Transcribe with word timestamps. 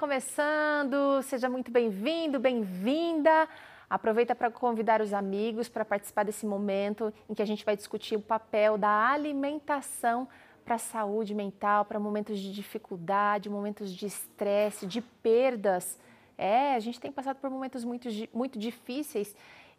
começando. 0.00 1.22
Seja 1.24 1.46
muito 1.50 1.70
bem-vindo, 1.70 2.40
bem-vinda. 2.40 3.46
Aproveita 3.88 4.34
para 4.34 4.50
convidar 4.50 5.02
os 5.02 5.12
amigos 5.12 5.68
para 5.68 5.84
participar 5.84 6.22
desse 6.22 6.46
momento 6.46 7.12
em 7.28 7.34
que 7.34 7.42
a 7.42 7.44
gente 7.44 7.66
vai 7.66 7.76
discutir 7.76 8.16
o 8.16 8.22
papel 8.22 8.78
da 8.78 9.10
alimentação 9.10 10.26
para 10.64 10.76
a 10.76 10.78
saúde 10.78 11.34
mental, 11.34 11.84
para 11.84 12.00
momentos 12.00 12.38
de 12.38 12.50
dificuldade, 12.50 13.50
momentos 13.50 13.94
de 13.94 14.06
estresse, 14.06 14.86
de 14.86 15.02
perdas. 15.02 15.98
É, 16.38 16.74
a 16.74 16.80
gente 16.80 16.98
tem 16.98 17.12
passado 17.12 17.36
por 17.36 17.50
momentos 17.50 17.84
muito, 17.84 18.08
muito 18.32 18.58
difíceis 18.58 19.36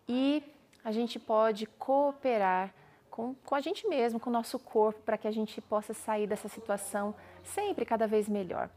e 0.07 0.43
a 0.83 0.91
gente 0.91 1.17
pode 1.17 1.65
cooperar 1.65 2.71
com, 3.09 3.33
com 3.43 3.55
a 3.55 3.59
gente 3.59 3.87
mesmo, 3.87 4.19
com 4.19 4.29
o 4.29 4.33
nosso 4.33 4.59
corpo, 4.59 5.01
para 5.01 5.17
que 5.17 5.27
a 5.27 5.31
gente 5.31 5.59
possa 5.61 5.95
sair 5.95 6.27
dessa 6.27 6.47
situação 6.47 7.15
sempre 7.43 7.85
cada 7.85 8.05
vez 8.05 8.29
melhor. 8.29 8.69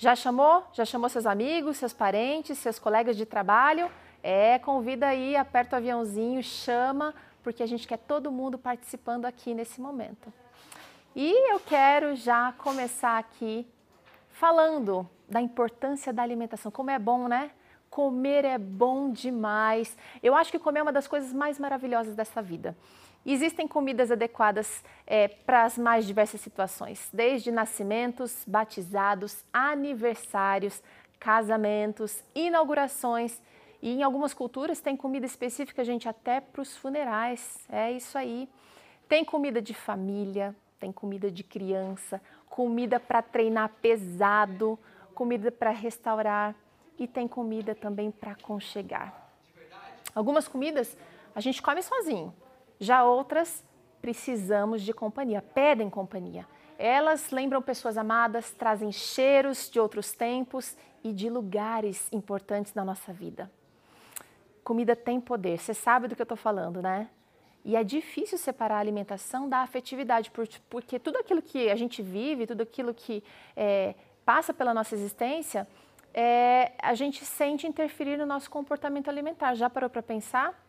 Já 0.00 0.16
chamou? 0.16 0.64
Já 0.72 0.86
chamou 0.86 1.10
seus 1.10 1.26
amigos, 1.26 1.76
seus 1.76 1.92
parentes, 1.92 2.56
seus 2.56 2.78
colegas 2.78 3.18
de 3.18 3.26
trabalho? 3.26 3.90
É, 4.22 4.58
convida 4.58 5.08
aí, 5.08 5.36
aperta 5.36 5.76
o 5.76 5.78
aviãozinho, 5.78 6.42
chama, 6.42 7.14
porque 7.42 7.62
a 7.62 7.66
gente 7.66 7.86
quer 7.86 7.98
todo 7.98 8.32
mundo 8.32 8.56
participando 8.56 9.26
aqui 9.26 9.52
nesse 9.52 9.78
momento. 9.78 10.32
E 11.14 11.52
eu 11.52 11.60
quero 11.60 12.16
já 12.16 12.50
começar 12.52 13.18
aqui 13.18 13.70
falando 14.30 15.06
da 15.28 15.38
importância 15.38 16.14
da 16.14 16.22
alimentação. 16.22 16.72
Como 16.72 16.90
é 16.90 16.98
bom, 16.98 17.28
né? 17.28 17.50
Comer 17.90 18.44
é 18.44 18.56
bom 18.56 19.10
demais. 19.10 19.96
Eu 20.22 20.34
acho 20.34 20.50
que 20.50 20.58
comer 20.58 20.78
é 20.78 20.82
uma 20.82 20.92
das 20.92 21.08
coisas 21.08 21.32
mais 21.32 21.58
maravilhosas 21.58 22.14
dessa 22.14 22.40
vida. 22.40 22.76
Existem 23.26 23.68
comidas 23.68 24.10
adequadas 24.10 24.82
é, 25.06 25.28
para 25.28 25.64
as 25.64 25.76
mais 25.76 26.06
diversas 26.06 26.40
situações, 26.40 27.10
desde 27.12 27.50
nascimentos, 27.50 28.44
batizados, 28.46 29.44
aniversários, 29.52 30.82
casamentos, 31.18 32.24
inaugurações 32.34 33.38
e 33.82 33.90
em 33.90 34.02
algumas 34.02 34.34
culturas 34.34 34.80
tem 34.80 34.96
comida 34.96 35.26
específica, 35.26 35.84
gente, 35.84 36.08
até 36.08 36.40
para 36.40 36.62
os 36.62 36.76
funerais. 36.76 37.58
É 37.68 37.90
isso 37.90 38.16
aí. 38.16 38.48
Tem 39.08 39.24
comida 39.24 39.60
de 39.60 39.74
família, 39.74 40.54
tem 40.78 40.92
comida 40.92 41.30
de 41.30 41.42
criança, 41.42 42.20
comida 42.48 43.00
para 43.00 43.20
treinar 43.22 43.70
pesado, 43.80 44.78
comida 45.14 45.50
para 45.50 45.70
restaurar 45.70 46.54
e 47.00 47.08
tem 47.08 47.26
comida 47.26 47.74
também 47.74 48.12
para 48.12 48.32
aconchegar. 48.32 49.28
Algumas 50.14 50.46
comidas 50.46 50.96
a 51.34 51.40
gente 51.40 51.60
come 51.60 51.82
sozinho, 51.82 52.32
já 52.78 53.02
outras 53.02 53.64
precisamos 54.00 54.82
de 54.82 54.92
companhia, 54.92 55.42
pedem 55.42 55.90
companhia. 55.90 56.46
Elas 56.78 57.32
lembram 57.32 57.60
pessoas 57.60 57.98
amadas, 57.98 58.52
trazem 58.52 58.92
cheiros 58.92 59.68
de 59.68 59.80
outros 59.80 60.12
tempos 60.12 60.76
e 61.02 61.12
de 61.12 61.28
lugares 61.28 62.08
importantes 62.12 62.72
na 62.72 62.84
nossa 62.84 63.12
vida 63.12 63.50
comida 64.70 64.94
tem 64.94 65.20
poder. 65.20 65.58
Você 65.58 65.74
sabe 65.74 66.06
do 66.06 66.14
que 66.14 66.22
eu 66.22 66.24
estou 66.24 66.36
falando, 66.36 66.80
né? 66.80 67.08
E 67.64 67.74
é 67.74 67.82
difícil 67.82 68.38
separar 68.38 68.76
a 68.76 68.78
alimentação 68.78 69.48
da 69.48 69.58
afetividade, 69.58 70.30
porque 70.70 70.96
tudo 70.96 71.18
aquilo 71.18 71.42
que 71.42 71.68
a 71.68 71.74
gente 71.74 72.00
vive, 72.00 72.46
tudo 72.46 72.62
aquilo 72.62 72.94
que 72.94 73.22
é, 73.56 73.96
passa 74.24 74.54
pela 74.54 74.72
nossa 74.72 74.94
existência, 74.94 75.66
é, 76.12 76.72
a 76.80 76.94
gente 76.94 77.24
sente 77.24 77.66
interferir 77.66 78.16
no 78.16 78.26
nosso 78.26 78.50
comportamento 78.50 79.08
alimentar. 79.08 79.54
Já 79.54 79.70
parou 79.70 79.88
para 79.88 80.02
pensar? 80.02 80.60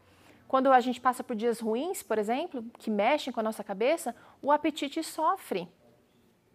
Quando 0.48 0.72
a 0.72 0.80
gente 0.80 1.00
passa 1.00 1.24
por 1.24 1.36
dias 1.36 1.60
ruins, 1.60 2.04
por 2.04 2.18
exemplo, 2.18 2.64
que 2.78 2.90
mexem 2.90 3.32
com 3.32 3.40
a 3.40 3.44
nossa 3.44 3.64
cabeça, 3.64 4.16
o 4.42 4.52
apetite 4.52 5.02
sofre. 5.04 5.68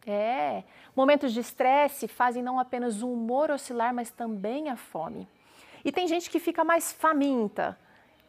É. 0.07 0.63
Momentos 0.95 1.33
de 1.33 1.41
estresse 1.41 2.07
fazem 2.07 2.43
não 2.43 2.61
apenas 2.61 3.03
o 3.03 3.11
humor 3.11 3.51
oscilar, 3.51 3.93
mas 3.93 4.11
também 4.11 4.69
a 4.69 4.77
fome. 4.77 5.27
E 5.85 5.91
tem 5.91 6.07
gente 6.07 6.31
que 6.31 6.39
fica 6.39 6.63
mais 6.63 6.93
faminta, 6.93 7.79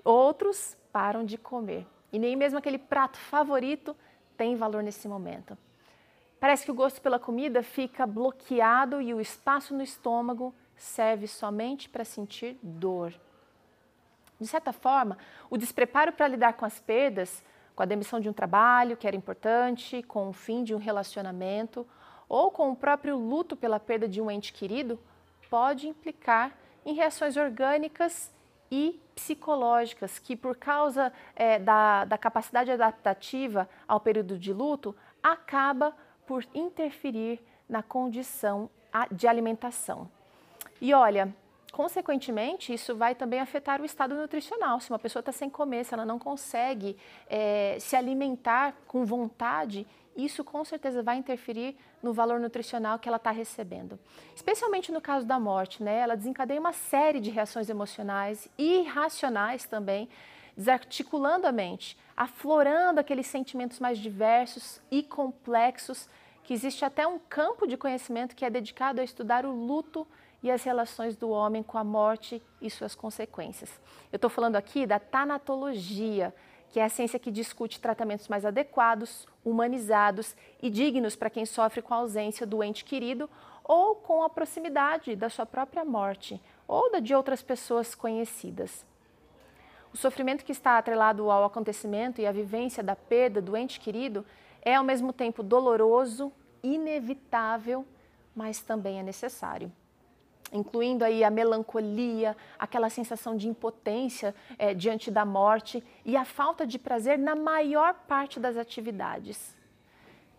outros 0.03 0.75
param 0.91 1.23
de 1.25 1.37
comer. 1.37 1.85
E 2.11 2.17
nem 2.17 2.35
mesmo 2.35 2.57
aquele 2.57 2.77
prato 2.77 3.17
favorito 3.17 3.95
tem 4.35 4.55
valor 4.55 4.81
nesse 4.81 5.07
momento. 5.07 5.57
Parece 6.39 6.65
que 6.65 6.71
o 6.71 6.75
gosto 6.75 7.01
pela 7.01 7.19
comida 7.19 7.63
fica 7.63 8.05
bloqueado 8.05 9.01
e 9.01 9.13
o 9.13 9.19
espaço 9.19 9.73
no 9.73 9.81
estômago 9.81 10.53
serve 10.75 11.27
somente 11.27 11.89
para 11.89 12.05
sentir 12.05 12.57
dor. 12.61 13.13
De 14.39 14.45
certa 14.45 14.71
forma, 14.71 15.17
o 15.49 15.57
despreparo 15.57 16.11
para 16.11 16.27
lidar 16.27 16.53
com 16.53 16.65
as 16.65 16.79
perdas, 16.79 17.43
com 17.75 17.81
a 17.81 17.87
demissão 17.87 18.19
de 18.19 18.29
um 18.29 18.33
trabalho 18.33 18.95
que 18.95 19.07
era 19.07 19.15
importante, 19.15 20.03
com 20.03 20.29
o 20.29 20.33
fim 20.33 20.63
de 20.63 20.75
um 20.75 20.77
relacionamento 20.77 21.87
ou 22.29 22.51
com 22.51 22.71
o 22.71 22.75
próprio 22.75 23.17
luto 23.17 23.55
pela 23.55 23.79
perda 23.79 24.07
de 24.07 24.21
um 24.21 24.29
ente 24.29 24.53
querido, 24.53 24.99
pode 25.49 25.87
implicar 25.87 26.55
em 26.85 26.93
reações 26.93 27.35
orgânicas 27.35 28.31
e 28.69 28.99
psicológicas, 29.15 30.19
que 30.19 30.35
por 30.35 30.55
causa 30.55 31.11
é, 31.35 31.57
da, 31.57 32.05
da 32.05 32.17
capacidade 32.17 32.69
adaptativa 32.69 33.67
ao 33.87 33.99
período 33.99 34.37
de 34.37 34.53
luto, 34.53 34.95
acaba 35.23 35.95
por 36.27 36.45
interferir 36.53 37.39
na 37.67 37.81
condição 37.81 38.69
de 39.11 39.27
alimentação. 39.27 40.09
E 40.79 40.93
olha, 40.93 41.33
consequentemente, 41.71 42.73
isso 42.73 42.95
vai 42.95 43.15
também 43.15 43.39
afetar 43.39 43.81
o 43.81 43.85
estado 43.85 44.15
nutricional. 44.15 44.79
Se 44.79 44.91
uma 44.91 44.99
pessoa 44.99 45.21
está 45.21 45.31
sem 45.31 45.49
comer, 45.49 45.85
se 45.85 45.93
ela 45.93 46.05
não 46.05 46.19
consegue 46.19 46.97
é, 47.29 47.77
se 47.79 47.95
alimentar 47.95 48.75
com 48.87 49.05
vontade, 49.05 49.87
isso 50.15 50.43
com 50.43 50.65
certeza 50.65 51.01
vai 51.01 51.17
interferir 51.17 51.77
no 52.01 52.13
valor 52.13 52.39
nutricional 52.39 52.99
que 52.99 53.07
ela 53.07 53.17
está 53.17 53.31
recebendo. 53.31 53.99
Especialmente 54.35 54.91
no 54.91 54.99
caso 54.99 55.25
da 55.25 55.39
morte, 55.39 55.83
né? 55.83 55.99
Ela 55.99 56.15
desencadeia 56.15 56.59
uma 56.59 56.73
série 56.73 57.19
de 57.19 57.29
reações 57.29 57.69
emocionais 57.69 58.49
e 58.57 58.81
irracionais 58.81 59.65
também, 59.65 60.09
desarticulando 60.57 61.45
a 61.45 61.51
mente, 61.51 61.95
aflorando 62.15 62.99
aqueles 62.99 63.27
sentimentos 63.27 63.79
mais 63.79 63.99
diversos 63.99 64.81
e 64.89 65.03
complexos, 65.03 66.09
que 66.43 66.53
existe 66.53 66.83
até 66.83 67.05
um 67.05 67.19
campo 67.19 67.67
de 67.67 67.77
conhecimento 67.77 68.35
que 68.35 68.43
é 68.43 68.49
dedicado 68.49 68.99
a 68.99 69.03
estudar 69.03 69.45
o 69.45 69.51
luto 69.51 70.07
e 70.41 70.49
as 70.49 70.63
relações 70.63 71.15
do 71.15 71.29
homem 71.29 71.61
com 71.61 71.77
a 71.77 71.83
morte 71.83 72.41
e 72.59 72.69
suas 72.69 72.95
consequências. 72.95 73.69
Eu 74.11 74.15
estou 74.15 74.29
falando 74.29 74.55
aqui 74.55 74.87
da 74.87 74.97
tanatologia, 74.97 76.33
que 76.69 76.79
é 76.79 76.85
a 76.85 76.89
ciência 76.89 77.19
que 77.19 77.31
discute 77.31 77.79
tratamentos 77.79 78.27
mais 78.27 78.45
adequados, 78.45 79.27
humanizados 79.43 80.35
e 80.61 80.69
dignos 80.69 81.15
para 81.15 81.29
quem 81.29 81.45
sofre 81.45 81.81
com 81.81 81.93
a 81.93 81.97
ausência 81.97 82.47
do 82.47 82.63
ente 82.63 82.83
querido 82.83 83.29
ou 83.63 83.95
com 83.95 84.23
a 84.23 84.29
proximidade 84.29 85.15
da 85.15 85.29
sua 85.29 85.45
própria 85.45 85.83
morte 85.83 86.41
ou 86.67 86.91
da 86.91 86.99
de 86.99 87.13
outras 87.13 87.41
pessoas 87.41 87.93
conhecidas. 87.93 88.86
O 89.93 89.97
sofrimento 89.97 90.43
que 90.43 90.51
está 90.51 90.77
atrelado 90.77 91.29
ao 91.29 91.43
acontecimento 91.45 92.21
e 92.21 92.27
à 92.27 92.31
vivência 92.31 92.83
da 92.83 92.95
perda 92.95 93.41
do 93.41 93.55
ente 93.55 93.79
querido 93.79 94.25
é 94.61 94.75
ao 94.75 94.83
mesmo 94.83 95.13
tempo 95.13 95.41
doloroso, 95.41 96.31
inevitável, 96.61 97.85
mas 98.35 98.61
também 98.61 98.99
é 98.99 99.03
necessário 99.03 99.71
incluindo 100.51 101.03
aí 101.03 101.23
a 101.23 101.29
melancolia, 101.29 102.35
aquela 102.57 102.89
sensação 102.89 103.35
de 103.35 103.47
impotência 103.47 104.33
é, 104.57 104.73
diante 104.73 105.11
da 105.11 105.25
morte 105.25 105.83
e 106.05 106.15
a 106.15 106.25
falta 106.25 106.65
de 106.65 106.79
prazer 106.79 107.17
na 107.17 107.35
maior 107.35 107.93
parte 108.07 108.39
das 108.39 108.57
atividades. 108.57 109.55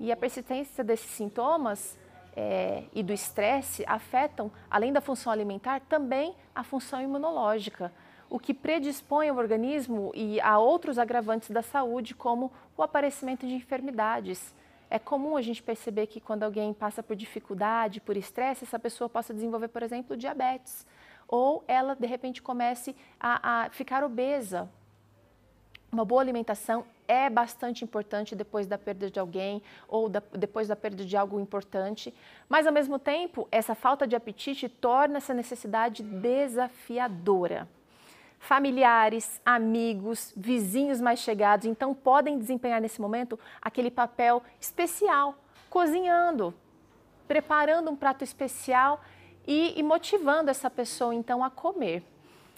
E 0.01 0.13
a 0.13 0.17
persistência 0.17 0.85
desses 0.85 1.11
sintomas 1.11 1.99
é, 2.37 2.85
e 2.93 3.03
do 3.03 3.13
estresse 3.13 3.85
afetam, 3.87 4.51
além 4.71 4.93
da 4.93 5.01
função 5.01 5.33
alimentar, 5.33 5.81
também 5.81 6.35
a 6.55 6.63
função 6.63 7.03
imunológica, 7.03 7.93
o 8.31 8.39
que 8.39 8.53
predispõe 8.53 9.31
o 9.31 9.37
organismo 9.37 10.13
e 10.15 10.41
a 10.41 10.59
outros 10.59 10.99
agravantes 10.99 11.51
da 11.51 11.63
saúde, 11.63 12.15
como 12.15 12.53
o 12.77 12.83
aparecimento 12.83 13.47
de 13.47 13.55
enfermidades, 13.55 14.55
é 14.91 14.99
comum 14.99 15.37
a 15.37 15.43
gente 15.43 15.63
perceber 15.63 16.07
que 16.07 16.21
quando 16.21 16.43
alguém 16.43 16.73
passa 16.73 17.03
por 17.03 17.15
dificuldade, 17.15 18.01
por 18.01 18.17
estresse, 18.17 18.65
essa 18.65 18.79
pessoa 18.79 19.09
possa 19.09 19.35
desenvolver, 19.35 19.69
por 19.69 19.83
exemplo, 19.83 20.17
diabetes. 20.17 20.87
Ou 21.27 21.63
ela, 21.69 21.95
de 21.95 22.07
repente, 22.07 22.41
comece 22.41 22.97
a, 23.21 23.65
a 23.65 23.71
ficar 23.71 24.03
obesa. 24.03 24.69
Uma 25.93 26.05
boa 26.05 26.21
alimentação 26.21 26.85
é 27.07 27.29
bastante 27.31 27.85
importante 27.85 28.37
depois 28.37 28.67
da 28.67 28.77
perda 28.77 29.11
de 29.11 29.19
alguém 29.19 29.63
ou 29.87 30.09
da, 30.09 30.23
depois 30.33 30.69
da 30.69 30.77
perda 30.77 31.05
de 31.05 31.17
algo 31.17 31.41
importante, 31.41 32.15
mas 32.47 32.67
ao 32.67 32.73
mesmo 32.73 32.99
tempo, 32.99 33.49
essa 33.51 33.75
falta 33.75 34.07
de 34.07 34.15
apetite 34.15 34.69
torna 34.69 35.17
essa 35.17 35.33
necessidade 35.33 36.03
desafiadora 36.03 37.67
familiares, 38.39 39.41
amigos, 39.45 40.33
vizinhos 40.37 41.01
mais 41.01 41.19
chegados, 41.19 41.67
então 41.67 41.95
podem 41.95 42.39
desempenhar 42.39 42.81
nesse 42.81 43.01
momento 43.01 43.39
aquele 43.61 43.91
papel 43.91 44.43
especial, 44.61 45.35
cozinhando, 45.69 46.55
preparando 47.27 47.91
um 47.91 47.97
prato 47.97 48.25
especial 48.25 49.01
e, 49.47 49.79
e 49.79 49.83
motivando 49.83 50.51
essa 50.51 50.71
pessoa 50.71 51.15
então 51.15 51.43
a 51.43 51.51
comer. 51.51 52.03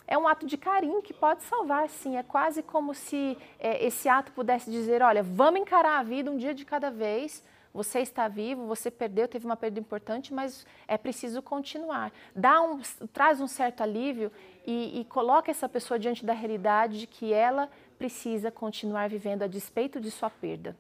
É 0.07 0.19
um 0.19 0.27
ato 0.27 0.45
de 0.45 0.59
carinho 0.59 1.01
que 1.01 1.15
pode 1.15 1.45
salvar, 1.45 1.89
sim. 1.89 2.17
É 2.17 2.23
quase 2.23 2.65
como 2.65 2.93
se 2.93 3.39
é, 3.61 3.87
esse 3.87 4.09
ato 4.09 4.33
pudesse 4.33 4.69
dizer: 4.69 5.03
olha, 5.03 5.23
vamos 5.23 5.61
encarar 5.61 6.01
a 6.01 6.03
vida 6.03 6.31
um 6.31 6.37
dia 6.37 6.53
de 6.53 6.65
cada 6.65 6.91
vez, 6.91 7.45
Você 7.73 8.01
está 8.01 8.27
vivo, 8.27 8.67
você 8.67 8.91
perdeu, 8.91 9.29
teve 9.29 9.47
uma 9.47 9.57
perda 9.57 9.79
importante, 9.79 10.35
mas 10.35 10.67
é 10.89 10.99
preciso 10.99 11.41
continuar. 11.41 12.13
Dá 12.35 12.61
um, 12.61 12.81
traz 13.13 13.41
um 13.41 13.47
certo 13.47 13.83
alívio 13.83 14.33
e, 14.67 15.01
e 15.01 15.05
coloca 15.05 15.51
essa 15.51 15.69
pessoa 15.69 15.99
diante 15.99 16.25
da 16.25 16.33
realidade 16.33 16.99
de 16.99 17.07
que 17.07 17.33
ela 17.33 17.71
precisa 17.97 18.51
continuar 18.51 19.09
vivendo 19.09 19.45
a 19.45 19.47
despeito 19.47 20.01
de 20.01 20.11
sua 20.11 20.29
perda. 20.29 20.77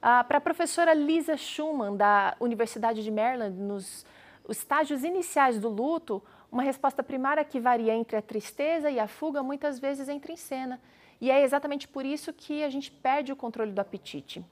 Ah, 0.00 0.22
Para 0.22 0.38
a 0.38 0.40
professora 0.40 0.94
Lisa 0.94 1.36
Schumann, 1.36 1.96
da 1.96 2.36
Universidade 2.38 3.02
de 3.02 3.10
Maryland, 3.10 3.56
nos 3.58 4.06
estágios 4.48 5.02
iniciais 5.02 5.58
do 5.58 5.68
luto, 5.68 6.22
uma 6.50 6.62
resposta 6.62 7.02
primária 7.02 7.44
que 7.44 7.58
varia 7.58 7.94
entre 7.94 8.16
a 8.16 8.22
tristeza 8.22 8.88
e 8.88 9.00
a 9.00 9.08
fuga 9.08 9.42
muitas 9.42 9.80
vezes 9.80 10.08
entra 10.08 10.32
em 10.32 10.36
cena. 10.36 10.80
E 11.20 11.30
é 11.30 11.42
exatamente 11.42 11.88
por 11.88 12.06
isso 12.06 12.32
que 12.32 12.62
a 12.62 12.70
gente 12.70 12.90
perde 12.90 13.32
o 13.32 13.36
controle 13.36 13.72
do 13.72 13.80
apetite. 13.80 14.44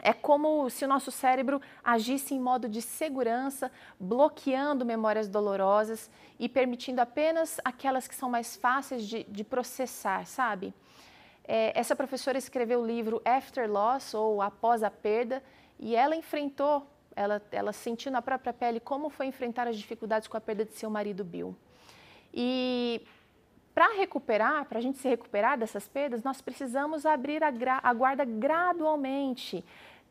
É 0.00 0.12
como 0.12 0.70
se 0.70 0.84
o 0.84 0.88
nosso 0.88 1.10
cérebro 1.10 1.60
agisse 1.82 2.34
em 2.34 2.40
modo 2.40 2.68
de 2.68 2.80
segurança, 2.80 3.70
bloqueando 3.98 4.84
memórias 4.84 5.28
dolorosas 5.28 6.08
e 6.38 6.48
permitindo 6.48 7.00
apenas 7.00 7.60
aquelas 7.64 8.06
que 8.06 8.14
são 8.14 8.30
mais 8.30 8.56
fáceis 8.56 9.04
de, 9.04 9.24
de 9.24 9.42
processar, 9.42 10.24
sabe? 10.24 10.72
É, 11.44 11.72
essa 11.78 11.96
professora 11.96 12.38
escreveu 12.38 12.80
o 12.80 12.86
livro 12.86 13.20
After 13.24 13.68
Loss, 13.70 14.14
ou 14.14 14.40
Após 14.40 14.82
a 14.82 14.90
Perda, 14.90 15.42
e 15.80 15.96
ela 15.96 16.14
enfrentou, 16.14 16.86
ela, 17.16 17.42
ela 17.50 17.72
sentiu 17.72 18.12
na 18.12 18.22
própria 18.22 18.52
pele 18.52 18.78
como 18.78 19.08
foi 19.08 19.26
enfrentar 19.26 19.66
as 19.66 19.76
dificuldades 19.76 20.28
com 20.28 20.36
a 20.36 20.40
perda 20.40 20.64
de 20.64 20.74
seu 20.74 20.90
marido 20.90 21.24
Bill. 21.24 21.56
E 22.32 23.00
para 23.74 23.94
recuperar, 23.96 24.64
para 24.64 24.78
a 24.78 24.82
gente 24.82 24.98
se 24.98 25.08
recuperar 25.08 25.56
dessas 25.56 25.86
perdas, 25.88 26.22
nós 26.24 26.40
precisamos 26.40 27.06
abrir 27.06 27.42
a, 27.44 27.52
a 27.82 27.92
guarda 27.94 28.24
gradualmente, 28.24 29.64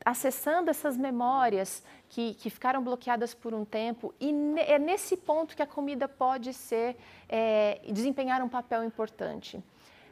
acessando 0.08 0.70
essas 0.70 0.96
memórias 0.96 1.84
que, 2.08 2.34
que, 2.36 2.50
ficaram 2.50 2.82
bloqueadas 2.82 3.34
por 3.34 3.54
um 3.54 3.66
tempo. 3.66 4.14
E 4.22 4.32
é 4.66 4.80
nesse 4.80 5.18
ponto 5.18 5.54
que 5.54 5.62
a 5.62 5.68
comida 5.68 6.08
pode 6.08 6.54
ser, 6.54 6.96
é, 7.28 7.82
desempenhar 7.92 8.42
um 8.42 8.48
papel 8.48 8.86
importante. 8.86 9.62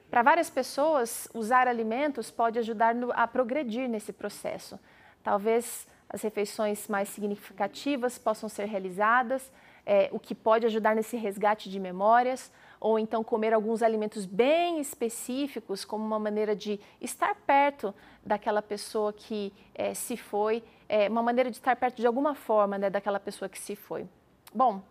Para 0.10 0.22
várias 0.22 0.50
pessoas, 0.50 1.30
usar 1.34 1.66
alimentos 1.66 2.30
pode 2.30 2.60
ajudar 2.60 2.94
no, 2.94 3.10
a 3.14 3.26
progredir 3.26 3.88
nesse 3.88 4.12
processo. 4.12 4.78
Talvez 5.24 5.88
as 6.10 6.22
refeições 6.22 6.90
mais 6.90 7.08
significativas 7.08 8.18
possam 8.18 8.50
ser 8.50 8.66
realizadas, 8.66 9.50
é, 9.86 10.10
o 10.12 10.20
que 10.20 10.36
pode 10.36 10.66
ajudar 10.66 10.94
nesse 10.94 11.16
resgate 11.16 11.70
de 11.70 11.80
memórias 11.80 12.52
ou 12.80 13.00
então 13.00 13.24
comer 13.24 13.54
alguns 13.54 13.82
alimentos 13.82 14.26
bem 14.26 14.80
específicos 14.80 15.86
como 15.86 16.06
uma 16.06 16.20
maneira 16.20 16.56
de 16.56 16.80
estar 17.02 17.36
perto 17.36 17.94
daquela 18.26 18.62
pessoa 18.62 19.14
que 19.14 19.54
é, 19.74 19.94
se 19.94 20.18
foi, 20.18 20.64
é, 20.88 21.10
uma 21.10 21.24
maneira 21.24 21.50
de 21.50 21.58
estar 21.58 21.76
perto 21.76 21.98
de 21.98 22.08
alguma 22.08 22.36
forma 22.36 22.78
né, 22.78 22.90
daquela 22.90 23.20
pessoa 23.20 23.50
que 23.50 23.60
se 23.60 23.76
foi. 23.76 24.08
Bom, 24.54 24.82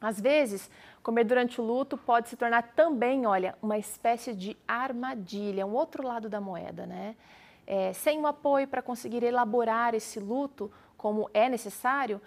às 0.00 0.20
vezes, 0.20 0.68
comer 1.02 1.24
durante 1.24 1.60
o 1.60 1.64
luto 1.64 1.96
pode 1.96 2.28
se 2.28 2.36
tornar 2.36 2.72
também, 2.74 3.24
olha, 3.24 3.56
uma 3.62 3.78
espécie 3.78 4.34
de 4.34 4.56
armadilha, 4.66 5.64
um 5.64 5.74
outro 5.74 6.04
lado 6.04 6.28
da 6.28 6.40
moeda, 6.40 6.86
né? 6.86 7.14
É, 7.64 7.92
sem 7.92 8.18
um 8.18 8.26
apoio 8.26 8.66
para 8.66 8.82
conseguir 8.82 9.22
elaborar 9.22 9.94
esse 9.94 10.18
luto 10.18 10.72
como 10.96 11.30
é 11.32 11.48
necessário, 11.48 12.20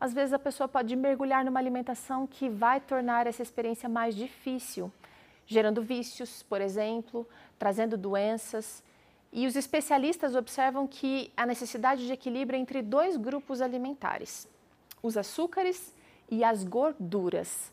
às 0.00 0.14
vezes 0.14 0.32
a 0.32 0.38
pessoa 0.38 0.66
pode 0.66 0.96
mergulhar 0.96 1.44
numa 1.44 1.60
alimentação 1.60 2.26
que 2.26 2.48
vai 2.48 2.80
tornar 2.80 3.26
essa 3.26 3.42
experiência 3.42 3.86
mais 3.86 4.16
difícil, 4.16 4.90
gerando 5.46 5.82
vícios, 5.82 6.42
por 6.42 6.62
exemplo, 6.62 7.28
trazendo 7.58 7.98
doenças. 7.98 8.82
E 9.30 9.46
os 9.46 9.56
especialistas 9.56 10.34
observam 10.34 10.86
que 10.86 11.30
a 11.36 11.44
necessidade 11.44 12.06
de 12.06 12.12
equilíbrio 12.14 12.58
entre 12.58 12.80
dois 12.80 13.18
grupos 13.18 13.60
alimentares, 13.60 14.48
os 15.02 15.18
açúcares 15.18 15.94
e 16.30 16.42
as 16.42 16.64
gorduras. 16.64 17.70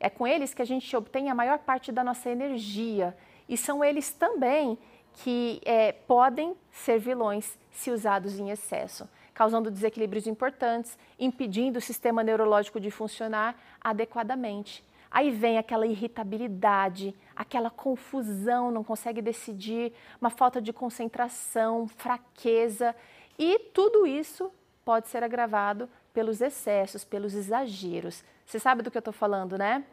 É 0.00 0.10
com 0.10 0.26
eles 0.26 0.52
que 0.52 0.62
a 0.62 0.66
gente 0.66 0.96
obtém 0.96 1.30
a 1.30 1.34
maior 1.34 1.60
parte 1.60 1.92
da 1.92 2.02
nossa 2.02 2.28
energia 2.28 3.16
e 3.48 3.56
são 3.56 3.84
eles 3.84 4.12
também 4.12 4.76
que 5.22 5.60
é, 5.64 5.92
podem 5.92 6.56
ser 6.72 6.98
vilões 6.98 7.56
se 7.70 7.90
usados 7.90 8.38
em 8.38 8.50
excesso 8.50 9.08
causando 9.38 9.70
desequilíbrios 9.70 10.26
importantes, 10.26 10.98
impedindo 11.16 11.78
o 11.78 11.80
sistema 11.80 12.24
neurológico 12.24 12.80
de 12.80 12.90
funcionar 12.90 13.54
adequadamente. 13.80 14.84
Aí 15.08 15.30
vem 15.30 15.58
aquela 15.58 15.86
irritabilidade, 15.86 17.14
aquela 17.36 17.70
confusão, 17.70 18.72
não 18.72 18.82
consegue 18.82 19.22
decidir, 19.22 19.92
uma 20.20 20.28
falta 20.28 20.60
de 20.60 20.72
concentração, 20.72 21.86
fraqueza, 21.86 22.96
e 23.38 23.60
tudo 23.72 24.08
isso 24.08 24.50
pode 24.84 25.06
ser 25.06 25.22
agravado 25.22 25.88
pelos 26.12 26.40
excessos, 26.40 27.04
pelos 27.04 27.32
exageros. 27.32 28.24
Você 28.44 28.58
sabe 28.58 28.82
do 28.82 28.90
que 28.90 28.96
eu 28.96 29.06
estou 29.06 29.14
falando, 29.14 29.56
né? 29.56 29.84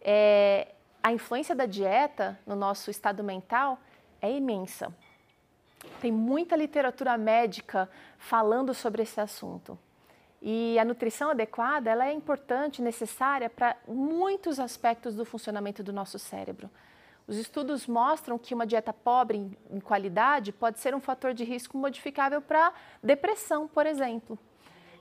É, 0.00 0.68
a 1.02 1.12
influência 1.12 1.52
da 1.52 1.66
dieta 1.66 2.38
no 2.46 2.54
nosso 2.54 2.92
estado 2.92 3.24
mental 3.24 3.76
é 4.22 4.30
imensa. 4.30 4.94
Tem 6.00 6.12
muita 6.12 6.56
literatura 6.56 7.16
médica 7.18 7.88
falando 8.18 8.72
sobre 8.74 9.02
esse 9.02 9.20
assunto. 9.20 9.78
E 10.40 10.78
a 10.78 10.84
nutrição 10.84 11.30
adequada 11.30 11.90
ela 11.90 12.06
é 12.06 12.12
importante, 12.12 12.80
necessária 12.80 13.50
para 13.50 13.76
muitos 13.86 14.60
aspectos 14.60 15.14
do 15.14 15.24
funcionamento 15.24 15.82
do 15.82 15.92
nosso 15.92 16.18
cérebro. 16.18 16.70
Os 17.26 17.36
estudos 17.36 17.86
mostram 17.86 18.38
que 18.38 18.54
uma 18.54 18.66
dieta 18.66 18.92
pobre 18.92 19.50
em, 19.70 19.80
qualidade 19.80 20.50
pode 20.50 20.80
ser 20.80 20.94
um 20.94 21.00
fator 21.00 21.34
de 21.34 21.44
risco 21.44 21.76
modificável 21.76 22.40
para 22.40 22.72
depressão, 23.02 23.68
por 23.68 23.84
exemplo. 23.84 24.38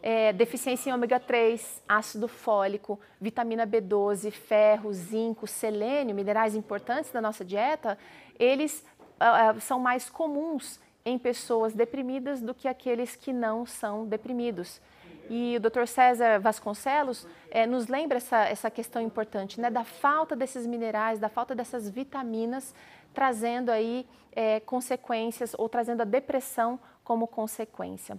É, 0.04 0.34
deficiência 0.34 0.90
em 0.90 0.94
ômega 0.94 1.20
3, 1.20 1.82
ácido 1.88 2.28
fólico, 2.28 3.00
vitamina 3.20 3.66
B12, 3.66 4.30
ferro, 4.32 4.92
zinco, 4.94 5.48
selênio, 5.48 6.16
minerais 6.16 6.54
importantes 6.54 7.12
da 7.12 7.22
nossa 7.22 7.46
dieta, 7.46 7.98
eles 8.38 8.86
uh, 9.20 9.60
são 9.60 9.80
mais 9.80 10.10
comuns 10.10 10.80
em 11.06 11.18
pessoas 11.18 11.74
deprimidas 11.74 12.42
do 12.42 12.54
que 12.54 12.68
aqueles 12.68 13.16
que 13.16 13.32
não 13.32 13.66
são 13.66 14.06
deprimidos. 14.06 14.82
E 15.30 15.58
o 15.58 15.60
Dr. 15.60 15.86
César 15.86 16.40
Vasconcelos 16.40 17.28
é, 17.52 17.66
nos 17.66 17.88
lembra 17.88 18.18
essa, 18.18 18.46
essa 18.46 18.72
questão 18.72 19.02
importante, 19.02 19.60
né, 19.60 19.70
da 19.70 19.84
falta 19.84 20.36
desses 20.36 20.66
minerais, 20.66 21.20
da 21.20 21.30
falta 21.30 21.54
dessas 21.54 21.90
vitaminas, 21.90 22.74
trazendo 23.14 23.72
aí 23.72 24.08
é, 24.34 24.60
consequências 24.62 25.54
ou 25.58 25.68
trazendo 25.68 26.02
a 26.02 26.06
depressão 26.06 26.80
como 27.04 27.28
consequência. 27.28 28.18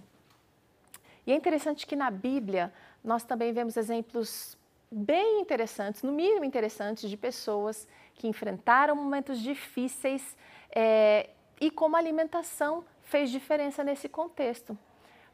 E 1.25 1.31
é 1.31 1.35
interessante 1.35 1.85
que 1.85 1.95
na 1.95 2.11
Bíblia 2.11 2.73
nós 3.03 3.23
também 3.23 3.53
vemos 3.53 3.77
exemplos 3.77 4.57
bem 4.91 5.41
interessantes, 5.41 6.01
no 6.01 6.11
mínimo 6.11 6.43
interessantes, 6.43 7.09
de 7.09 7.15
pessoas 7.15 7.87
que 8.15 8.27
enfrentaram 8.27 8.95
momentos 8.95 9.39
difíceis 9.39 10.35
é, 10.71 11.29
e 11.59 11.69
como 11.71 11.95
a 11.95 11.99
alimentação 11.99 12.83
fez 13.03 13.29
diferença 13.29 13.83
nesse 13.83 14.07
contexto. 14.07 14.77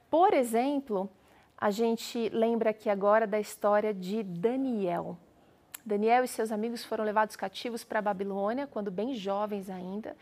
Por 0.09 0.33
exemplo, 0.33 1.09
a 1.57 1.71
gente 1.71 2.29
lembra 2.29 2.69
aqui 2.69 2.89
agora 2.89 3.27
da 3.27 3.39
história 3.39 3.93
de 3.93 4.23
Daniel. 4.23 5.17
Daniel 5.85 6.23
e 6.23 6.27
seus 6.27 6.51
amigos 6.51 6.83
foram 6.83 7.03
levados 7.03 7.35
cativos 7.35 7.83
para 7.83 7.99
a 7.99 8.01
Babilônia 8.01 8.67
quando 8.67 8.89
bem 8.89 9.13
jovens 9.13 9.69
ainda. 9.69 10.15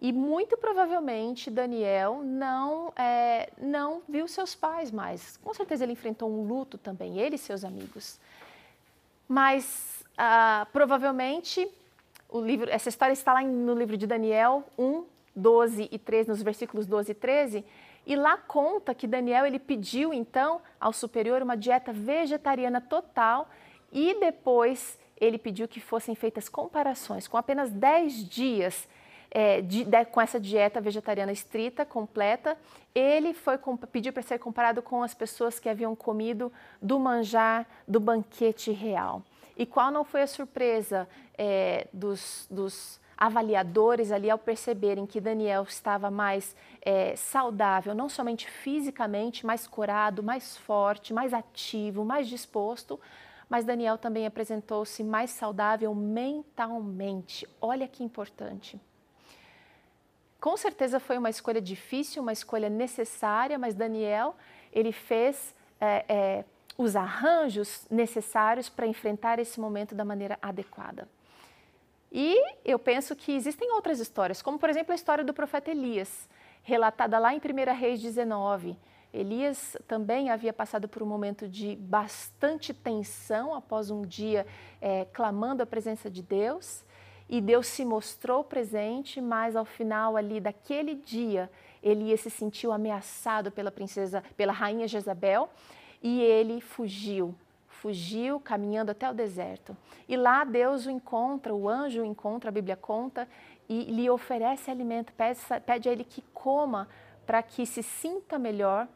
E 0.00 0.12
muito 0.12 0.56
provavelmente 0.56 1.50
Daniel 1.50 2.22
não, 2.22 2.92
é, 2.96 3.50
não 3.58 4.02
viu 4.08 4.28
seus 4.28 4.54
pais 4.54 4.90
mais. 4.90 5.38
Com 5.38 5.54
certeza 5.54 5.84
ele 5.84 5.92
enfrentou 5.92 6.30
um 6.30 6.46
luto 6.46 6.76
também, 6.76 7.18
ele 7.18 7.36
e 7.36 7.38
seus 7.38 7.64
amigos. 7.64 8.20
Mas 9.26 10.04
ah, 10.16 10.66
provavelmente 10.72 11.68
o 12.36 12.44
livro, 12.44 12.70
essa 12.70 12.88
história 12.88 13.12
está 13.12 13.32
lá 13.32 13.42
no 13.42 13.74
livro 13.74 13.96
de 13.96 14.06
Daniel 14.06 14.64
1, 14.78 15.04
12 15.34 15.88
e 15.90 15.98
13, 15.98 16.28
nos 16.28 16.42
versículos 16.42 16.86
12 16.86 17.12
e 17.12 17.14
13, 17.14 17.64
e 18.06 18.14
lá 18.14 18.36
conta 18.36 18.94
que 18.94 19.06
Daniel 19.06 19.46
ele 19.46 19.58
pediu 19.58 20.14
então 20.14 20.60
ao 20.80 20.92
superior 20.92 21.42
uma 21.42 21.56
dieta 21.56 21.92
vegetariana 21.92 22.80
total 22.80 23.48
e 23.92 24.14
depois 24.20 24.98
ele 25.18 25.38
pediu 25.38 25.66
que 25.66 25.80
fossem 25.80 26.14
feitas 26.14 26.48
comparações 26.48 27.26
com 27.26 27.36
apenas 27.36 27.70
10 27.70 28.28
dias 28.28 28.88
é, 29.30 29.60
de, 29.60 29.84
de, 29.84 30.04
com 30.06 30.20
essa 30.20 30.38
dieta 30.38 30.80
vegetariana 30.80 31.32
estrita, 31.32 31.84
completa, 31.84 32.56
ele 32.94 33.34
foi 33.34 33.58
pediu 33.90 34.12
para 34.12 34.22
ser 34.22 34.38
comparado 34.38 34.80
com 34.82 35.02
as 35.02 35.14
pessoas 35.14 35.58
que 35.58 35.68
haviam 35.68 35.96
comido 35.96 36.52
do 36.80 36.98
manjar 36.98 37.66
do 37.88 37.98
banquete 37.98 38.70
real. 38.70 39.22
E 39.56 39.64
qual 39.64 39.90
não 39.90 40.04
foi 40.04 40.22
a 40.22 40.26
surpresa 40.26 41.08
é, 41.36 41.88
dos, 41.92 42.46
dos 42.50 43.00
avaliadores 43.16 44.12
ali 44.12 44.28
ao 44.28 44.38
perceberem 44.38 45.06
que 45.06 45.20
Daniel 45.20 45.62
estava 45.62 46.10
mais 46.10 46.54
é, 46.82 47.16
saudável, 47.16 47.94
não 47.94 48.08
somente 48.08 48.48
fisicamente, 48.48 49.46
mais 49.46 49.66
corado, 49.66 50.22
mais 50.22 50.56
forte, 50.56 51.14
mais 51.14 51.32
ativo, 51.32 52.04
mais 52.04 52.28
disposto, 52.28 53.00
mas 53.48 53.64
Daniel 53.64 53.96
também 53.96 54.26
apresentou-se 54.26 55.02
mais 55.02 55.30
saudável 55.30 55.94
mentalmente. 55.94 57.48
Olha 57.60 57.88
que 57.88 58.04
importante. 58.04 58.78
com 60.38 60.56
certeza 60.56 61.00
foi 61.00 61.16
uma 61.16 61.30
escolha 61.30 61.60
difícil, 61.60 62.22
uma 62.22 62.32
escolha 62.32 62.68
necessária, 62.68 63.58
mas 63.58 63.74
Daniel 63.74 64.36
ele 64.72 64.92
fez 64.92 65.54
é, 65.80 66.04
é, 66.08 66.44
os 66.76 66.94
arranjos 66.96 67.86
necessários 67.90 68.68
para 68.68 68.86
enfrentar 68.86 69.38
esse 69.38 69.60
momento 69.60 69.94
da 69.94 70.04
maneira 70.04 70.38
adequada. 70.42 71.08
E 72.12 72.40
eu 72.64 72.78
penso 72.78 73.16
que 73.16 73.32
existem 73.32 73.72
outras 73.72 74.00
histórias, 74.00 74.40
como 74.40 74.58
por 74.58 74.70
exemplo 74.70 74.92
a 74.92 74.94
história 74.94 75.24
do 75.24 75.34
profeta 75.34 75.70
Elias, 75.70 76.28
relatada 76.62 77.18
lá 77.18 77.34
em 77.34 77.38
1 77.38 77.74
Reis 77.74 78.00
19. 78.00 78.76
Elias 79.12 79.76
também 79.88 80.30
havia 80.30 80.52
passado 80.52 80.88
por 80.88 81.02
um 81.02 81.06
momento 81.06 81.48
de 81.48 81.76
bastante 81.76 82.74
tensão 82.74 83.54
após 83.54 83.90
um 83.90 84.02
dia 84.02 84.46
é, 84.80 85.06
clamando 85.06 85.62
a 85.62 85.66
presença 85.66 86.10
de 86.10 86.22
Deus. 86.22 86.84
E 87.28 87.40
Deus 87.40 87.66
se 87.66 87.84
mostrou 87.84 88.44
presente, 88.44 89.20
mas 89.20 89.56
ao 89.56 89.64
final 89.64 90.16
ali 90.16 90.38
daquele 90.38 90.94
dia, 90.94 91.50
Elias 91.82 92.20
se 92.20 92.30
sentiu 92.30 92.72
ameaçado 92.72 93.50
pela 93.50 93.70
princesa, 93.70 94.22
pela 94.36 94.52
rainha 94.52 94.86
Jezabel, 94.86 95.48
e 96.02 96.20
ele 96.20 96.60
fugiu 96.60 97.34
fugiu 97.76 98.40
caminhando 98.40 98.90
até 98.90 99.08
o 99.08 99.14
deserto. 99.14 99.76
E 100.08 100.16
lá 100.16 100.42
Deus 100.42 100.86
o 100.86 100.90
encontra, 100.90 101.54
o 101.54 101.68
anjo 101.68 102.02
o 102.02 102.04
encontra, 102.04 102.48
a 102.48 102.52
Bíblia 102.52 102.74
conta, 102.74 103.28
e 103.68 103.84
lhe 103.84 104.08
oferece 104.10 104.70
alimento, 104.70 105.12
pede, 105.12 105.40
pede 105.64 105.88
a 105.88 105.92
ele 105.92 106.02
que 106.02 106.22
coma 106.34 106.88
para 107.24 107.42
que 107.42 107.66
se 107.66 107.82
sinta 107.82 108.38
melhor, 108.38 108.88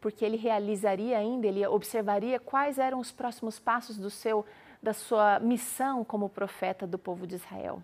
porque 0.00 0.24
ele 0.24 0.36
realizaria 0.36 1.18
ainda, 1.18 1.46
ele 1.46 1.66
observaria 1.66 2.40
quais 2.40 2.78
eram 2.78 2.98
os 2.98 3.12
próximos 3.12 3.58
passos 3.58 3.98
do 3.98 4.10
seu, 4.10 4.44
da 4.82 4.92
sua 4.92 5.38
missão 5.38 6.04
como 6.04 6.28
profeta 6.28 6.86
do 6.86 6.98
povo 6.98 7.26
de 7.26 7.36
Israel. 7.36 7.82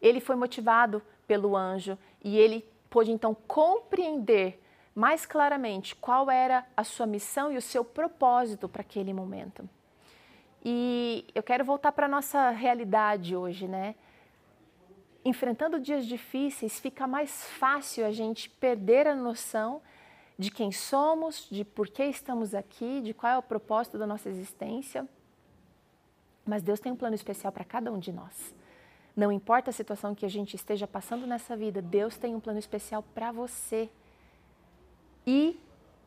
Ele 0.00 0.20
foi 0.20 0.36
motivado 0.36 1.02
pelo 1.26 1.56
anjo 1.56 1.98
e 2.22 2.36
ele 2.36 2.64
pôde 2.88 3.10
então 3.10 3.34
compreender 3.46 4.58
mais 4.94 5.26
claramente 5.26 5.96
qual 5.96 6.30
era 6.30 6.64
a 6.76 6.84
sua 6.84 7.06
missão 7.06 7.52
e 7.52 7.56
o 7.56 7.62
seu 7.62 7.84
propósito 7.84 8.68
para 8.68 8.82
aquele 8.82 9.12
momento. 9.12 9.68
E 10.64 11.26
eu 11.34 11.42
quero 11.42 11.64
voltar 11.64 11.92
para 11.92 12.06
a 12.06 12.08
nossa 12.08 12.50
realidade 12.50 13.36
hoje, 13.36 13.66
né? 13.66 13.94
Enfrentando 15.24 15.80
dias 15.80 16.06
difíceis, 16.06 16.78
fica 16.78 17.06
mais 17.06 17.44
fácil 17.44 18.06
a 18.06 18.12
gente 18.12 18.48
perder 18.48 19.06
a 19.06 19.14
noção 19.14 19.82
de 20.38 20.50
quem 20.50 20.70
somos, 20.70 21.48
de 21.50 21.64
por 21.64 21.88
que 21.88 22.04
estamos 22.04 22.54
aqui, 22.54 23.00
de 23.00 23.12
qual 23.12 23.32
é 23.32 23.38
o 23.38 23.42
propósito 23.42 23.98
da 23.98 24.06
nossa 24.06 24.28
existência. 24.28 25.08
Mas 26.46 26.62
Deus 26.62 26.80
tem 26.80 26.92
um 26.92 26.96
plano 26.96 27.14
especial 27.14 27.52
para 27.52 27.64
cada 27.64 27.90
um 27.92 27.98
de 27.98 28.12
nós. 28.12 28.54
Não 29.16 29.30
importa 29.30 29.70
a 29.70 29.72
situação 29.72 30.14
que 30.14 30.26
a 30.26 30.30
gente 30.30 30.56
esteja 30.56 30.86
passando 30.86 31.26
nessa 31.26 31.56
vida, 31.56 31.80
Deus 31.80 32.16
tem 32.16 32.34
um 32.34 32.40
plano 32.40 32.58
especial 32.58 33.02
para 33.14 33.32
você 33.32 33.88
e 35.26 35.58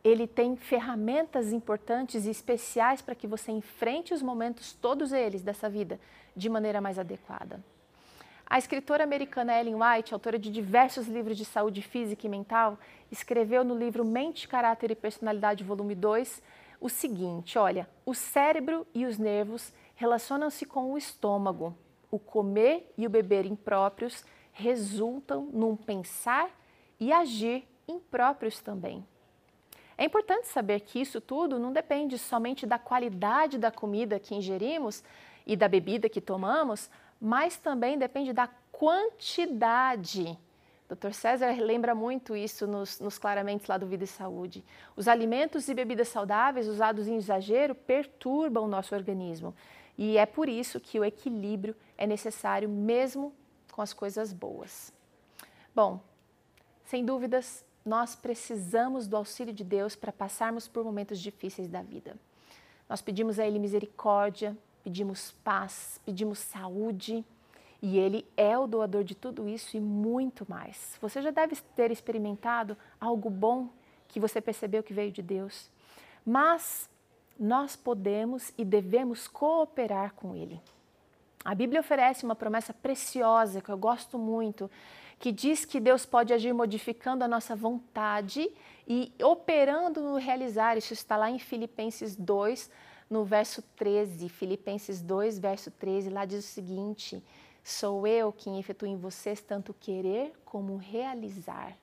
ele 0.02 0.26
tem 0.26 0.56
ferramentas 0.56 1.52
importantes 1.52 2.24
e 2.24 2.30
especiais 2.30 3.02
para 3.02 3.14
que 3.14 3.26
você 3.26 3.50
enfrente 3.50 4.14
os 4.14 4.22
momentos, 4.22 4.72
todos 4.72 5.12
eles 5.12 5.42
dessa 5.42 5.68
vida, 5.68 6.00
de 6.36 6.48
maneira 6.48 6.80
mais 6.80 6.98
adequada. 6.98 7.62
A 8.46 8.56
escritora 8.58 9.04
americana 9.04 9.58
Ellen 9.58 9.74
White, 9.74 10.14
autora 10.14 10.38
de 10.38 10.50
diversos 10.50 11.06
livros 11.06 11.36
de 11.36 11.44
saúde 11.44 11.82
física 11.82 12.26
e 12.26 12.30
mental, 12.30 12.78
escreveu 13.10 13.62
no 13.62 13.76
livro 13.76 14.04
Mente, 14.04 14.48
Caráter 14.48 14.90
e 14.90 14.94
Personalidade, 14.94 15.62
volume 15.62 15.94
2, 15.94 16.42
o 16.80 16.88
seguinte: 16.88 17.58
olha, 17.58 17.86
o 18.06 18.14
cérebro 18.14 18.86
e 18.94 19.04
os 19.04 19.18
nervos 19.18 19.72
relacionam-se 19.94 20.64
com 20.64 20.92
o 20.92 20.96
estômago. 20.96 21.76
O 22.10 22.18
comer 22.18 22.90
e 22.96 23.06
o 23.06 23.10
beber 23.10 23.44
impróprios 23.44 24.24
resultam 24.52 25.50
num 25.52 25.76
pensar 25.76 26.48
e 26.98 27.12
agir 27.12 27.68
impróprios 27.88 28.60
também. 28.60 29.04
É 29.96 30.04
importante 30.04 30.46
saber 30.46 30.80
que 30.80 31.00
isso 31.00 31.20
tudo 31.20 31.58
não 31.58 31.72
depende 31.72 32.18
somente 32.18 32.64
da 32.64 32.78
qualidade 32.78 33.58
da 33.58 33.70
comida 33.70 34.20
que 34.20 34.34
ingerimos 34.34 35.02
e 35.44 35.56
da 35.56 35.66
bebida 35.66 36.08
que 36.08 36.20
tomamos, 36.20 36.88
mas 37.20 37.56
também 37.56 37.98
depende 37.98 38.32
da 38.32 38.48
quantidade. 38.70 40.38
Dr. 40.88 41.12
César 41.12 41.52
lembra 41.60 41.94
muito 41.94 42.36
isso 42.36 42.66
nos, 42.66 43.00
nos 43.00 43.20
lá 43.66 43.76
do 43.76 43.86
Vida 43.86 44.04
e 44.04 44.06
Saúde. 44.06 44.64
Os 44.96 45.08
alimentos 45.08 45.68
e 45.68 45.74
bebidas 45.74 46.08
saudáveis 46.08 46.68
usados 46.68 47.08
em 47.08 47.16
exagero 47.16 47.74
perturbam 47.74 48.64
o 48.64 48.68
nosso 48.68 48.94
organismo. 48.94 49.54
E 49.98 50.16
é 50.16 50.24
por 50.24 50.48
isso 50.48 50.78
que 50.78 50.98
o 50.98 51.04
equilíbrio 51.04 51.74
é 51.98 52.06
necessário 52.06 52.68
mesmo 52.68 53.34
com 53.72 53.82
as 53.82 53.92
coisas 53.92 54.32
boas. 54.32 54.92
Bom, 55.74 56.00
sem 56.84 57.04
dúvidas, 57.04 57.64
nós 57.88 58.14
precisamos 58.14 59.08
do 59.08 59.16
auxílio 59.16 59.52
de 59.52 59.64
Deus 59.64 59.96
para 59.96 60.12
passarmos 60.12 60.68
por 60.68 60.84
momentos 60.84 61.18
difíceis 61.18 61.68
da 61.68 61.80
vida. 61.80 62.16
Nós 62.86 63.00
pedimos 63.00 63.38
a 63.38 63.46
Ele 63.46 63.58
misericórdia, 63.58 64.56
pedimos 64.84 65.32
paz, 65.42 65.98
pedimos 66.04 66.38
saúde 66.38 67.24
e 67.80 67.98
Ele 67.98 68.26
é 68.36 68.58
o 68.58 68.66
doador 68.66 69.04
de 69.04 69.14
tudo 69.14 69.48
isso 69.48 69.74
e 69.74 69.80
muito 69.80 70.44
mais. 70.48 70.98
Você 71.00 71.22
já 71.22 71.30
deve 71.30 71.56
ter 71.74 71.90
experimentado 71.90 72.76
algo 73.00 73.30
bom 73.30 73.70
que 74.06 74.20
você 74.20 74.38
percebeu 74.38 74.82
que 74.82 74.92
veio 74.92 75.10
de 75.10 75.22
Deus, 75.22 75.70
mas 76.24 76.90
nós 77.40 77.74
podemos 77.74 78.52
e 78.58 78.64
devemos 78.66 79.26
cooperar 79.26 80.12
com 80.14 80.34
Ele. 80.34 80.60
A 81.42 81.54
Bíblia 81.54 81.80
oferece 81.80 82.24
uma 82.24 82.36
promessa 82.36 82.74
preciosa 82.74 83.62
que 83.62 83.70
eu 83.70 83.78
gosto 83.78 84.18
muito, 84.18 84.70
que 85.18 85.32
diz 85.32 85.64
que 85.64 85.80
Deus 85.80 86.06
pode 86.06 86.32
agir 86.32 86.52
modificando 86.52 87.24
a 87.24 87.28
nossa 87.28 87.56
vontade 87.56 88.48
e 88.86 89.12
operando 89.22 90.00
no 90.00 90.16
realizar. 90.16 90.76
Isso 90.76 90.92
está 90.92 91.16
lá 91.16 91.30
em 91.30 91.38
Filipenses 91.38 92.14
2, 92.14 92.70
no 93.10 93.24
verso 93.24 93.60
13. 93.76 94.28
Filipenses 94.28 95.02
2, 95.02 95.38
verso 95.38 95.70
13, 95.72 96.10
lá 96.10 96.24
diz 96.24 96.44
o 96.44 96.48
seguinte: 96.48 97.22
Sou 97.64 98.06
eu 98.06 98.32
quem 98.32 98.60
efetua 98.60 98.88
em 98.88 98.96
vocês 98.96 99.40
tanto 99.40 99.74
querer 99.74 100.32
como 100.44 100.76
realizar. 100.76 101.76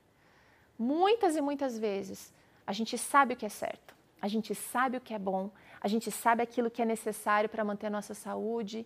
Muitas 0.80 1.36
e 1.36 1.42
muitas 1.42 1.78
vezes 1.78 2.34
a 2.66 2.72
gente 2.72 2.98
sabe 2.98 3.34
o 3.34 3.38
que 3.38 3.46
é 3.46 3.50
certo, 3.50 3.94
a 4.22 4.28
gente 4.28 4.56
sabe 4.56 4.98
o 4.98 5.02
que 5.02 5.14
é 5.14 5.20
bom, 5.20 5.52
a 5.80 5.88
gente 5.88 6.10
sabe 6.10 6.42
aquilo 6.42 6.72
que 6.72 6.82
é 6.82 6.86
necessário 6.86 7.50
para 7.50 7.64
manter 7.64 7.88
a 7.88 7.90
nossa 7.90 8.14
saúde, 8.14 8.86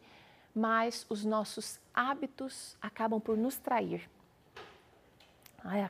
mas 0.53 1.05
os 1.09 1.23
nossos 1.23 1.79
hábitos 1.93 2.75
acabam 2.81 3.21
por 3.21 3.37
nos 3.37 3.57
trair 3.57 4.09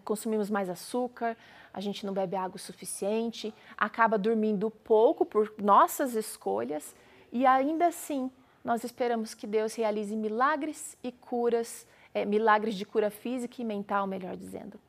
consumimos 0.04 0.50
mais 0.50 0.70
açúcar, 0.70 1.38
a 1.74 1.80
gente 1.80 2.06
não 2.06 2.14
bebe 2.14 2.36
água 2.36 2.56
o 2.56 2.60
suficiente, 2.60 3.54
acaba 3.78 4.18
dormindo 4.18 4.70
pouco 4.70 5.26
por 5.26 5.54
nossas 5.62 6.16
escolhas 6.16 6.96
e 7.32 7.46
ainda 7.46 7.88
assim 7.88 8.32
nós 8.64 8.84
esperamos 8.84 9.34
que 9.34 9.48
Deus 9.48 9.76
realize 9.76 10.16
milagres 10.16 10.98
e 11.04 11.12
curas, 11.12 11.88
é, 12.14 12.26
milagres 12.26 12.76
de 12.76 12.86
cura 12.86 13.10
física 13.10 13.62
e 13.62 13.66
mental, 13.66 14.06
melhor 14.06 14.36
dizendo. 14.36 14.80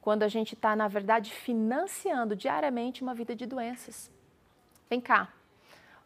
Quando 0.00 0.22
a 0.22 0.28
gente 0.28 0.54
está, 0.54 0.74
na 0.74 0.88
verdade, 0.88 1.32
financiando 1.32 2.34
diariamente 2.34 3.02
uma 3.02 3.14
vida 3.14 3.36
de 3.36 3.46
doenças. 3.46 4.10
Vem 4.88 5.00
cá, 5.00 5.32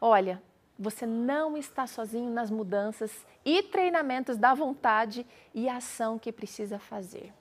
olha, 0.00 0.42
você 0.78 1.06
não 1.06 1.56
está 1.56 1.86
sozinho 1.86 2.30
nas 2.30 2.50
mudanças 2.50 3.26
e 3.44 3.62
treinamentos 3.62 4.36
da 4.36 4.52
vontade 4.52 5.26
e 5.54 5.68
ação 5.68 6.18
que 6.18 6.30
precisa 6.30 6.78
fazer. 6.78 7.32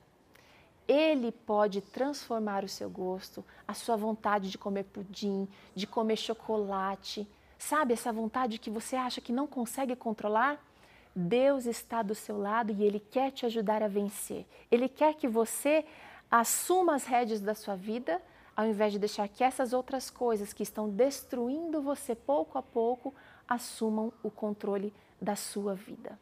Ele 0.87 1.31
pode 1.31 1.81
transformar 1.81 2.63
o 2.63 2.69
seu 2.69 2.89
gosto, 2.89 3.43
a 3.67 3.73
sua 3.73 3.95
vontade 3.95 4.51
de 4.51 4.57
comer 4.57 4.83
pudim, 4.83 5.47
de 5.73 5.87
comer 5.87 6.15
chocolate. 6.15 7.27
Sabe 7.57 7.93
essa 7.93 8.13
vontade 8.13 8.59
que 8.59 8.69
você 8.69 8.95
acha 8.95 9.19
que 9.19 9.33
não 9.33 9.47
consegue 9.47 9.95
controlar? 9.95 10.63
Deus 11.15 11.65
está 11.65 12.03
do 12.03 12.13
seu 12.13 12.37
lado 12.37 12.71
e 12.71 12.83
Ele 12.83 12.99
quer 12.99 13.31
te 13.31 13.45
ajudar 13.45 13.81
a 13.81 13.87
vencer. 13.87 14.45
Ele 14.69 14.87
quer 14.87 15.15
que 15.15 15.27
você 15.27 15.85
assuma 16.29 16.95
as 16.95 17.05
rédeas 17.05 17.39
da 17.39 17.55
sua 17.55 17.75
vida, 17.75 18.21
ao 18.55 18.65
invés 18.65 18.93
de 18.93 18.99
deixar 18.99 19.27
que 19.27 19.43
essas 19.43 19.73
outras 19.73 20.09
coisas 20.09 20.53
que 20.53 20.63
estão 20.63 20.89
destruindo 20.89 21.81
você 21.81 22.13
pouco 22.13 22.57
a 22.57 22.61
pouco 22.61 23.13
assumam 23.47 24.11
o 24.21 24.29
controle 24.29 24.93
da 25.21 25.35
sua 25.35 25.73
vida. 25.73 26.19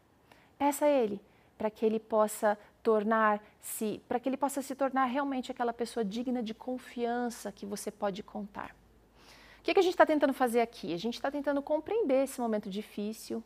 Peça 0.57 0.85
a 0.85 0.89
Ele 0.89 1.19
para 1.57 1.69
que 1.69 1.85
Ele 1.85 1.99
possa 1.99 2.57
tornar-se, 2.83 4.01
para 4.07 4.19
que 4.19 4.27
ele 4.27 4.35
possa 4.35 4.61
se 4.61 4.75
tornar 4.75 5.05
realmente 5.05 5.49
aquela 5.49 5.71
pessoa 5.71 6.03
digna 6.03 6.43
de 6.43 6.53
confiança 6.53 7.51
que 7.51 7.65
você 7.65 7.89
pode 7.89 8.21
contar. 8.21 8.75
O 9.59 9.63
que, 9.63 9.73
que 9.73 9.79
a 9.79 9.83
gente 9.83 9.93
está 9.93 10.05
tentando 10.05 10.33
fazer 10.33 10.59
aqui? 10.59 10.93
A 10.93 10.97
gente 10.97 11.13
está 11.15 11.31
tentando 11.31 11.61
compreender 11.61 12.25
esse 12.25 12.41
momento 12.41 12.69
difícil, 12.69 13.41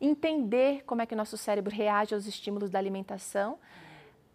entender 0.00 0.84
como 0.84 1.02
é 1.02 1.06
que 1.06 1.14
o 1.14 1.16
nosso 1.16 1.36
cérebro 1.36 1.74
reage 1.74 2.14
aos 2.14 2.26
estímulos 2.26 2.70
da 2.70 2.78
alimentação, 2.78 3.58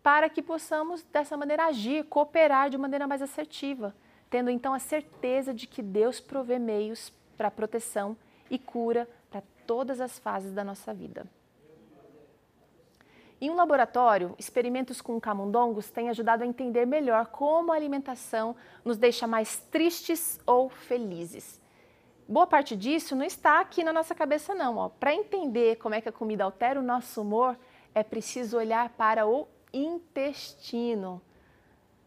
para 0.03 0.29
que 0.29 0.41
possamos 0.41 1.01
dessa 1.03 1.37
maneira 1.37 1.67
agir, 1.67 2.03
cooperar 2.03 2.69
de 2.69 2.77
maneira 2.77 3.07
mais 3.07 3.21
assertiva, 3.21 3.95
tendo 4.29 4.49
então 4.49 4.73
a 4.73 4.79
certeza 4.79 5.53
de 5.53 5.65
que 5.65 5.81
Deus 5.81 6.19
provê 6.19 6.59
meios 6.59 7.13
para 7.37 7.49
proteção 7.49 8.17
e 8.49 8.59
cura 8.59 9.09
para 9.31 9.41
todas 9.65 10.01
as 10.01 10.19
fases 10.19 10.51
da 10.51 10.65
nossa 10.65 10.93
vida. 10.93 11.25
Em 13.43 13.49
um 13.49 13.55
laboratório, 13.55 14.33
experimentos 14.39 15.01
com 15.01 15.19
camundongos 15.19 15.89
têm 15.89 16.09
ajudado 16.09 16.43
a 16.43 16.47
entender 16.47 16.85
melhor 16.85 17.25
como 17.25 17.73
a 17.73 17.75
alimentação 17.75 18.55
nos 18.85 18.95
deixa 18.95 19.27
mais 19.27 19.57
tristes 19.69 20.39
ou 20.45 20.69
felizes. 20.69 21.61
Boa 22.25 22.47
parte 22.47 22.73
disso 22.73 23.17
não 23.17 23.25
está 23.25 23.59
aqui 23.59 23.83
na 23.83 23.91
nossa 23.91 24.15
cabeça, 24.15 24.55
não. 24.55 24.89
Para 24.97 25.13
entender 25.13 25.75
como 25.75 25.93
é 25.93 25.99
que 25.99 26.07
a 26.07 26.11
comida 26.13 26.45
altera 26.45 26.79
o 26.79 26.83
nosso 26.83 27.19
humor, 27.19 27.59
é 27.93 28.01
preciso 28.01 28.55
olhar 28.55 28.87
para 28.91 29.27
o 29.27 29.45
intestino. 29.73 31.21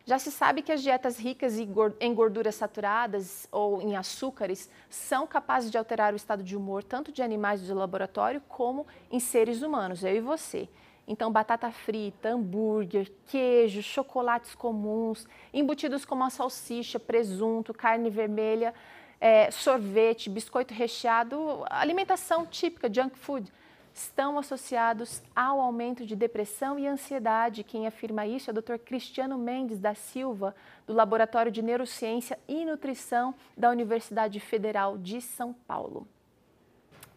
Já 0.07 0.19
se 0.19 0.33
sabe 0.33 0.63
que 0.63 0.73
as 0.73 0.81
dietas 0.81 1.19
ricas 1.19 1.59
em 1.59 2.15
gorduras 2.15 2.55
saturadas 2.55 3.47
ou 3.53 3.83
em 3.83 3.95
açúcares 3.95 4.71
são 4.89 5.27
capazes 5.27 5.71
de 5.71 5.77
alterar 5.77 6.15
o 6.15 6.17
estado 6.17 6.43
de 6.43 6.57
humor 6.57 6.83
tanto 6.83 7.13
de 7.13 7.23
animais 7.23 7.61
de 7.61 7.75
laboratório 7.75 8.41
como 8.49 8.87
em 9.11 9.21
seres 9.21 9.61
humanos, 9.61 10.03
eu 10.03 10.17
e 10.17 10.21
você. 10.21 10.67
Então, 11.07 11.31
batata 11.31 11.71
frita, 11.71 12.31
hambúrguer, 12.31 13.13
queijo, 13.27 13.83
chocolates 13.83 14.55
comuns, 14.55 15.27
embutidos 15.55 16.05
como 16.05 16.25
a 16.25 16.31
salsicha, 16.31 16.99
presunto, 16.99 17.73
carne 17.73 18.11
vermelha, 18.11 18.75
é, 19.21 19.51
sorvete, 19.51 20.29
biscoito 20.29 20.75
recheado, 20.75 21.65
alimentação 21.71 22.45
típica, 22.45 22.93
junk 22.93 23.17
food, 23.17 23.53
estão 23.95 24.39
associados 24.39 25.23
ao 25.35 25.59
aumento 25.59 26.05
de 26.05 26.15
depressão 26.15 26.79
e 26.79 26.87
ansiedade. 26.87 27.65
Quem 27.65 27.87
afirma 27.87 28.27
isso 28.27 28.51
é 28.51 28.53
o 28.53 28.61
Dr. 28.61 28.77
Cristiano 28.77 29.39
Mendes 29.39 29.79
da 29.79 29.95
Silva, 29.95 30.55
do 30.87 30.93
Laboratório 30.93 31.51
de 31.51 31.63
Neurociência 31.63 32.39
e 32.47 32.65
Nutrição 32.65 33.35
da 33.57 33.71
Universidade 33.71 34.39
Federal 34.39 34.99
de 34.99 35.21
São 35.23 35.55
Paulo. 35.67 36.07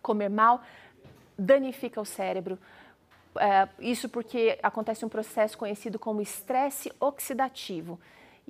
Comer 0.02 0.30
mal 0.30 0.62
danifica 1.38 2.00
o 2.00 2.06
cérebro. 2.06 2.58
É, 3.38 3.68
isso 3.80 4.10
porque 4.10 4.58
acontece 4.64 5.06
um 5.06 5.10
processo 5.10 5.58
conhecido 5.58 6.00
como 6.00 6.22
estresse 6.22 6.92
oxidativo 7.00 8.00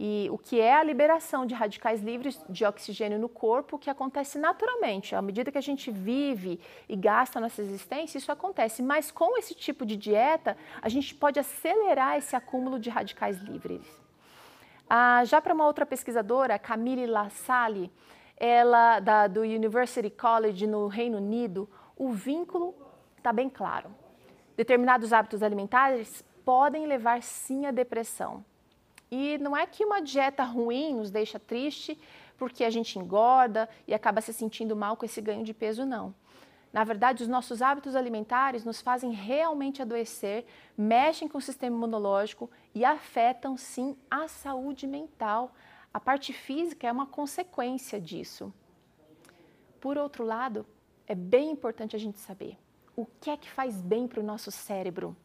e 0.01 0.29
o 0.31 0.37
que 0.37 0.61
é 0.61 0.73
a 0.75 0.81
liberação 0.81 1.45
de 1.45 1.53
radicais 1.53 2.01
livres 2.01 2.39
de 2.49 2.63
oxigênio 2.63 3.19
no 3.19 3.27
corpo, 3.27 3.77
que 3.77 3.89
acontece 3.89 4.39
naturalmente. 4.39 5.13
À 5.13 5.21
medida 5.21 5.51
que 5.51 5.57
a 5.57 5.61
gente 5.61 5.91
vive 5.91 6.57
e 6.87 6.95
gasta 6.95 7.37
nossa 7.37 7.61
existência, 7.61 8.17
isso 8.17 8.31
acontece. 8.31 8.81
Mas 8.81 9.11
com 9.11 9.37
esse 9.37 9.53
tipo 9.53 9.85
de 9.85 9.97
dieta, 9.97 10.55
a 10.81 10.87
gente 10.87 11.13
pode 11.13 11.37
acelerar 11.37 12.17
esse 12.17 12.33
acúmulo 12.33 12.79
de 12.79 12.89
radicais 12.89 13.39
livres. 13.39 13.85
Ah, 14.89 15.25
já 15.25 15.41
para 15.41 15.53
uma 15.53 15.67
outra 15.67 15.85
pesquisadora, 15.85 16.57
Camille 16.57 17.05
Lassalle, 17.05 17.91
ela 18.37 19.01
da, 19.01 19.27
do 19.27 19.41
University 19.41 20.09
College 20.09 20.65
no 20.65 20.87
Reino 20.87 21.17
Unido, 21.17 21.69
o 21.97 22.09
vínculo 22.13 22.73
está 23.17 23.33
bem 23.33 23.49
claro. 23.49 23.93
Determinados 24.59 25.13
hábitos 25.13 25.41
alimentares 25.41 26.21
podem 26.43 26.85
levar 26.85 27.23
sim 27.23 27.65
à 27.65 27.71
depressão. 27.71 28.43
E 29.09 29.37
não 29.37 29.55
é 29.55 29.65
que 29.65 29.85
uma 29.85 30.01
dieta 30.01 30.43
ruim 30.43 30.95
nos 30.95 31.09
deixa 31.09 31.39
triste 31.39 31.97
porque 32.37 32.65
a 32.65 32.69
gente 32.69 32.99
engorda 32.99 33.69
e 33.87 33.93
acaba 33.93 34.19
se 34.19 34.33
sentindo 34.33 34.75
mal 34.75 34.97
com 34.97 35.05
esse 35.05 35.21
ganho 35.21 35.45
de 35.45 35.53
peso, 35.53 35.85
não. 35.85 36.13
Na 36.73 36.83
verdade, 36.83 37.23
os 37.23 37.29
nossos 37.29 37.61
hábitos 37.61 37.95
alimentares 37.95 38.65
nos 38.65 38.81
fazem 38.81 39.13
realmente 39.13 39.81
adoecer, 39.81 40.45
mexem 40.77 41.29
com 41.29 41.37
o 41.37 41.41
sistema 41.41 41.77
imunológico 41.77 42.51
e 42.75 42.83
afetam 42.83 43.55
sim 43.55 43.95
a 44.11 44.27
saúde 44.27 44.85
mental. 44.85 45.53
A 45.93 46.01
parte 46.01 46.33
física 46.33 46.85
é 46.85 46.91
uma 46.91 47.05
consequência 47.05 47.97
disso. 47.97 48.53
Por 49.79 49.97
outro 49.97 50.25
lado, 50.25 50.65
é 51.07 51.15
bem 51.15 51.49
importante 51.49 51.95
a 51.95 51.99
gente 51.99 52.19
saber 52.19 52.57
o 53.01 53.07
que 53.21 53.29
é 53.29 53.37
que 53.37 53.49
faz 53.49 53.81
bem 53.81 54.07
para 54.07 54.19
o 54.19 54.23
nosso 54.23 54.51
cérebro. 54.51 55.15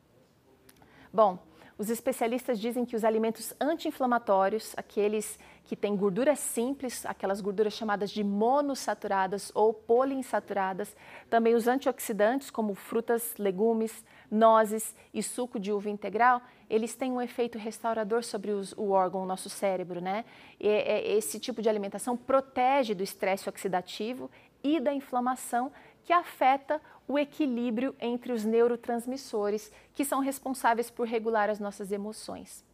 Bom, 1.12 1.38
os 1.76 1.90
especialistas 1.90 2.60
dizem 2.60 2.84
que 2.84 2.94
os 2.94 3.04
alimentos 3.04 3.52
anti-inflamatórios, 3.60 4.74
aqueles 4.76 5.38
que 5.64 5.74
têm 5.74 5.96
gorduras 5.96 6.38
simples, 6.38 7.04
aquelas 7.04 7.40
gorduras 7.40 7.72
chamadas 7.72 8.12
de 8.12 8.22
monossaturadas 8.22 9.50
ou 9.54 9.74
poliinsaturadas, 9.74 10.94
também 11.28 11.54
os 11.54 11.66
antioxidantes, 11.66 12.48
como 12.48 12.74
frutas, 12.76 13.34
legumes, 13.38 14.04
nozes 14.30 14.94
e 15.12 15.20
suco 15.20 15.58
de 15.58 15.72
uva 15.72 15.90
integral, 15.90 16.40
eles 16.70 16.94
têm 16.94 17.10
um 17.10 17.20
efeito 17.20 17.58
restaurador 17.58 18.22
sobre 18.22 18.52
os, 18.52 18.72
o 18.72 18.90
órgão, 18.90 19.22
o 19.22 19.26
nosso 19.26 19.50
cérebro, 19.50 20.00
né? 20.00 20.24
E, 20.60 20.68
esse 21.16 21.40
tipo 21.40 21.60
de 21.60 21.68
alimentação 21.68 22.16
protege 22.16 22.94
do 22.94 23.02
estresse 23.02 23.48
oxidativo 23.48 24.30
e 24.62 24.78
da 24.78 24.94
inflamação 24.94 25.72
que 26.04 26.12
afeta 26.12 26.80
o 27.08 27.18
equilíbrio 27.18 27.94
entre 28.00 28.32
os 28.32 28.44
neurotransmissores 28.44 29.72
que 29.94 30.04
são 30.04 30.20
responsáveis 30.20 30.90
por 30.90 31.06
regular 31.06 31.50
as 31.50 31.58
nossas 31.58 31.90
emoções. 31.90 32.64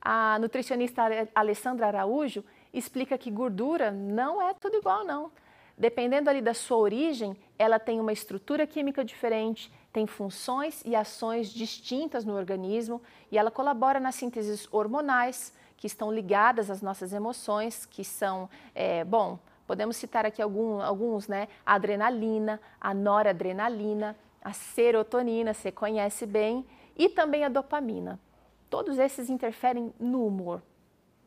A 0.00 0.38
nutricionista 0.38 1.02
Alessandra 1.34 1.86
Araújo 1.86 2.44
explica 2.72 3.16
que 3.16 3.30
gordura 3.30 3.90
não 3.90 4.42
é 4.42 4.52
tudo 4.54 4.76
igual, 4.76 5.04
não. 5.04 5.30
Dependendo 5.76 6.30
ali 6.30 6.40
da 6.40 6.54
sua 6.54 6.76
origem, 6.76 7.36
ela 7.58 7.78
tem 7.78 7.98
uma 8.00 8.12
estrutura 8.12 8.66
química 8.66 9.04
diferente, 9.04 9.72
tem 9.92 10.06
funções 10.06 10.82
e 10.84 10.94
ações 10.94 11.48
distintas 11.48 12.24
no 12.24 12.36
organismo 12.36 13.02
e 13.30 13.38
ela 13.38 13.50
colabora 13.50 13.98
nas 13.98 14.14
sínteses 14.14 14.68
hormonais 14.72 15.52
que 15.76 15.86
estão 15.86 16.12
ligadas 16.12 16.70
às 16.70 16.80
nossas 16.80 17.12
emoções, 17.12 17.86
que 17.86 18.04
são, 18.04 18.48
é, 18.74 19.04
bom, 19.04 19.38
Podemos 19.66 19.96
citar 19.96 20.26
aqui 20.26 20.42
algum, 20.42 20.80
alguns, 20.80 21.26
né? 21.26 21.48
A 21.64 21.74
adrenalina, 21.74 22.60
a 22.80 22.92
noradrenalina, 22.92 24.16
a 24.42 24.52
serotonina, 24.52 25.54
você 25.54 25.72
conhece 25.72 26.26
bem, 26.26 26.66
e 26.96 27.08
também 27.08 27.44
a 27.44 27.48
dopamina. 27.48 28.20
Todos 28.68 28.98
esses 28.98 29.30
interferem 29.30 29.92
no 29.98 30.26
humor. 30.26 30.62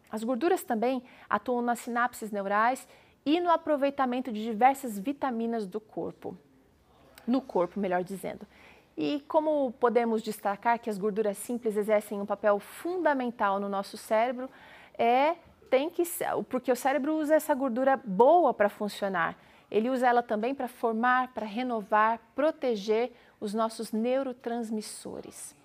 As 0.10 0.23
gorduras 0.23 0.63
também 0.63 1.04
atuam 1.30 1.62
nas 1.62 1.80
sinapses 1.80 2.32
neurais 2.32 2.88
e 3.26 3.39
no 3.39 3.50
aproveitamento 3.50 4.32
de 4.32 4.43
diversas 4.43 4.97
vitaminas 4.97 5.65
do 5.65 5.82
corpo. 5.82 6.38
No 7.26 7.41
corpo, 7.41 7.80
melhor 7.80 8.04
dizendo. 8.04 8.47
E 8.95 9.19
como 9.28 9.71
podemos 9.73 10.23
destacar 10.23 10.80
que 10.80 10.89
as 10.89 10.97
gorduras 10.97 11.38
simples 11.38 11.76
exercem 11.76 12.21
um 12.21 12.26
papel 12.26 12.60
fundamental 12.60 13.60
no 13.60 13.67
nosso 13.67 13.97
cérebro, 13.97 14.50
é 14.97 15.36
tem 15.69 15.89
que 15.89 16.03
porque 16.49 16.71
o 16.71 16.75
cérebro 16.75 17.15
usa 17.15 17.36
essa 17.36 17.53
gordura 17.53 17.97
boa 17.97 18.53
para 18.53 18.69
funcionar. 18.69 19.38
Ele 19.69 19.89
usa 19.89 20.08
ela 20.08 20.23
também 20.23 20.56
para 20.56 20.67
formar, 20.67 21.34
para 21.34 21.45
renovar, 21.45 22.19
proteger 22.34 23.12
os 23.39 23.53
nossos 23.53 23.91
neurotransmissores. 23.91 25.56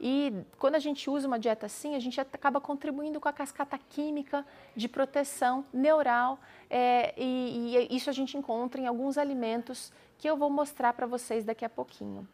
E 0.00 0.32
quando 0.58 0.74
a 0.74 0.78
gente 0.78 1.08
usa 1.08 1.26
uma 1.26 1.38
dieta 1.38 1.66
assim, 1.66 1.94
a 1.94 1.98
gente 1.98 2.20
acaba 2.20 2.60
contribuindo 2.60 3.18
com 3.18 3.28
a 3.28 3.32
cascata 3.32 3.78
química 3.78 4.44
de 4.74 4.88
proteção 4.88 5.64
neural, 5.72 6.38
é, 6.68 7.14
e, 7.16 7.76
e 7.90 7.96
isso 7.96 8.10
a 8.10 8.12
gente 8.12 8.36
encontra 8.36 8.80
em 8.80 8.86
alguns 8.86 9.16
alimentos 9.16 9.92
que 10.18 10.28
eu 10.28 10.36
vou 10.36 10.50
mostrar 10.50 10.92
para 10.92 11.06
vocês 11.06 11.44
daqui 11.44 11.64
a 11.64 11.68
pouquinho. 11.68 12.28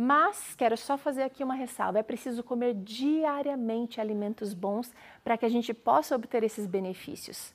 Mas 0.00 0.54
quero 0.54 0.76
só 0.76 0.96
fazer 0.96 1.24
aqui 1.24 1.42
uma 1.42 1.56
ressalva: 1.56 1.98
é 1.98 2.04
preciso 2.04 2.44
comer 2.44 2.72
diariamente 2.72 4.00
alimentos 4.00 4.54
bons 4.54 4.94
para 5.24 5.36
que 5.36 5.44
a 5.44 5.48
gente 5.48 5.74
possa 5.74 6.14
obter 6.14 6.44
esses 6.44 6.66
benefícios. 6.66 7.52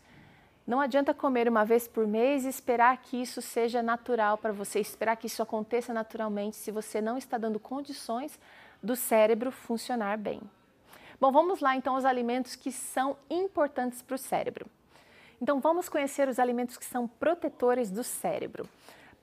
Não 0.67 0.81
adianta 0.81 1.13
comer 1.13 1.47
uma 1.47 1.63
vez 1.63 1.87
por 1.87 2.05
mês 2.05 2.43
e 2.43 2.49
esperar 2.49 2.97
que 2.97 3.21
isso 3.21 3.41
seja 3.41 3.81
natural 3.81 4.37
para 4.37 4.51
você, 4.51 4.81
esperar 4.81 5.15
que 5.15 5.27
isso 5.27 5.41
aconteça 5.41 5.93
naturalmente 5.93 6.57
se 6.57 6.69
você 6.69 6.99
não 6.99 7.17
está 7.17 7.37
dando 7.37 7.61
condições 7.61 8.37
do 8.81 8.93
cérebro 8.93 9.49
funcionar 9.49 10.17
bem. 10.17 10.41
Bom, 11.21 11.31
vamos 11.31 11.61
lá 11.61 11.77
então 11.77 11.95
aos 11.95 12.03
alimentos 12.03 12.57
que 12.57 12.73
são 12.73 13.15
importantes 13.29 14.01
para 14.01 14.15
o 14.15 14.17
cérebro. 14.17 14.65
Então 15.41 15.61
vamos 15.61 15.87
conhecer 15.87 16.27
os 16.27 16.39
alimentos 16.39 16.75
que 16.75 16.85
são 16.85 17.07
protetores 17.07 17.89
do 17.89 18.03
cérebro. 18.03 18.67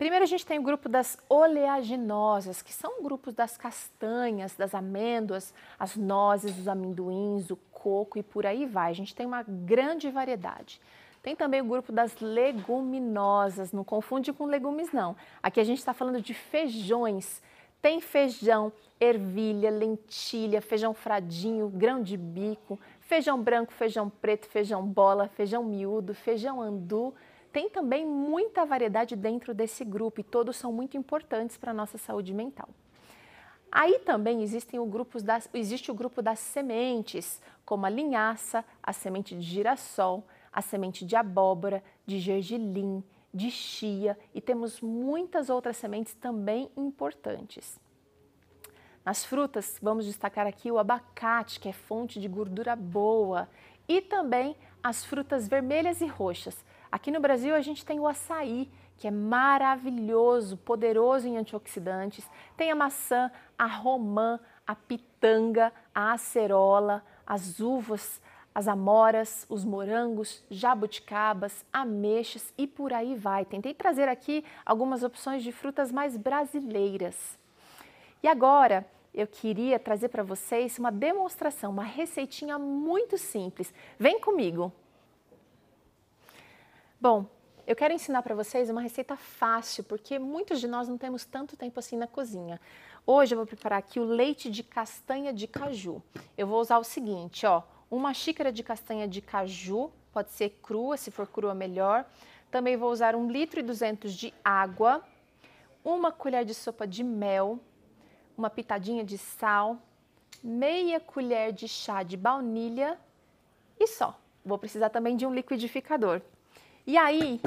Primeiro 0.01 0.25
a 0.25 0.27
gente 0.27 0.47
tem 0.47 0.59
o 0.59 0.63
grupo 0.63 0.89
das 0.89 1.19
oleaginosas, 1.29 2.63
que 2.63 2.73
são 2.73 3.03
grupos 3.03 3.35
das 3.35 3.59
castanhas, 3.59 4.57
das 4.57 4.75
amêndoas, 4.75 5.53
as 5.79 5.95
nozes, 5.95 6.59
os 6.59 6.67
amendoins, 6.67 7.51
o 7.51 7.57
coco 7.71 8.19
e 8.19 8.23
por 8.23 8.47
aí 8.47 8.65
vai. 8.65 8.93
A 8.93 8.95
gente 8.95 9.15
tem 9.15 9.27
uma 9.27 9.43
grande 9.43 10.11
variedade. 10.11 10.81
Tem 11.23 11.37
também 11.37 11.61
o 11.61 11.67
grupo 11.67 11.93
das 11.93 12.19
leguminosas, 12.19 13.73
não 13.73 13.85
confunde 13.85 14.33
com 14.33 14.47
legumes 14.47 14.91
não. 14.91 15.15
Aqui 15.43 15.61
a 15.61 15.65
gente 15.65 15.81
está 15.81 15.93
falando 15.93 16.23
de 16.23 16.33
feijões. 16.33 17.43
Tem 17.83 18.01
feijão, 18.01 18.73
ervilha, 18.99 19.71
lentilha, 19.71 20.63
feijão 20.63 20.95
fradinho, 20.95 21.69
grão 21.69 22.03
de 22.03 22.17
bico, 22.17 22.81
feijão 23.01 23.39
branco, 23.39 23.71
feijão 23.71 24.09
preto, 24.09 24.49
feijão 24.49 24.83
bola, 24.83 25.29
feijão 25.29 25.63
miúdo, 25.63 26.15
feijão 26.15 26.59
andu, 26.59 27.15
tem 27.53 27.69
também 27.69 28.07
muita 28.07 28.65
variedade 28.65 29.17
dentro 29.17 29.53
desse 29.53 29.85
grupo 29.85 30.21
e 30.21 30.25
todos 30.25 30.57
são 30.57 30.73
muito 30.73 30.97
importantes 30.97 31.57
para 31.57 31.71
a 31.71 31.75
nossa 31.75 31.99
saúde 31.99 32.33
mental. 32.33 32.69
Aí 33.73 34.01
também 34.01 34.43
existem 34.43 34.81
o 34.81 35.07
das, 35.23 35.49
existe 35.55 35.91
o 35.91 35.95
grupo 35.95 36.21
das 36.21 36.41
sementes, 36.41 37.41
como 37.65 37.87
a 37.87 37.91
linhaça, 37.91 38.65
a 38.83 38.93
semente 38.93 39.35
de 39.37 39.43
girassol, 39.43 40.25
a 40.53 40.61
semente 40.61 41.05
de 41.05 41.15
abóbora, 41.15 41.83
de 42.05 42.19
gergelim, 42.19 43.03
de 43.33 43.51
chia 43.51 44.19
e 44.35 44.41
temos 44.41 44.81
muitas 44.81 45.49
outras 45.49 45.77
sementes 45.77 46.15
também 46.15 46.69
importantes. 46.77 47.79
Nas 49.05 49.25
frutas, 49.25 49.79
vamos 49.81 50.05
destacar 50.05 50.47
aqui 50.47 50.71
o 50.71 50.79
abacate, 50.79 51.59
que 51.59 51.69
é 51.69 51.73
fonte 51.73 52.21
de 52.21 52.29
gordura 52.29 52.77
boa, 52.77 53.49
e 53.89 54.01
também 54.01 54.57
as 54.83 55.05
frutas 55.05 55.49
vermelhas 55.49 56.01
e 56.01 56.07
roxas. 56.07 56.65
Aqui 56.91 57.11
no 57.11 57.21
Brasil 57.21 57.55
a 57.55 57.61
gente 57.61 57.85
tem 57.85 58.01
o 58.01 58.09
açaí, 58.09 58.69
que 58.97 59.07
é 59.07 59.11
maravilhoso, 59.11 60.57
poderoso 60.57 61.27
em 61.27 61.37
antioxidantes. 61.37 62.29
Tem 62.57 62.71
a 62.71 62.75
maçã, 62.75 63.31
a 63.59 63.67
romã, 63.67 64.39
a 64.67 64.75
pitanga, 64.75 65.73
a 65.95 66.13
acerola, 66.13 67.03
as 67.27 67.61
uvas, 67.61 68.21
as 68.55 68.67
amoras, 68.67 69.47
os 69.49 69.65
morangos, 69.65 70.45
jabuticabas, 70.51 71.65
ameixas 71.73 72.53
e 72.59 72.67
por 72.67 72.93
aí 72.93 73.15
vai. 73.15 73.45
Tentei 73.45 73.73
trazer 73.73 74.09
aqui 74.09 74.45
algumas 74.67 75.03
opções 75.03 75.43
de 75.43 75.53
frutas 75.53 75.93
mais 75.93 76.17
brasileiras. 76.17 77.39
E 78.23 78.29
agora 78.29 78.87
eu 79.15 79.27
queria 79.27 79.79
trazer 79.79 80.09
para 80.09 80.23
vocês 80.23 80.79
uma 80.79 80.93
demonstração, 80.93 81.71
uma 81.71 81.85
receitinha 81.85 82.59
muito 82.59 83.17
simples. 83.17 83.73
Vem 83.99 84.21
comigo! 84.21 84.73
Bom, 87.03 87.25
eu 87.67 87.75
quero 87.75 87.95
ensinar 87.95 88.21
para 88.21 88.35
vocês 88.35 88.69
uma 88.69 88.83
receita 88.83 89.17
fácil, 89.17 89.83
porque 89.85 90.19
muitos 90.19 90.61
de 90.61 90.69
nós 90.69 90.87
não 90.87 90.99
temos 90.99 91.25
tanto 91.25 91.57
tempo 91.57 91.81
assim 91.81 91.97
na 91.97 92.07
cozinha. 92.07 92.61
Hoje 93.07 93.33
eu 93.33 93.39
vou 93.39 93.47
preparar 93.47 93.79
aqui 93.79 93.99
o 93.99 94.05
leite 94.05 94.51
de 94.51 94.63
castanha 94.63 95.33
de 95.33 95.47
caju. 95.47 96.03
Eu 96.37 96.47
vou 96.47 96.61
usar 96.61 96.77
o 96.77 96.85
seguinte, 96.85 97.47
ó, 97.47 97.63
uma 97.91 98.13
xícara 98.13 98.53
de 98.53 98.63
castanha 98.63 99.09
de 99.09 99.23
caju, 99.23 99.91
pode 100.13 100.31
ser 100.33 100.51
crua, 100.63 100.99
se 100.99 101.11
for 101.11 101.27
crua 101.27 101.55
melhor. 101.55 102.05
Também 102.51 102.77
vou 102.77 102.93
usar 102.93 103.17
um 103.17 103.31
litro 103.31 103.61
e 103.61 103.63
duzentos 103.63 104.13
de 104.13 104.35
água, 104.45 105.03
uma 105.83 106.13
colher 106.13 106.45
de 106.45 106.53
sopa 106.53 106.87
de 106.87 107.03
mel, 107.03 107.59
uma 108.37 108.51
pitadinha 108.51 109.03
de 109.03 109.17
sal, 109.17 109.79
meia 110.45 111.01
colher 111.01 111.51
de 111.51 111.67
chá 111.67 112.03
de 112.03 112.19
baunilha 112.19 112.99
e 113.79 113.87
só. 113.87 114.21
Vou 114.45 114.59
precisar 114.59 114.91
também 114.91 115.17
de 115.17 115.25
um 115.25 115.33
liquidificador. 115.33 116.21
E 116.87 116.97
aí, 116.97 117.41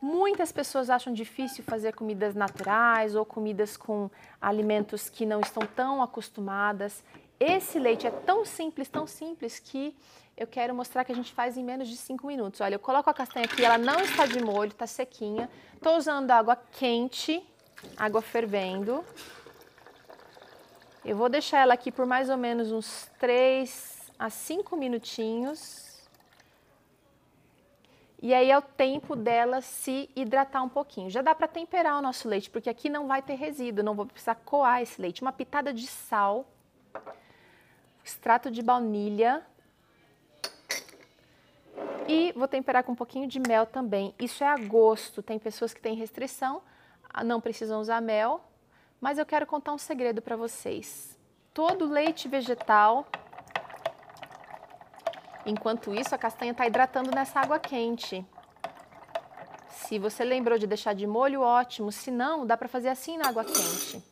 muitas 0.00 0.52
pessoas 0.52 0.88
acham 0.88 1.12
difícil 1.12 1.62
fazer 1.64 1.94
comidas 1.94 2.34
naturais 2.34 3.14
ou 3.14 3.24
comidas 3.24 3.76
com 3.76 4.10
alimentos 4.40 5.08
que 5.08 5.26
não 5.26 5.40
estão 5.40 5.66
tão 5.66 6.02
acostumadas. 6.02 7.02
Esse 7.38 7.78
leite 7.78 8.06
é 8.06 8.10
tão 8.10 8.44
simples, 8.44 8.88
tão 8.88 9.06
simples 9.06 9.58
que 9.58 9.96
eu 10.36 10.46
quero 10.46 10.74
mostrar 10.74 11.04
que 11.04 11.12
a 11.12 11.14
gente 11.14 11.32
faz 11.32 11.56
em 11.58 11.64
menos 11.64 11.88
de 11.88 11.96
5 11.96 12.26
minutos. 12.26 12.60
Olha, 12.60 12.76
eu 12.76 12.78
coloco 12.78 13.10
a 13.10 13.14
castanha 13.14 13.44
aqui, 13.44 13.62
ela 13.64 13.76
não 13.76 14.00
está 14.00 14.24
de 14.24 14.42
molho, 14.42 14.70
está 14.70 14.86
sequinha. 14.86 15.50
Estou 15.74 15.96
usando 15.96 16.30
água 16.30 16.56
quente, 16.56 17.42
água 17.96 18.22
fervendo. 18.22 19.04
Eu 21.04 21.16
vou 21.16 21.28
deixar 21.28 21.60
ela 21.60 21.74
aqui 21.74 21.90
por 21.90 22.06
mais 22.06 22.30
ou 22.30 22.36
menos 22.36 22.72
uns 22.72 23.10
3 23.18 24.12
a 24.18 24.30
5 24.30 24.76
minutinhos. 24.76 25.89
E 28.22 28.34
aí 28.34 28.50
é 28.50 28.58
o 28.58 28.62
tempo 28.62 29.16
dela 29.16 29.62
se 29.62 30.10
hidratar 30.14 30.62
um 30.62 30.68
pouquinho. 30.68 31.08
Já 31.08 31.22
dá 31.22 31.34
para 31.34 31.48
temperar 31.48 31.98
o 31.98 32.02
nosso 32.02 32.28
leite, 32.28 32.50
porque 32.50 32.68
aqui 32.68 32.90
não 32.90 33.08
vai 33.08 33.22
ter 33.22 33.34
resíduo, 33.34 33.82
não 33.82 33.94
vou 33.94 34.04
precisar 34.04 34.34
coar 34.34 34.82
esse 34.82 35.00
leite. 35.00 35.22
Uma 35.22 35.32
pitada 35.32 35.72
de 35.72 35.86
sal, 35.86 36.44
extrato 38.04 38.50
de 38.50 38.62
baunilha 38.62 39.42
e 42.06 42.32
vou 42.32 42.48
temperar 42.48 42.84
com 42.84 42.92
um 42.92 42.96
pouquinho 42.96 43.26
de 43.26 43.40
mel 43.40 43.64
também. 43.64 44.14
Isso 44.18 44.44
é 44.44 44.48
a 44.48 44.56
gosto. 44.56 45.22
Tem 45.22 45.38
pessoas 45.38 45.72
que 45.72 45.80
têm 45.80 45.94
restrição, 45.94 46.60
ah, 47.08 47.24
não 47.24 47.40
precisam 47.40 47.80
usar 47.80 48.00
mel, 48.00 48.44
mas 49.00 49.16
eu 49.16 49.24
quero 49.24 49.46
contar 49.46 49.72
um 49.72 49.78
segredo 49.78 50.20
para 50.20 50.36
vocês. 50.36 51.16
Todo 51.54 51.86
leite 51.86 52.28
vegetal, 52.28 53.06
enquanto 55.44 55.94
isso 55.94 56.14
a 56.14 56.18
castanha 56.18 56.52
está 56.52 56.66
hidratando 56.66 57.10
nessa 57.10 57.40
água 57.40 57.58
quente. 57.58 58.24
Se 59.68 59.98
você 59.98 60.24
lembrou 60.24 60.58
de 60.58 60.66
deixar 60.66 60.94
de 60.94 61.06
molho, 61.06 61.40
ótimo. 61.40 61.90
Se 61.90 62.10
não, 62.10 62.46
dá 62.46 62.56
para 62.56 62.68
fazer 62.68 62.88
assim 62.88 63.16
na 63.16 63.28
água 63.28 63.44
quente. 63.44 64.02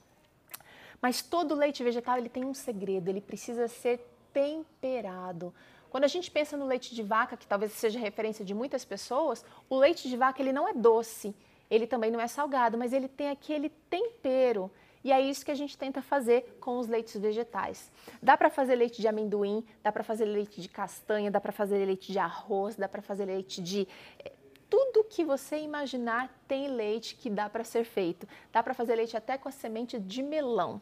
Mas 1.01 1.23
todo 1.23 1.55
leite 1.55 1.85
vegetal 1.85 2.19
ele 2.19 2.29
tem 2.29 2.45
um 2.45 2.55
segredo, 2.55 3.09
ele 3.09 3.21
precisa 3.21 3.69
ser 3.69 4.01
temperado. 4.33 5.55
Quando 5.91 6.05
a 6.05 6.09
gente 6.09 6.31
pensa 6.31 6.57
no 6.57 6.67
leite 6.67 6.95
de 6.95 7.03
vaca, 7.03 7.37
que 7.37 7.47
talvez 7.47 7.73
seja 7.73 7.99
referência 7.99 8.45
de 8.45 8.53
muitas 8.53 8.85
pessoas, 8.85 9.45
o 9.71 9.77
leite 9.79 10.09
de 10.09 10.17
vaca 10.17 10.43
ele 10.43 10.53
não 10.53 10.69
é 10.69 10.75
doce, 10.75 11.35
ele 11.71 11.87
também 11.87 12.11
não 12.11 12.21
é 12.21 12.27
salgado, 12.27 12.77
mas 12.77 12.93
ele 12.93 13.09
tem 13.09 13.31
aquele 13.31 13.69
tempero. 13.69 14.71
E 15.09 15.13
é 15.13 15.23
isso 15.23 15.43
que 15.43 15.51
a 15.51 15.55
gente 15.55 15.79
tenta 15.79 16.03
fazer 16.03 16.59
com 16.61 16.77
os 16.79 16.87
leites 16.87 17.19
vegetais. 17.19 17.91
Dá 18.23 18.37
para 18.37 18.51
fazer 18.51 18.75
leite 18.75 19.01
de 19.01 19.09
amendoim, 19.09 19.65
dá 19.83 19.91
para 19.91 20.05
fazer 20.05 20.27
leite 20.27 20.61
de 20.61 20.69
castanha, 20.69 21.31
dá 21.31 21.41
para 21.41 21.51
fazer 21.51 21.83
leite 21.83 22.13
de 22.13 22.19
arroz, 22.19 22.77
dá 22.77 22.87
para 22.87 23.01
fazer 23.01 23.25
leite 23.25 23.63
de 23.63 23.89
eh, 24.19 24.33
tudo 24.69 25.03
que 25.05 25.25
você 25.25 25.61
imaginar 25.61 26.31
tem 26.47 26.69
leite 26.69 27.15
que 27.15 27.31
dá 27.31 27.49
para 27.49 27.65
ser 27.65 27.85
feito. 27.85 28.29
Dá 28.53 28.63
para 28.63 28.75
fazer 28.75 28.97
leite 28.97 29.17
até 29.17 29.39
com 29.39 29.49
a 29.49 29.51
semente 29.51 29.99
de 29.99 30.23
melão. 30.23 30.79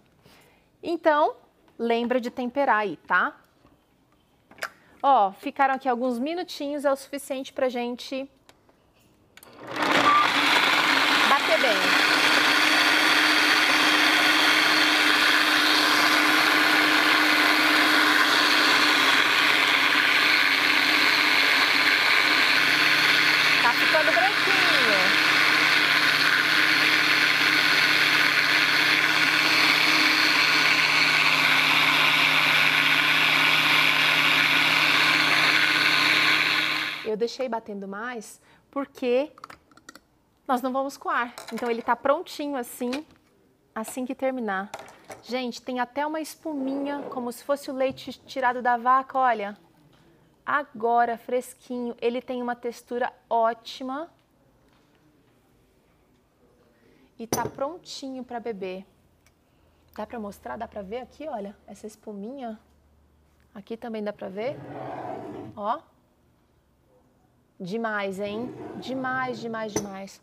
Então, 0.82 1.36
lembra 1.78 2.20
de 2.20 2.28
temperar 2.28 2.78
aí, 2.78 2.96
tá? 3.06 3.40
Ó, 5.00 5.30
ficaram 5.30 5.74
aqui 5.76 5.88
alguns 5.88 6.18
minutinhos, 6.18 6.84
é 6.84 6.90
o 6.90 6.96
suficiente 6.96 7.52
pra 7.52 7.68
gente 7.68 8.28
bater 11.30 11.60
bem. 11.60 12.05
Batendo 37.48 37.86
mais 37.86 38.40
porque 38.70 39.32
nós 40.46 40.62
não 40.62 40.72
vamos 40.72 40.96
coar. 40.96 41.34
Então 41.52 41.70
ele 41.70 41.82
tá 41.82 41.96
prontinho 41.96 42.56
assim, 42.56 43.06
assim 43.74 44.04
que 44.04 44.14
terminar. 44.14 44.70
Gente, 45.22 45.62
tem 45.62 45.80
até 45.80 46.06
uma 46.06 46.20
espuminha, 46.20 47.02
como 47.10 47.32
se 47.32 47.42
fosse 47.42 47.70
o 47.70 47.74
leite 47.74 48.12
tirado 48.26 48.60
da 48.60 48.76
vaca, 48.76 49.18
olha. 49.18 49.56
Agora, 50.44 51.16
fresquinho, 51.18 51.96
ele 52.00 52.20
tem 52.20 52.42
uma 52.42 52.54
textura 52.54 53.12
ótima. 53.28 54.10
E 57.18 57.26
tá 57.26 57.46
prontinho 57.46 58.22
para 58.22 58.38
beber. 58.38 58.86
Dá 59.96 60.06
para 60.06 60.20
mostrar? 60.20 60.56
Dá 60.56 60.68
para 60.68 60.82
ver 60.82 60.98
aqui, 60.98 61.26
olha, 61.26 61.56
essa 61.66 61.86
espuminha? 61.86 62.60
Aqui 63.54 63.76
também 63.76 64.04
dá 64.04 64.12
para 64.12 64.28
ver. 64.28 64.56
Ó. 65.56 65.80
Demais, 67.58 68.20
hein? 68.20 68.54
Demais, 68.80 69.40
demais, 69.40 69.72
demais 69.72 70.20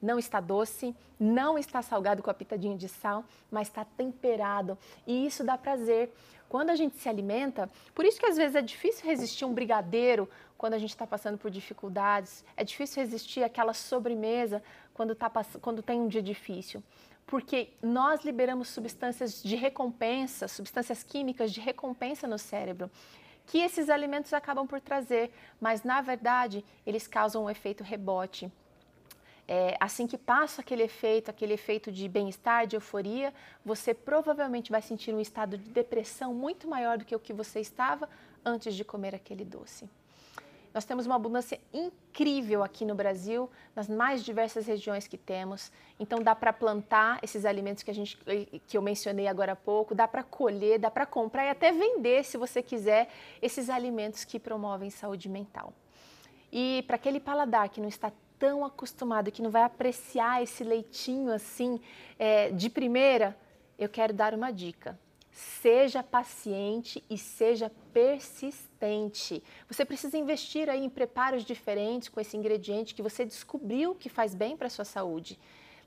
não 0.00 0.18
está 0.18 0.40
doce, 0.40 0.94
não 1.18 1.58
está 1.58 1.82
salgado 1.82 2.22
com 2.22 2.30
a 2.30 2.34
pitadinha 2.34 2.76
de 2.76 2.88
sal, 2.88 3.24
mas 3.50 3.68
está 3.68 3.84
temperado. 3.84 4.78
E 5.06 5.26
isso 5.26 5.44
dá 5.44 5.58
prazer. 5.58 6.12
Quando 6.48 6.70
a 6.70 6.76
gente 6.76 6.96
se 6.96 7.08
alimenta, 7.08 7.68
por 7.94 8.04
isso 8.04 8.18
que 8.18 8.26
às 8.26 8.36
vezes 8.36 8.56
é 8.56 8.62
difícil 8.62 9.04
resistir 9.04 9.44
um 9.44 9.52
brigadeiro 9.52 10.28
quando 10.56 10.74
a 10.74 10.78
gente 10.78 10.90
está 10.90 11.06
passando 11.06 11.36
por 11.36 11.50
dificuldades, 11.50 12.44
é 12.56 12.64
difícil 12.64 13.02
resistir 13.02 13.42
aquela 13.42 13.74
sobremesa 13.74 14.62
quando, 14.94 15.14
tá, 15.14 15.30
quando 15.60 15.82
tem 15.82 16.00
um 16.00 16.08
dia 16.08 16.22
difícil. 16.22 16.82
Porque 17.26 17.68
nós 17.82 18.24
liberamos 18.24 18.68
substâncias 18.68 19.42
de 19.42 19.54
recompensa, 19.54 20.48
substâncias 20.48 21.02
químicas 21.02 21.52
de 21.52 21.60
recompensa 21.60 22.26
no 22.26 22.38
cérebro 22.38 22.90
que 23.48 23.58
esses 23.58 23.90
alimentos 23.90 24.32
acabam 24.32 24.66
por 24.66 24.80
trazer, 24.80 25.32
mas 25.60 25.82
na 25.82 26.00
verdade 26.00 26.64
eles 26.86 27.06
causam 27.06 27.44
um 27.44 27.50
efeito 27.50 27.82
rebote 27.82 28.50
é, 29.48 29.78
assim 29.80 30.06
que 30.06 30.18
passa 30.18 30.60
aquele 30.60 30.82
efeito, 30.82 31.30
aquele 31.30 31.54
efeito 31.54 31.90
de 31.90 32.06
bem-estar, 32.06 32.66
de 32.66 32.76
euforia, 32.76 33.32
você 33.64 33.94
provavelmente 33.94 34.70
vai 34.70 34.82
sentir 34.82 35.14
um 35.14 35.20
estado 35.20 35.56
de 35.56 35.70
depressão 35.70 36.34
muito 36.34 36.68
maior 36.68 36.98
do 36.98 37.04
que 37.06 37.16
o 37.16 37.18
que 37.18 37.32
você 37.32 37.58
estava 37.58 38.06
antes 38.44 38.74
de 38.74 38.84
comer 38.84 39.14
aquele 39.14 39.46
doce. 39.46 39.88
Nós 40.78 40.84
temos 40.84 41.06
uma 41.06 41.16
abundância 41.16 41.60
incrível 41.74 42.62
aqui 42.62 42.84
no 42.84 42.94
Brasil, 42.94 43.50
nas 43.74 43.88
mais 43.88 44.22
diversas 44.22 44.64
regiões 44.64 45.08
que 45.08 45.18
temos. 45.18 45.72
Então 45.98 46.22
dá 46.22 46.36
para 46.36 46.52
plantar 46.52 47.18
esses 47.20 47.44
alimentos 47.44 47.82
que 47.82 47.90
a 47.90 47.92
gente 47.92 48.16
que 48.64 48.76
eu 48.78 48.80
mencionei 48.80 49.26
agora 49.26 49.54
há 49.54 49.56
pouco, 49.56 49.92
dá 49.92 50.06
para 50.06 50.22
colher, 50.22 50.78
dá 50.78 50.88
para 50.88 51.04
comprar 51.04 51.46
e 51.46 51.48
até 51.48 51.72
vender, 51.72 52.24
se 52.24 52.36
você 52.36 52.62
quiser, 52.62 53.08
esses 53.42 53.68
alimentos 53.68 54.22
que 54.22 54.38
promovem 54.38 54.88
saúde 54.88 55.28
mental. 55.28 55.72
E 56.52 56.84
para 56.86 56.94
aquele 56.94 57.18
paladar 57.18 57.68
que 57.70 57.80
não 57.80 57.88
está 57.88 58.12
tão 58.38 58.64
acostumado, 58.64 59.32
que 59.32 59.42
não 59.42 59.50
vai 59.50 59.64
apreciar 59.64 60.44
esse 60.44 60.62
leitinho 60.62 61.32
assim 61.32 61.80
é, 62.16 62.52
de 62.52 62.70
primeira, 62.70 63.36
eu 63.76 63.88
quero 63.88 64.12
dar 64.12 64.32
uma 64.32 64.52
dica. 64.52 64.96
Seja 65.38 66.02
paciente 66.02 67.04
e 67.08 67.16
seja 67.16 67.70
persistente. 67.92 69.40
Você 69.68 69.84
precisa 69.84 70.18
investir 70.18 70.68
aí 70.68 70.84
em 70.84 70.90
preparos 70.90 71.44
diferentes 71.44 72.08
com 72.08 72.20
esse 72.20 72.36
ingrediente 72.36 72.92
que 72.92 73.02
você 73.02 73.24
descobriu 73.24 73.94
que 73.94 74.08
faz 74.08 74.34
bem 74.34 74.56
para 74.56 74.66
a 74.66 74.70
sua 74.70 74.84
saúde. 74.84 75.38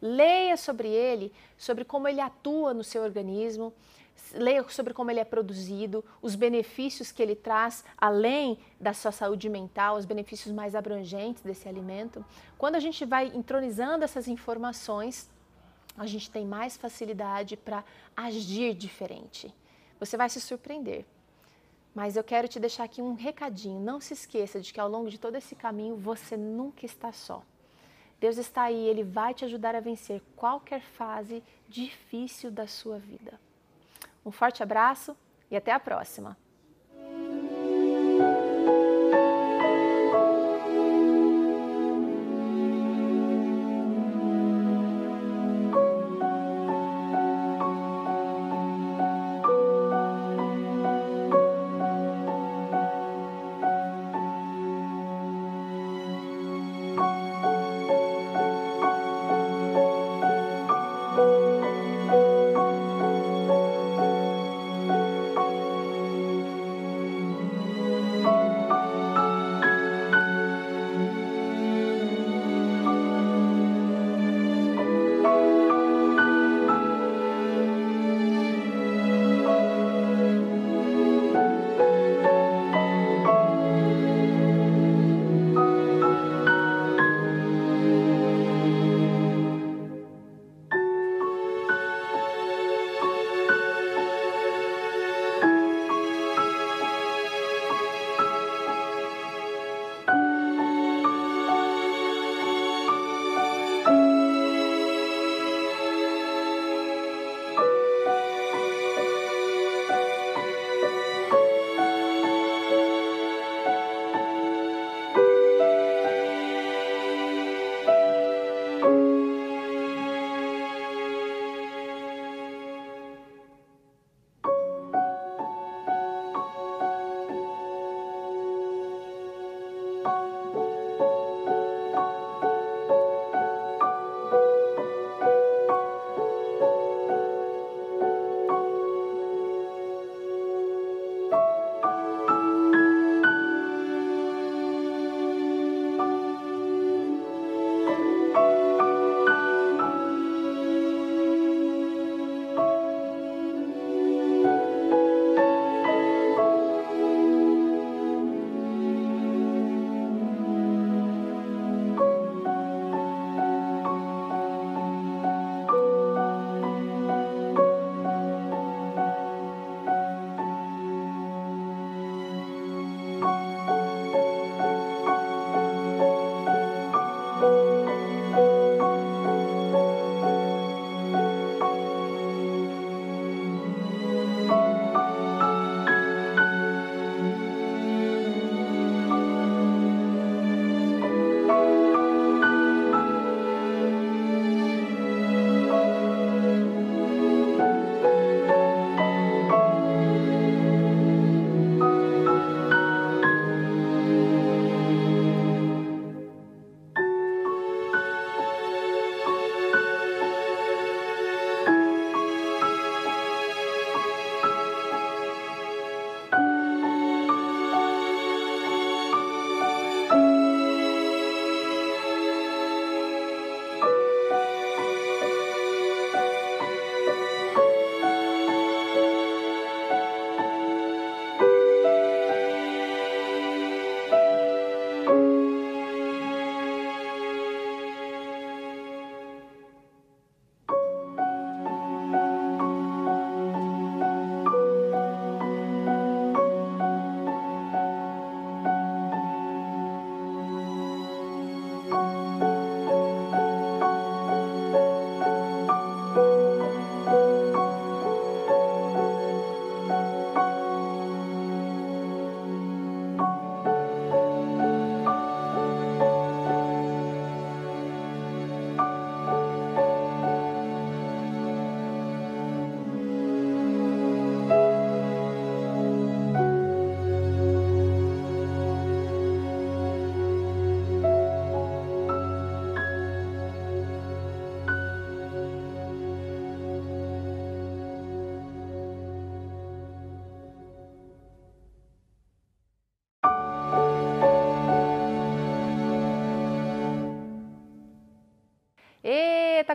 Leia 0.01 0.55
sobre 0.55 0.87
ele, 0.87 1.33
sobre 1.57 1.83
como 1.83 2.07
ele 2.07 2.21
atua 2.21 2.73
no 2.73 2.81
seu 2.81 3.03
organismo, 3.03 3.73
leia 4.31 4.65
sobre 4.69 4.93
como 4.93 5.11
ele 5.11 5.19
é 5.19 5.25
produzido, 5.25 6.01
os 6.21 6.33
benefícios 6.33 7.11
que 7.11 7.21
ele 7.21 7.35
traz, 7.35 7.83
além 7.97 8.57
da 8.79 8.93
sua 8.93 9.11
saúde 9.11 9.49
mental, 9.49 9.97
os 9.97 10.05
benefícios 10.05 10.55
mais 10.55 10.75
abrangentes 10.75 11.43
desse 11.43 11.67
alimento. 11.67 12.23
Quando 12.57 12.75
a 12.75 12.79
gente 12.79 13.03
vai 13.03 13.27
entronizando 13.35 14.05
essas 14.05 14.29
informações, 14.29 15.29
a 15.97 16.05
gente 16.05 16.29
tem 16.29 16.45
mais 16.45 16.77
facilidade 16.77 17.57
para 17.57 17.83
agir 18.15 18.73
diferente. 18.73 19.53
Você 19.99 20.17
vai 20.17 20.29
se 20.29 20.41
surpreender. 20.41 21.05
Mas 21.93 22.15
eu 22.15 22.23
quero 22.23 22.47
te 22.47 22.59
deixar 22.59 22.85
aqui 22.85 23.01
um 23.01 23.13
recadinho. 23.13 23.79
Não 23.79 23.99
se 23.99 24.13
esqueça 24.13 24.59
de 24.61 24.71
que 24.73 24.79
ao 24.79 24.89
longo 24.89 25.09
de 25.09 25.19
todo 25.19 25.35
esse 25.35 25.55
caminho 25.55 25.95
você 25.95 26.37
nunca 26.37 26.85
está 26.85 27.11
só. 27.11 27.43
Deus 28.19 28.37
está 28.37 28.63
aí, 28.63 28.87
Ele 28.87 29.03
vai 29.03 29.33
te 29.33 29.43
ajudar 29.45 29.75
a 29.75 29.79
vencer 29.79 30.21
qualquer 30.35 30.81
fase 30.81 31.43
difícil 31.67 32.51
da 32.51 32.67
sua 32.67 32.99
vida. 32.99 33.39
Um 34.25 34.31
forte 34.31 34.61
abraço 34.61 35.17
e 35.49 35.55
até 35.55 35.71
a 35.71 35.79
próxima! 35.79 36.37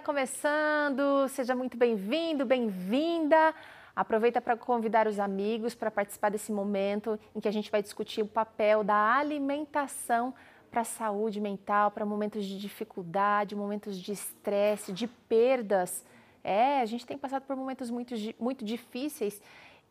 Começando. 0.06 1.28
Seja 1.30 1.52
muito 1.56 1.76
bem-vindo, 1.76 2.46
bem-vinda. 2.46 3.52
Aproveita 3.94 4.40
para 4.40 4.56
convidar 4.56 5.08
os 5.08 5.18
amigos 5.18 5.74
para 5.74 5.90
participar 5.90 6.28
desse 6.28 6.52
momento 6.52 7.18
em 7.34 7.40
que 7.40 7.48
a 7.48 7.50
gente 7.50 7.72
vai 7.72 7.82
discutir 7.82 8.22
o 8.22 8.28
papel 8.28 8.84
da 8.84 9.16
alimentação 9.16 10.32
para 10.70 10.82
a 10.82 10.84
saúde 10.84 11.40
mental, 11.40 11.90
para 11.90 12.06
momentos 12.06 12.44
de 12.44 12.56
dificuldade, 12.56 13.56
momentos 13.56 14.00
de 14.00 14.12
estresse, 14.12 14.92
de 14.92 15.08
perdas. 15.08 16.04
É, 16.44 16.80
a 16.80 16.86
gente 16.86 17.04
tem 17.04 17.18
passado 17.18 17.42
por 17.42 17.56
momentos 17.56 17.90
muito, 17.90 18.14
muito 18.38 18.64
difíceis 18.64 19.42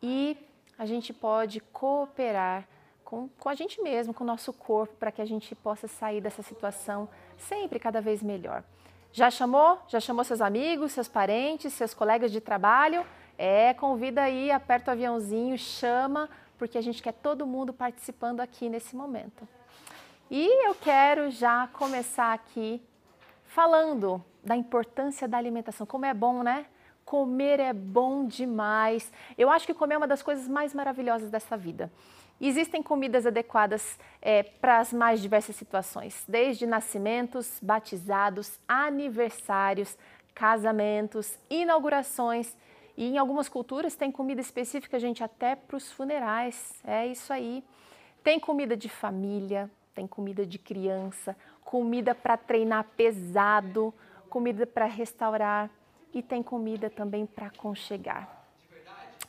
e 0.02 0.38
a 0.78 0.86
gente 0.86 1.12
pode 1.12 1.60
cooperar 1.60 2.66
com, 3.04 3.28
com 3.38 3.50
a 3.50 3.54
gente 3.54 3.82
mesmo, 3.82 4.14
com 4.14 4.24
o 4.24 4.28
nosso 4.28 4.54
corpo, 4.54 4.96
para 4.96 5.12
que 5.12 5.22
a 5.22 5.26
gente 5.26 5.54
possa 5.56 5.90
sair 5.90 6.22
dessa 6.22 6.42
situação 6.42 7.10
sempre 7.38 7.80
cada 7.80 8.00
vez 8.00 8.24
melhor. 8.24 8.64
Já 9.16 9.32
chamou? 9.32 9.80
Já 9.88 10.02
chamou 10.02 10.26
seus 10.26 10.42
amigos, 10.42 10.92
seus 10.92 11.08
parentes, 11.08 11.72
seus 11.72 11.94
colegas 11.94 12.34
de 12.34 12.42
trabalho? 12.42 13.06
É, 13.38 13.74
convida 13.74 14.24
aí, 14.24 14.52
aperta 14.52 14.92
o 14.92 14.94
aviãozinho, 14.94 15.58
chama, 15.58 16.30
porque 16.58 16.78
a 16.78 16.82
gente 16.82 17.02
quer 17.02 17.14
todo 17.14 17.48
mundo 17.48 17.72
participando 17.72 18.42
aqui 18.42 18.68
nesse 18.68 18.94
momento. 18.94 19.48
E 20.30 20.68
eu 20.68 20.76
quero 20.76 21.32
já 21.32 21.66
começar 21.68 22.34
aqui 22.34 22.86
falando 23.46 24.22
da 24.44 24.54
importância 24.54 25.30
da 25.30 25.38
alimentação. 25.38 25.88
Como 25.88 26.06
é 26.06 26.14
bom, 26.14 26.44
né? 26.44 26.66
Comer 27.06 27.62
é 27.62 27.72
bom 27.72 28.26
demais. 28.26 29.10
Eu 29.38 29.50
acho 29.50 29.66
que 29.66 29.74
comer 29.74 29.96
é 29.96 29.98
uma 29.98 30.08
das 30.08 30.22
coisas 30.22 30.46
mais 30.46 30.74
maravilhosas 30.74 31.32
dessa 31.32 31.56
vida. 31.56 31.90
Existem 32.40 32.84
comidas 32.84 33.26
adequadas 33.26 33.98
é, 34.22 34.44
para 34.44 34.80
as 34.80 34.92
mais 34.92 35.22
diversas 35.22 35.56
situações, 35.56 36.24
desde 36.28 36.66
nascimentos, 36.66 37.60
batizados, 37.62 38.60
aniversários, 38.68 39.98
casamentos, 40.34 41.40
inaugurações 41.50 42.56
e 42.98 43.06
em 43.06 43.18
algumas 43.18 43.50
culturas 43.50 43.96
tem 43.96 44.12
comida 44.12 44.40
específica, 44.40 45.00
gente, 45.00 45.24
até 45.24 45.56
para 45.56 45.78
os 45.78 45.92
funerais. 45.92 46.74
É 46.86 47.06
isso 47.06 47.32
aí. 47.32 47.64
Tem 48.24 48.40
comida 48.40 48.76
de 48.76 48.90
família, 48.90 49.70
tem 49.94 50.08
comida 50.08 50.46
de 50.46 50.58
criança, 50.58 51.36
comida 51.64 52.16
para 52.16 52.38
treinar 52.38 52.86
pesado, 52.96 53.94
comida 54.30 54.66
para 54.66 54.86
restaurar 54.86 55.70
e 56.14 56.22
tem 56.22 56.42
comida 56.42 56.90
também 56.90 57.26
para 57.26 57.48
aconchegar. 57.48 58.46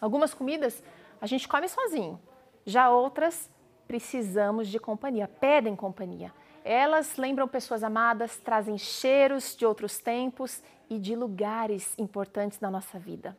Algumas 0.00 0.32
comidas 0.32 0.82
a 1.20 1.26
gente 1.26 1.48
come 1.48 1.68
sozinho, 1.68 2.20
já 2.66 2.90
outras 2.90 3.50
precisamos 3.88 4.68
de 4.68 4.78
companhia, 4.78 5.26
pedem 5.28 5.74
companhia. 5.74 6.30
Elas 6.64 7.16
lembram 7.16 7.48
pessoas 7.48 7.82
amadas, 7.82 8.36
trazem 8.36 8.76
cheiros 8.76 9.56
de 9.56 9.64
outros 9.64 9.98
tempos 9.98 10.62
e 10.90 10.98
de 10.98 11.14
lugares 11.16 11.94
importantes 11.96 12.60
na 12.60 12.70
nossa 12.70 12.98
vida 12.98 13.34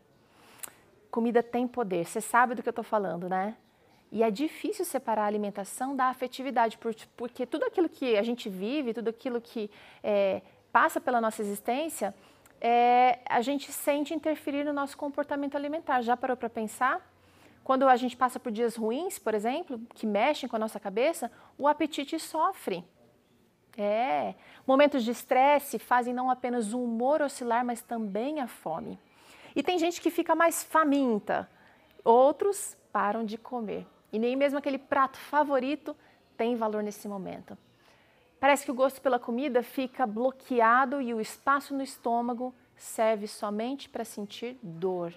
comida 1.18 1.42
tem 1.42 1.68
poder. 1.68 2.06
Você 2.06 2.22
sabe 2.22 2.54
do 2.54 2.62
que 2.62 2.70
eu 2.70 2.72
estou 2.72 2.84
falando, 2.84 3.28
né? 3.28 3.56
E 4.12 4.22
é 4.22 4.30
difícil 4.30 4.86
separar 4.86 5.24
a 5.24 5.26
alimentação 5.26 5.96
da 5.96 6.06
afetividade, 6.06 6.78
porque 7.16 7.46
tudo 7.46 7.66
aquilo 7.66 7.90
que 7.90 8.16
a 8.16 8.22
gente 8.22 8.48
vive, 8.48 8.94
tudo 8.94 9.10
aquilo 9.10 9.42
que 9.42 9.70
é, 10.04 10.44
passa 10.72 11.02
pela 11.02 11.20
nossa 11.20 11.42
existência, 11.42 12.14
é, 12.62 13.18
a 13.28 13.42
gente 13.42 13.72
sente 13.72 14.14
interferir 14.14 14.64
no 14.64 14.72
nosso 14.72 14.96
comportamento 14.96 15.56
alimentar. 15.56 16.02
Já 16.02 16.16
parou 16.16 16.38
para 16.38 16.50
pensar? 16.50 17.02
Quando 17.68 17.90
a 17.90 17.98
gente 17.98 18.16
passa 18.16 18.40
por 18.40 18.50
dias 18.50 18.78
ruins, 18.78 19.20
por 19.20 19.34
exemplo, 19.34 19.78
que 19.94 20.08
mexem 20.08 20.48
com 20.48 20.56
a 20.56 20.60
nossa 20.60 20.80
cabeça, 20.80 21.30
o 21.58 21.68
apetite 21.68 22.18
sofre. 22.18 22.82
É. 23.78 24.36
Momentos 24.66 25.04
de 25.04 25.12
estresse 25.12 25.78
fazem 25.78 26.14
não 26.14 26.30
apenas 26.30 26.72
o 26.72 26.82
humor 26.82 27.22
oscilar, 27.22 27.66
mas 27.66 27.82
também 27.82 28.40
a 28.40 28.48
fome. 28.48 28.98
E 29.54 29.62
tem 29.62 29.78
gente 29.78 30.00
que 30.00 30.10
fica 30.10 30.34
mais 30.34 30.64
faminta, 30.64 31.50
outros 32.06 32.78
param 32.90 33.26
de 33.26 33.38
comer. 33.38 33.86
E 34.14 34.18
nem 34.18 34.38
mesmo 34.38 34.58
aquele 34.58 34.78
prato 34.78 35.18
favorito 35.18 35.94
tem 36.38 36.56
valor 36.56 36.82
nesse 36.82 37.06
momento. 37.06 37.58
Parece 38.40 38.64
que 38.64 38.72
o 38.72 38.76
gosto 38.76 39.02
pela 39.02 39.20
comida 39.20 39.62
fica 39.62 40.08
bloqueado 40.08 41.02
e 41.02 41.14
o 41.14 41.20
espaço 41.20 41.76
no 41.76 41.84
estômago 41.84 42.56
serve 42.78 43.28
somente 43.28 43.90
para 43.90 44.06
sentir 44.06 44.58
dor. 44.64 45.14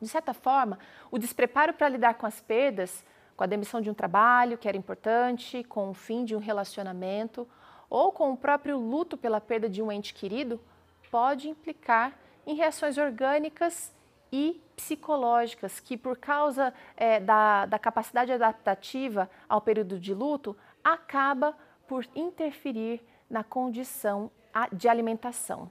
De 0.00 0.08
certa 0.08 0.32
forma, 0.32 0.78
o 1.10 1.18
despreparo 1.18 1.72
para 1.72 1.88
lidar 1.88 2.14
com 2.14 2.26
as 2.26 2.40
perdas, 2.40 3.04
com 3.36 3.44
a 3.44 3.46
demissão 3.46 3.80
de 3.80 3.90
um 3.90 3.94
trabalho 3.94 4.58
que 4.58 4.68
era 4.68 4.76
importante, 4.76 5.64
com 5.64 5.90
o 5.90 5.94
fim 5.94 6.24
de 6.24 6.34
um 6.36 6.38
relacionamento 6.38 7.48
ou 7.90 8.12
com 8.12 8.32
o 8.32 8.36
próprio 8.36 8.78
luto 8.78 9.16
pela 9.16 9.40
perda 9.40 9.68
de 9.68 9.82
um 9.82 9.90
ente 9.90 10.12
querido, 10.12 10.60
pode 11.10 11.48
implicar 11.48 12.12
em 12.46 12.54
reações 12.54 12.98
orgânicas 12.98 13.92
e 14.30 14.60
psicológicas, 14.76 15.80
que 15.80 15.96
por 15.96 16.16
causa 16.18 16.72
é, 16.96 17.18
da, 17.18 17.66
da 17.66 17.78
capacidade 17.78 18.32
adaptativa 18.32 19.28
ao 19.48 19.60
período 19.60 19.98
de 19.98 20.14
luto, 20.14 20.56
acaba 20.84 21.56
por 21.86 22.06
interferir 22.14 23.02
na 23.28 23.42
condição 23.42 24.30
de 24.72 24.88
alimentação. 24.88 25.70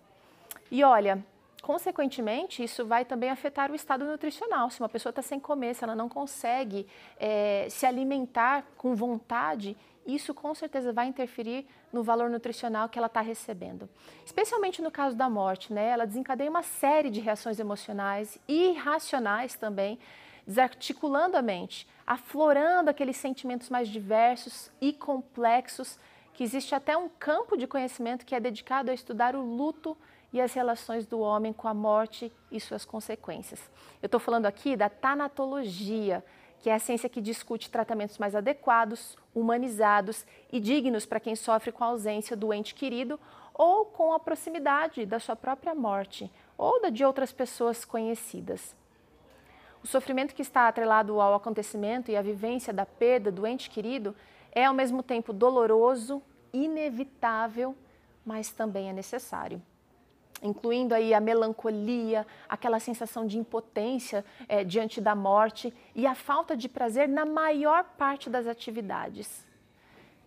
E 0.71 0.83
olha, 0.83 1.23
consequentemente, 1.61 2.63
isso 2.63 2.85
vai 2.85 3.03
também 3.03 3.29
afetar 3.29 3.71
o 3.71 3.75
estado 3.75 4.05
nutricional. 4.05 4.69
Se 4.69 4.79
uma 4.79 4.89
pessoa 4.89 5.11
está 5.11 5.21
sem 5.21 5.39
comer, 5.39 5.73
se 5.73 5.83
ela 5.83 5.95
não 5.95 6.07
consegue 6.07 6.87
é, 7.19 7.67
se 7.69 7.85
alimentar 7.85 8.65
com 8.77 8.95
vontade, 8.95 9.75
isso 10.05 10.33
com 10.33 10.55
certeza 10.55 10.93
vai 10.93 11.07
interferir 11.07 11.67
no 11.91 12.01
valor 12.03 12.29
nutricional 12.29 12.87
que 12.87 12.97
ela 12.97 13.07
está 13.07 13.21
recebendo. 13.21 13.89
Especialmente 14.25 14.81
no 14.81 14.89
caso 14.89 15.15
da 15.15 15.29
morte, 15.29 15.73
né? 15.73 15.89
Ela 15.89 16.05
desencadeia 16.05 16.49
uma 16.49 16.63
série 16.63 17.09
de 17.09 17.19
reações 17.19 17.59
emocionais 17.59 18.39
e 18.47 18.71
irracionais 18.71 19.55
também, 19.55 19.99
desarticulando 20.45 21.35
a 21.35 21.41
mente, 21.41 21.85
aflorando 22.05 22.89
aqueles 22.89 23.17
sentimentos 23.17 23.69
mais 23.69 23.89
diversos 23.89 24.71
e 24.79 24.93
complexos, 24.93 25.99
que 26.33 26.43
existe 26.43 26.73
até 26.73 26.95
um 26.95 27.09
campo 27.09 27.57
de 27.57 27.67
conhecimento 27.67 28.25
que 28.25 28.35
é 28.35 28.39
dedicado 28.39 28.91
a 28.91 28.93
estudar 28.93 29.35
o 29.35 29.41
luto 29.41 29.97
e 30.31 30.41
as 30.41 30.53
relações 30.53 31.05
do 31.05 31.19
homem 31.19 31.53
com 31.53 31.67
a 31.67 31.73
morte 31.73 32.31
e 32.51 32.59
suas 32.59 32.83
consequências. 32.83 33.59
Eu 34.01 34.07
estou 34.07 34.19
falando 34.19 34.45
aqui 34.45 34.75
da 34.75 34.89
tanatologia, 34.89 36.23
que 36.59 36.69
é 36.69 36.73
a 36.73 36.79
ciência 36.79 37.09
que 37.09 37.21
discute 37.21 37.69
tratamentos 37.69 38.17
mais 38.17 38.35
adequados, 38.35 39.15
humanizados 39.33 40.25
e 40.51 40.59
dignos 40.59 41.05
para 41.05 41.19
quem 41.19 41.35
sofre 41.35 41.71
com 41.71 41.83
a 41.83 41.87
ausência 41.87 42.35
do 42.35 42.53
ente 42.53 42.75
querido 42.75 43.19
ou 43.53 43.85
com 43.85 44.13
a 44.13 44.19
proximidade 44.19 45.05
da 45.05 45.19
sua 45.19 45.35
própria 45.35 45.73
morte 45.73 46.31
ou 46.57 46.81
da 46.81 46.89
de 46.89 47.05
outras 47.05 47.31
pessoas 47.31 47.85
conhecidas. 47.85 48.75
O 49.83 49.87
sofrimento 49.87 50.33
que 50.35 50.41
está 50.41 50.67
atrelado 50.67 51.21
ao 51.21 51.35
acontecimento 51.35 52.11
e 52.11 52.17
à 52.17 52.21
vivência 52.21 52.73
da 52.73 52.85
perda 52.85 53.31
do 53.31 53.45
ente 53.45 53.69
querido 53.69 54.15
é 54.51 54.65
ao 54.65 54.73
mesmo 54.73 55.03
tempo 55.03 55.31
doloroso, 55.31 56.21
inevitável, 56.51 57.75
mas 58.25 58.51
também 58.51 58.89
é 58.89 58.93
necessário 58.93 59.61
incluindo 60.41 60.93
aí 60.93 61.13
a 61.13 61.19
melancolia, 61.19 62.25
aquela 62.47 62.79
sensação 62.79 63.25
de 63.25 63.37
impotência 63.37 64.23
é, 64.47 64.63
diante 64.63 65.01
da 65.01 65.15
morte 65.15 65.73
e 65.95 66.05
a 66.05 66.15
falta 66.15 66.55
de 66.55 66.69
prazer 66.69 67.07
na 67.07 67.25
maior 67.25 67.83
parte 67.97 68.29
das 68.29 68.47
atividades. 68.47 69.45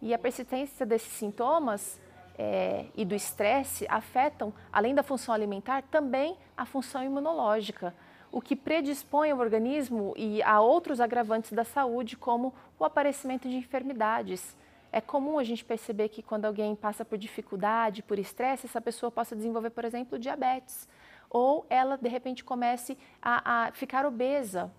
E 0.03 0.15
a 0.15 0.19
persistência 0.19 0.85
desses 0.87 1.13
sintomas 1.13 2.01
é, 2.39 2.87
e 2.95 3.05
do 3.05 3.15
estresse 3.15 3.87
afetam, 3.89 4.53
além 4.73 4.95
da 4.95 5.03
função 5.03 5.35
alimentar, 5.35 5.83
também 5.83 6.37
a 6.57 6.65
função 6.65 7.05
imunológica, 7.05 7.95
o 8.33 8.41
que 8.41 8.57
predispõe 8.57 9.33
o 9.33 9.39
organismo 9.39 10.15
e 10.17 10.43
a 10.43 10.61
outros 10.61 11.01
agravantes 11.01 11.53
da 11.53 11.65
saúde, 11.65 12.17
como 12.17 12.55
o 12.79 12.85
aparecimento 12.85 13.49
de 13.49 13.57
enfermidades, 13.57 14.57
é 14.93 15.01
comum 15.01 15.39
a 15.39 15.45
gente 15.45 15.65
perceber 15.65 16.09
que 16.09 16.23
quando 16.23 16.45
alguém 16.45 16.75
passa 16.75 17.05
por 17.05 17.17
dificuldade, 17.17 18.03
por 18.03 18.19
estresse, 18.19 18.67
essa 18.67 18.81
pessoa 18.81 19.11
possa 19.11 19.37
desenvolver, 19.37 19.71
por 19.71 19.85
exemplo, 19.85 20.19
diabetes. 20.19 20.89
Ou 21.29 21.65
ela, 21.71 21.97
de 21.97 22.09
repente, 22.09 22.43
comece 22.43 22.99
a, 23.23 23.67
a 23.67 23.73
ficar 23.73 24.05
obesa. 24.05 24.71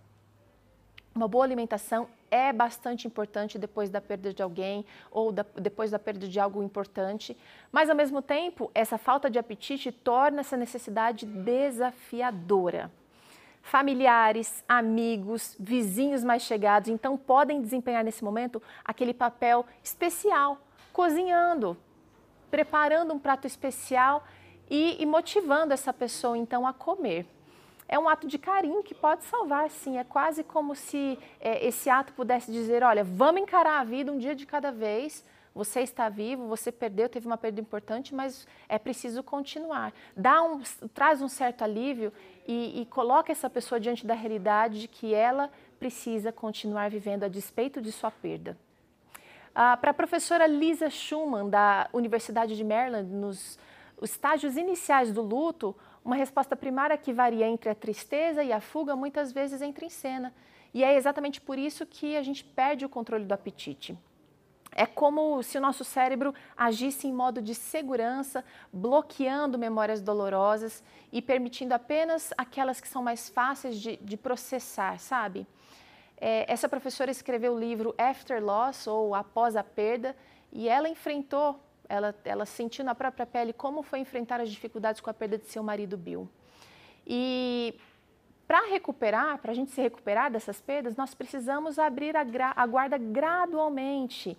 Uma 1.16 1.28
boa 1.28 1.44
alimentação 1.44 2.08
é 2.30 2.54
bastante 2.54 3.08
importante 3.08 3.60
depois 3.60 3.90
da 3.90 4.00
perda 4.00 4.34
de 4.34 4.42
alguém 4.42 4.86
ou 5.10 5.32
da, 5.32 5.46
depois 5.56 5.92
da 5.92 6.00
perda 6.00 6.28
de 6.28 6.40
algo 6.40 6.64
importante, 6.64 7.38
mas 7.72 7.90
ao 7.90 7.96
mesmo 7.96 8.22
tempo, 8.22 8.72
essa 8.74 8.98
falta 8.98 9.30
de 9.30 9.38
apetite 9.38 9.92
torna 9.92 10.40
essa 10.40 10.56
necessidade 10.56 11.26
desafiadora 11.26 12.90
familiares, 13.62 14.64
amigos, 14.68 15.56
vizinhos 15.60 16.24
mais 16.24 16.42
chegados, 16.42 16.90
então 16.90 17.18
podem 17.18 17.62
desempenhar 17.62 18.04
nesse 18.04 18.24
momento 18.24 18.62
aquele 18.84 19.14
papel 19.14 19.66
especial, 19.84 20.58
cozinhando, 20.92 21.78
preparando 22.50 23.14
um 23.14 23.20
prato 23.20 23.48
especial 23.48 24.24
e, 24.70 25.02
e 25.02 25.06
motivando 25.06 25.74
essa 25.74 25.94
pessoa 25.94 26.38
então 26.38 26.66
a 26.66 26.74
comer. 26.74 27.26
É 27.88 28.00
um 28.00 28.08
ato 28.08 28.26
de 28.26 28.38
carinho 28.38 28.82
que 28.84 28.96
pode 28.96 29.24
salvar, 29.26 29.70
sim. 29.70 29.98
É 29.98 30.04
quase 30.04 30.44
como 30.46 30.76
se 30.76 31.20
é, 31.40 31.66
esse 31.66 31.90
ato 31.90 32.14
pudesse 32.14 32.50
dizer: 32.50 32.82
olha, 32.84 33.04
vamos 33.04 33.42
encarar 33.42 33.82
a 33.82 33.84
vida 33.84 34.12
um 34.12 34.18
dia 34.18 34.34
de 34.34 34.46
cada 34.46 34.72
vez, 34.72 35.26
Você 35.54 35.82
está 35.82 36.08
vivo, 36.08 36.48
você 36.48 36.72
perdeu, 36.72 37.10
teve 37.10 37.28
uma 37.28 37.38
perda 37.38 37.60
importante, 37.60 38.16
mas 38.16 38.48
é 38.70 38.80
preciso 38.80 39.22
continuar. 39.22 39.92
Dá 40.16 40.42
um, 40.42 40.62
traz 40.94 41.22
um 41.22 41.28
certo 41.28 41.64
alívio 41.64 42.14
e, 42.48 42.82
e 42.82 42.86
coloca 42.86 43.32
essa 43.32 43.50
pessoa 43.50 43.80
diante 43.80 44.06
da 44.06 44.14
realidade 44.14 44.82
de 44.82 44.88
que 44.88 45.14
ela 45.14 45.50
precisa 45.80 46.32
continuar 46.32 46.90
vivendo 46.90 47.24
a 47.24 47.28
despeito 47.28 47.82
de 47.82 47.92
sua 47.92 48.12
perda. 48.12 48.58
Ah, 49.54 49.76
Para 49.76 49.92
a 49.92 49.94
professora 49.94 50.48
Lisa 50.48 50.90
Schumann, 50.90 51.50
da 51.50 51.90
Universidade 51.92 52.56
de 52.56 52.64
Maryland, 52.64 53.10
nos 53.10 53.60
estágios 54.02 54.58
iniciais 54.58 55.12
do 55.12 55.22
luto, 55.22 55.76
uma 56.04 56.16
resposta 56.16 56.56
primária 56.56 56.98
que 56.98 57.14
varia 57.14 57.48
entre 57.48 57.70
a 57.70 57.76
tristeza 57.76 58.44
e 58.44 58.52
a 58.52 58.60
fuga 58.60 58.96
muitas 58.96 59.32
vezes 59.32 59.62
entra 59.62 59.86
em 59.86 59.90
cena. 59.90 60.34
E 60.74 60.84
é 60.84 60.96
exatamente 60.96 61.42
por 61.42 61.60
isso 61.60 61.86
que 61.86 62.16
a 62.16 62.24
gente 62.24 62.44
perde 62.44 62.86
o 62.86 62.90
controle 62.90 63.26
do 63.26 63.34
apetite. 63.34 63.98
É 64.82 64.88
como 64.88 65.44
se 65.44 65.60
o 65.60 65.62
nosso 65.62 65.84
cérebro 65.84 66.34
agisse 66.58 67.08
em 67.08 67.14
modo 67.14 67.40
de 67.40 67.54
segurança, 67.54 68.44
bloqueando 68.74 69.56
memórias 69.56 70.02
dolorosas 70.02 70.84
e 71.12 71.22
permitindo 71.22 71.76
apenas 71.76 72.34
aquelas 72.36 72.82
que 72.82 72.88
são 72.88 73.04
mais 73.04 73.30
fáceis 73.30 73.80
de, 73.80 73.98
de 73.98 74.18
processar, 74.18 74.98
sabe? 74.98 75.46
É, 76.20 76.52
essa 76.52 76.68
professora 76.68 77.12
escreveu 77.12 77.54
o 77.54 77.60
livro 77.60 77.94
After 77.96 78.44
Loss, 78.44 78.88
ou 78.88 79.14
Após 79.14 79.56
a 79.56 79.64
Perda, 79.64 80.18
e 80.52 80.68
ela 80.68 80.90
enfrentou, 80.90 81.60
ela, 81.88 82.16
ela 82.26 82.48
sentiu 82.48 82.84
na 82.84 82.96
própria 82.96 83.28
pele 83.28 83.54
como 83.54 83.84
foi 83.84 84.00
enfrentar 84.00 84.42
as 84.42 84.50
dificuldades 84.50 85.00
com 85.00 85.12
a 85.12 85.14
perda 85.14 85.38
de 85.38 85.46
seu 85.46 85.62
marido 85.62 85.96
Bill. 85.96 86.28
E 87.06 87.80
para 88.48 88.68
recuperar, 88.68 89.38
para 89.38 89.52
a 89.52 89.56
gente 89.56 89.72
se 89.72 89.80
recuperar 89.80 90.30
dessas 90.30 90.60
perdas, 90.60 90.98
nós 90.98 91.14
precisamos 91.14 91.80
abrir 91.80 92.18
a, 92.18 92.26
a 92.56 92.66
guarda 92.66 92.98
gradualmente, 92.98 94.38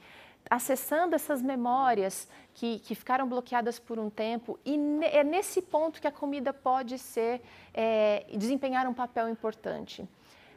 acessando 0.51 1.15
essas 1.15 1.41
memórias 1.41 2.29
que, 2.55 2.79
que, 2.81 2.95
ficaram 2.95 3.29
bloqueadas 3.29 3.79
por 3.79 3.99
um 3.99 4.11
tempo. 4.11 4.59
E 4.65 4.77
é 5.05 5.25
nesse 5.25 5.63
ponto 5.63 6.01
que 6.01 6.07
a 6.07 6.13
comida 6.13 6.53
pode 6.53 6.99
ser, 6.99 7.41
é, 7.73 8.27
desempenhar 8.35 8.87
um 8.87 8.95
papel 8.95 9.29
importante. 9.29 10.07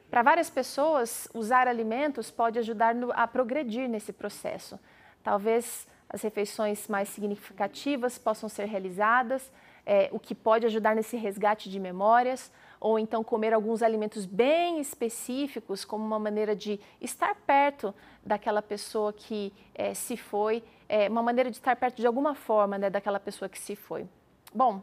Para 0.09 0.21
várias 0.21 0.49
pessoas, 0.49 1.27
usar 1.33 1.67
alimentos 1.67 2.29
pode 2.29 2.59
ajudar 2.59 2.93
no, 2.93 3.11
a 3.13 3.27
progredir 3.27 3.87
nesse 3.87 4.13
processo. 4.13 4.79
Talvez 5.23 5.87
as 6.09 6.21
refeições 6.21 6.87
mais 6.87 7.09
significativas 7.09 8.17
possam 8.17 8.47
ser 8.47 8.65
realizadas, 8.65 9.51
é, 9.85 10.09
o 10.11 10.19
que 10.19 10.35
pode 10.35 10.65
ajudar 10.65 10.95
nesse 10.95 11.17
resgate 11.17 11.69
de 11.69 11.79
memórias 11.79 12.51
ou 12.79 12.99
então 12.99 13.23
comer 13.23 13.53
alguns 13.53 13.81
alimentos 13.81 14.25
bem 14.25 14.79
específicos 14.79 15.85
como 15.85 16.05
uma 16.05 16.19
maneira 16.19 16.55
de 16.55 16.79
estar 17.01 17.35
perto 17.35 17.93
daquela 18.23 18.61
pessoa 18.61 19.13
que 19.13 19.53
é, 19.73 19.93
se 19.93 20.17
foi, 20.17 20.63
é, 20.87 21.09
uma 21.09 21.23
maneira 21.23 21.49
de 21.49 21.57
estar 21.57 21.75
perto 21.75 21.97
de 21.97 22.07
alguma 22.07 22.35
forma 22.35 22.77
né, 22.77 22.89
daquela 22.89 23.19
pessoa 23.19 23.49
que 23.49 23.59
se 23.59 23.75
foi. 23.75 24.07
Bom, 24.53 24.81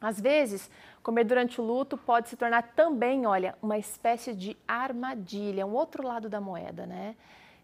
às 0.00 0.20
vezes, 0.20 0.68
comer 1.02 1.24
durante 1.24 1.60
o 1.60 1.64
luto 1.64 1.96
pode 1.96 2.28
se 2.28 2.36
tornar 2.36 2.72
também, 2.74 3.24
olha, 3.24 3.54
uma 3.62 3.78
espécie 3.78 4.34
de 4.34 4.56
armadilha, 4.66 5.64
um 5.64 5.74
outro 5.74 6.04
lado 6.04 6.28
da 6.28 6.40
moeda, 6.40 6.86
né? 6.86 7.14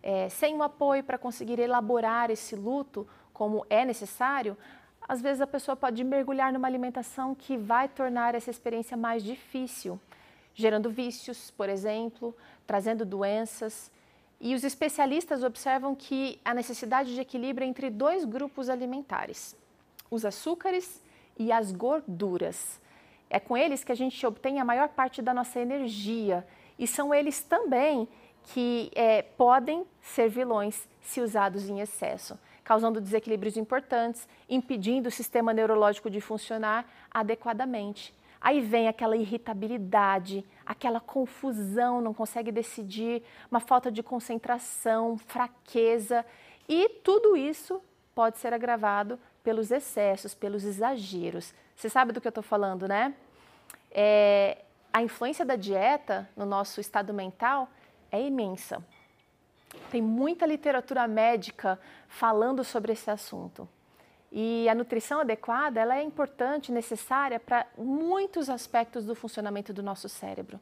É, 0.00 0.28
sem 0.28 0.54
um 0.54 0.62
apoio 0.62 1.02
para 1.02 1.18
conseguir 1.18 1.58
elaborar 1.58 2.30
esse 2.30 2.54
luto 2.54 3.08
como 3.32 3.66
é 3.68 3.84
necessário, 3.84 4.56
às 5.08 5.22
vezes 5.22 5.40
a 5.40 5.46
pessoa 5.46 5.74
pode 5.74 6.04
mergulhar 6.04 6.52
numa 6.52 6.68
alimentação 6.68 7.34
que 7.34 7.56
vai 7.56 7.88
tornar 7.88 8.34
essa 8.34 8.50
experiência 8.50 8.94
mais 8.94 9.24
difícil, 9.24 9.98
gerando 10.54 10.90
vícios, 10.90 11.50
por 11.50 11.70
exemplo, 11.70 12.36
trazendo 12.66 13.06
doenças. 13.06 13.90
E 14.38 14.54
os 14.54 14.62
especialistas 14.64 15.42
observam 15.42 15.94
que 15.94 16.38
a 16.44 16.52
necessidade 16.52 17.14
de 17.14 17.20
equilíbrio 17.22 17.66
entre 17.66 17.88
dois 17.88 18.26
grupos 18.26 18.68
alimentares, 18.68 19.56
os 20.10 20.26
açúcares 20.26 21.02
e 21.38 21.50
as 21.50 21.72
gorduras. 21.72 22.78
É 23.30 23.40
com 23.40 23.56
eles 23.56 23.82
que 23.82 23.92
a 23.92 23.96
gente 23.96 24.26
obtém 24.26 24.60
a 24.60 24.64
maior 24.64 24.90
parte 24.90 25.22
da 25.22 25.32
nossa 25.32 25.58
energia 25.58 26.46
e 26.78 26.86
são 26.86 27.14
eles 27.14 27.42
também 27.42 28.06
que 28.52 28.90
é, 28.94 29.22
podem 29.22 29.86
ser 30.02 30.28
vilões 30.28 30.86
se 31.00 31.20
usados 31.20 31.68
em 31.68 31.80
excesso 31.80 32.38
causando 32.68 33.00
desequilíbrios 33.00 33.56
importantes, 33.56 34.28
impedindo 34.46 35.08
o 35.08 35.10
sistema 35.10 35.54
neurológico 35.54 36.10
de 36.10 36.20
funcionar 36.20 36.84
adequadamente. 37.10 38.14
Aí 38.38 38.60
vem 38.60 38.88
aquela 38.88 39.16
irritabilidade, 39.16 40.44
aquela 40.66 41.00
confusão, 41.00 42.02
não 42.02 42.12
consegue 42.12 42.52
decidir, 42.52 43.22
uma 43.50 43.58
falta 43.58 43.90
de 43.90 44.02
concentração, 44.02 45.16
fraqueza, 45.16 46.26
e 46.68 46.90
tudo 47.02 47.34
isso 47.38 47.80
pode 48.14 48.36
ser 48.36 48.52
agravado 48.52 49.18
pelos 49.42 49.70
excessos, 49.70 50.34
pelos 50.34 50.62
exageros. 50.62 51.54
Você 51.74 51.88
sabe 51.88 52.12
do 52.12 52.20
que 52.20 52.26
eu 52.26 52.36
estou 52.36 52.44
falando, 52.44 52.86
né? 52.86 53.14
É, 53.90 54.58
a 54.92 55.02
influência 55.02 55.42
da 55.42 55.56
dieta 55.56 56.28
no 56.36 56.44
nosso 56.44 56.82
estado 56.82 57.14
mental 57.14 57.66
é 58.12 58.20
imensa. 58.20 58.84
Tem 59.90 60.02
muita 60.02 60.46
literatura 60.46 61.06
médica 61.08 61.78
falando 62.08 62.62
sobre 62.64 62.92
esse 62.92 63.10
assunto. 63.10 63.68
E 64.30 64.68
a 64.68 64.74
nutrição 64.74 65.20
adequada 65.20 65.80
ela 65.80 65.96
é 65.96 66.02
importante, 66.02 66.70
necessária 66.70 67.40
para 67.40 67.66
muitos 67.76 68.50
aspectos 68.50 69.04
do 69.04 69.14
funcionamento 69.14 69.72
do 69.72 69.82
nosso 69.82 70.08
cérebro. 70.08 70.60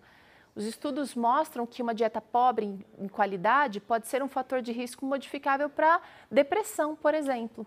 Os 0.55 0.65
estudos 0.65 1.15
mostram 1.15 1.67
que 1.67 1.83
uma 1.83 1.95
dieta 1.95 2.21
pobre 2.21 2.79
em, 2.99 3.09
qualidade 3.09 3.79
pode 3.79 4.07
ser 4.09 4.23
um 4.23 4.29
fator 4.29 4.63
de 4.63 4.73
risco 4.73 5.05
modificável 5.05 5.69
para 5.69 6.01
depressão, 6.31 6.97
por 6.97 7.13
exemplo. 7.13 7.67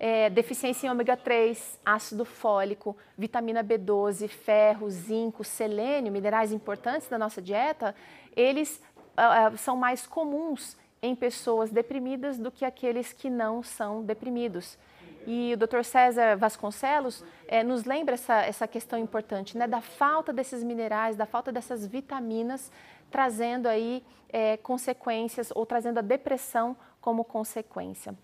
É, 0.00 0.30
deficiência 0.30 0.86
em 0.86 0.90
ômega 0.90 1.16
3, 1.16 1.78
ácido 1.84 2.24
fólico, 2.24 2.96
vitamina 3.16 3.62
B12, 3.62 4.26
ferro, 4.28 4.88
zinco, 4.90 5.44
selênio, 5.44 6.12
minerais 6.12 6.50
importantes 6.50 7.08
da 7.08 7.18
nossa 7.18 7.42
dieta, 7.42 7.94
eles 8.34 8.82
uh, 9.16 9.56
são 9.56 9.76
mais 9.76 10.06
comuns 10.06 10.76
em 11.02 11.14
pessoas 11.14 11.70
deprimidas 11.70 12.38
do 12.38 12.50
que 12.50 12.64
aqueles 12.64 13.12
que 13.12 13.28
não 13.28 13.62
são 13.62 14.02
deprimidos. 14.02 14.78
E 15.26 15.54
o 15.54 15.56
Dr. 15.56 15.82
César 15.82 16.36
Vasconcelos 16.36 17.24
é, 17.48 17.62
nos 17.62 17.84
lembra 17.84 18.14
essa, 18.14 18.42
essa 18.42 18.68
questão 18.68 18.98
importante, 18.98 19.56
né, 19.56 19.66
da 19.66 19.80
falta 19.80 20.32
desses 20.32 20.62
minerais, 20.62 21.16
da 21.16 21.26
falta 21.26 21.50
dessas 21.50 21.86
vitaminas, 21.86 22.70
trazendo 23.10 23.66
aí 23.66 24.04
é, 24.30 24.56
consequências 24.58 25.50
ou 25.54 25.64
trazendo 25.64 25.98
a 25.98 26.02
depressão 26.02 26.76
como 27.00 27.24
consequência. 27.24 28.14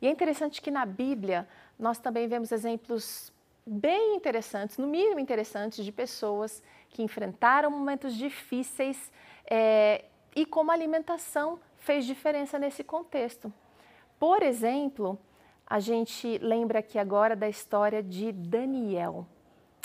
E 0.00 0.06
é 0.06 0.10
interessante 0.10 0.60
que 0.60 0.70
na 0.70 0.86
Bíblia 0.86 1.46
nós 1.78 1.98
também 1.98 2.28
vemos 2.28 2.52
exemplos 2.52 3.32
bem 3.66 4.16
interessantes, 4.16 4.76
no 4.76 4.86
mínimo 4.86 5.18
interessantes, 5.18 5.84
de 5.84 5.90
pessoas 5.90 6.62
que 6.90 7.02
enfrentaram 7.02 7.70
momentos 7.70 8.14
difíceis 8.14 9.10
é, 9.50 10.04
e 10.34 10.44
como 10.46 10.70
a 10.70 10.74
alimentação 10.74 11.58
fez 11.78 12.04
diferença 12.04 12.58
nesse 12.58 12.82
contexto. 12.82 13.52
Por 14.18 14.42
exemplo, 14.42 15.18
a 15.66 15.80
gente 15.80 16.38
lembra 16.38 16.78
aqui 16.78 16.98
agora 16.98 17.36
da 17.36 17.48
história 17.48 18.02
de 18.02 18.32
Daniel. 18.32 19.26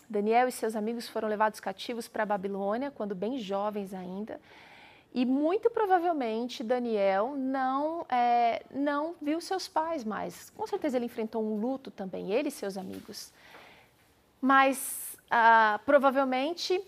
Daniel 0.09 0.47
e 0.47 0.51
seus 0.51 0.75
amigos 0.75 1.07
foram 1.07 1.27
levados 1.27 1.59
cativos 1.59 2.07
para 2.07 2.23
a 2.23 2.25
Babilônia 2.25 2.91
quando 2.91 3.13
bem 3.13 3.37
jovens 3.37 3.93
ainda. 3.93 4.39
E 5.13 5.25
muito 5.25 5.69
provavelmente 5.69 6.63
Daniel 6.63 7.35
não, 7.35 8.05
é, 8.09 8.63
não 8.71 9.15
viu 9.21 9.41
seus 9.41 9.67
pais 9.67 10.03
mais. 10.03 10.51
Com 10.51 10.67
certeza 10.67 10.97
ele 10.97 11.05
enfrentou 11.05 11.43
um 11.43 11.59
luto 11.59 11.89
também, 11.89 12.31
ele 12.31 12.49
e 12.49 12.51
seus 12.51 12.77
amigos. 12.77 13.33
Mas 14.39 15.17
ah, 15.29 15.79
provavelmente 15.85 16.81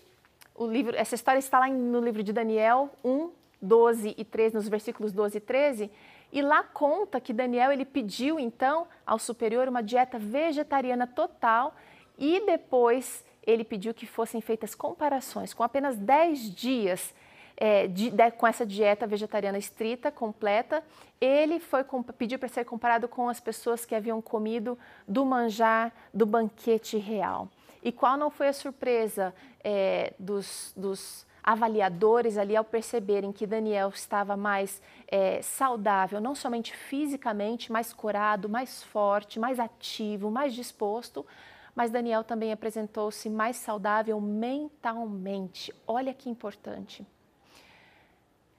o 0.54 0.66
livro, 0.66 0.96
essa 0.96 1.14
história 1.14 1.38
está 1.38 1.58
lá 1.58 1.68
no 1.68 2.00
livro 2.00 2.22
de 2.22 2.32
Daniel 2.32 2.90
1, 3.04 3.30
12 3.60 4.14
e 4.16 4.24
13, 4.24 4.54
nos 4.54 4.68
versículos 4.68 5.12
12 5.12 5.38
e 5.38 5.40
13, 5.40 5.90
e 6.32 6.42
lá 6.42 6.62
conta 6.62 7.20
que 7.20 7.32
Daniel 7.32 7.70
ele 7.72 7.84
pediu 7.84 8.40
então 8.40 8.86
ao 9.06 9.18
superior 9.18 9.68
uma 9.68 9.82
dieta 9.82 10.18
vegetariana 10.18 11.06
total 11.06 11.74
e 12.18 12.40
depois 12.46 13.24
ele 13.46 13.64
pediu 13.64 13.92
que 13.92 14.06
fossem 14.06 14.40
feitas 14.40 14.74
comparações 14.74 15.52
com 15.52 15.62
apenas 15.62 15.96
10 15.96 16.54
dias 16.54 17.14
é, 17.56 17.86
de, 17.86 18.10
de, 18.10 18.30
com 18.32 18.46
essa 18.46 18.64
dieta 18.64 19.06
vegetariana 19.06 19.58
estrita, 19.58 20.10
completa, 20.10 20.82
ele 21.20 21.60
foi 21.60 21.84
pediu 22.16 22.38
para 22.38 22.48
ser 22.48 22.64
comparado 22.64 23.06
com 23.08 23.28
as 23.28 23.40
pessoas 23.40 23.84
que 23.84 23.94
haviam 23.94 24.20
comido 24.22 24.78
do 25.06 25.24
manjar 25.24 25.92
do 26.12 26.26
banquete 26.26 26.96
real. 26.96 27.48
E 27.82 27.90
qual 27.90 28.16
não 28.16 28.30
foi 28.30 28.48
a 28.48 28.52
surpresa 28.52 29.34
é, 29.64 30.14
dos, 30.18 30.72
dos 30.76 31.26
avaliadores 31.42 32.38
ali 32.38 32.56
ao 32.56 32.64
perceberem 32.64 33.32
que 33.32 33.46
Daniel 33.46 33.88
estava 33.88 34.36
mais 34.36 34.80
é, 35.08 35.42
saudável, 35.42 36.20
não 36.20 36.34
somente 36.34 36.74
fisicamente, 36.74 37.72
mais 37.72 37.92
corado, 37.92 38.48
mais 38.48 38.82
forte, 38.82 39.40
mais 39.40 39.58
ativo, 39.58 40.30
mais 40.30 40.54
disposto, 40.54 41.26
mas 41.74 41.90
Daniel 41.90 42.22
também 42.22 42.52
apresentou-se 42.52 43.28
mais 43.28 43.56
saudável 43.56 44.20
mentalmente. 44.20 45.74
Olha 45.86 46.14
que 46.14 46.30
importante. 46.30 47.04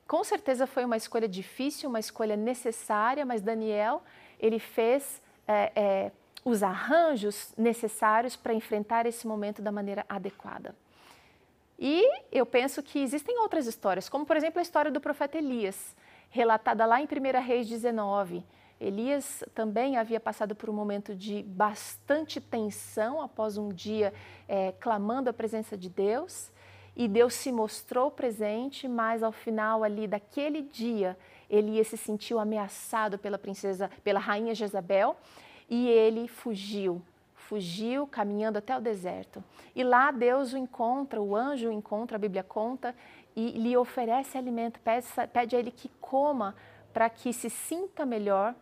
com 0.05 0.23
certeza 0.23 0.67
foi 0.67 0.83
uma 0.83 0.97
escolha 0.97 1.27
difícil, 1.27 1.89
uma 1.89 1.99
escolha 1.99 2.35
necessária, 2.35 3.25
mas 3.25 3.41
Daniel 3.41 4.03
ele 4.39 4.59
fez 4.59 5.21
é, 5.47 5.71
é, 5.75 6.11
os 6.43 6.61
arranjos 6.63 7.53
necessários 7.57 8.35
para 8.35 8.53
enfrentar 8.53 9.05
esse 9.05 9.27
momento 9.27 9.61
da 9.61 9.71
maneira 9.71 10.05
adequada. 10.09 10.75
E 11.79 12.07
eu 12.31 12.45
penso 12.45 12.83
que 12.83 12.99
existem 12.99 13.37
outras 13.39 13.67
histórias, 13.67 14.07
como 14.07 14.25
por 14.25 14.37
exemplo 14.37 14.59
a 14.59 14.61
história 14.61 14.91
do 14.91 15.01
profeta 15.01 15.37
Elias, 15.37 15.95
relatada 16.29 16.85
lá 16.85 17.01
em 17.01 17.05
1 17.05 17.41
Reis 17.41 17.67
19. 17.67 18.43
Elias 18.79 19.43
também 19.55 19.97
havia 19.97 20.19
passado 20.19 20.55
por 20.55 20.69
um 20.69 20.73
momento 20.73 21.15
de 21.15 21.43
bastante 21.43 22.41
tensão 22.41 23.21
após 23.21 23.57
um 23.57 23.69
dia 23.69 24.13
é, 24.47 24.73
clamando 24.73 25.29
a 25.29 25.33
presença 25.33 25.77
de 25.77 25.89
Deus. 25.89 26.51
E 26.95 27.07
Deus 27.07 27.33
se 27.33 27.51
mostrou 27.51 28.11
presente, 28.11 28.87
mas 28.87 29.23
ao 29.23 29.31
final 29.31 29.83
ali 29.83 30.05
daquele 30.05 30.61
dia, 30.61 31.17
Elias 31.49 31.87
se 31.87 31.97
sentiu 31.97 32.39
ameaçado 32.39 33.17
pela 33.17 33.37
princesa, 33.37 33.89
pela 34.03 34.19
rainha 34.19 34.53
Jezabel, 34.53 35.15
e 35.73 35.87
ele 35.87 36.27
fugiu, 36.27 37.01
fugiu 37.33 38.05
caminhando 38.05 38.59
até 38.59 38.77
o 38.77 38.79
deserto. 38.79 39.43
E 39.75 39.83
lá 39.83 40.11
Deus 40.11 40.53
o 40.53 40.57
encontra, 40.57 41.19
o 41.19 41.35
anjo 41.35 41.67
o 41.67 41.71
encontra, 41.71 42.15
a 42.15 42.19
Bíblia 42.19 42.43
conta, 42.43 42.95
e 43.35 43.49
lhe 43.53 43.75
oferece 43.75 44.37
alimento, 44.37 44.79
pede, 44.81 45.07
pede 45.33 45.55
a 45.55 45.59
ele 45.59 45.71
que 45.71 45.89
coma 45.99 46.55
para 46.93 47.09
que 47.09 47.33
se 47.33 47.49
sinta 47.49 48.05
melhor, 48.05 48.53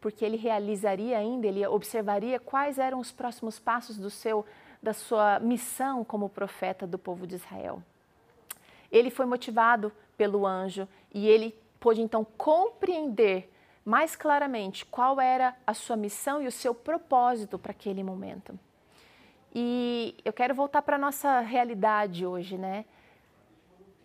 porque 0.00 0.24
ele 0.24 0.36
realizaria 0.36 1.18
ainda, 1.18 1.48
ele 1.48 1.66
observaria 1.66 2.38
quais 2.38 2.78
eram 2.78 3.00
os 3.00 3.10
próximos 3.10 3.58
passos 3.58 3.98
do 3.98 4.08
seu 4.08 4.46
da 4.80 4.92
sua 4.92 5.40
missão 5.40 6.04
como 6.04 6.28
profeta 6.28 6.86
do 6.86 6.98
povo 6.98 7.26
de 7.26 7.34
Israel. 7.34 7.82
Ele 8.92 9.10
foi 9.10 9.26
motivado 9.26 9.90
pelo 10.16 10.46
anjo 10.46 10.86
e 11.12 11.26
ele 11.26 11.52
pôde 11.80 12.00
então 12.00 12.22
compreender 12.22 13.50
mais 13.84 14.16
claramente 14.16 14.86
qual 14.86 15.20
era 15.20 15.54
a 15.66 15.74
sua 15.74 15.96
missão 15.96 16.42
e 16.42 16.46
o 16.46 16.52
seu 16.52 16.74
propósito 16.74 17.58
para 17.58 17.72
aquele 17.72 18.02
momento. 18.02 18.58
E 19.54 20.16
eu 20.24 20.32
quero 20.32 20.54
voltar 20.54 20.82
para 20.82 20.96
a 20.96 20.98
nossa 20.98 21.40
realidade 21.40 22.26
hoje, 22.26 22.56
né? 22.56 22.84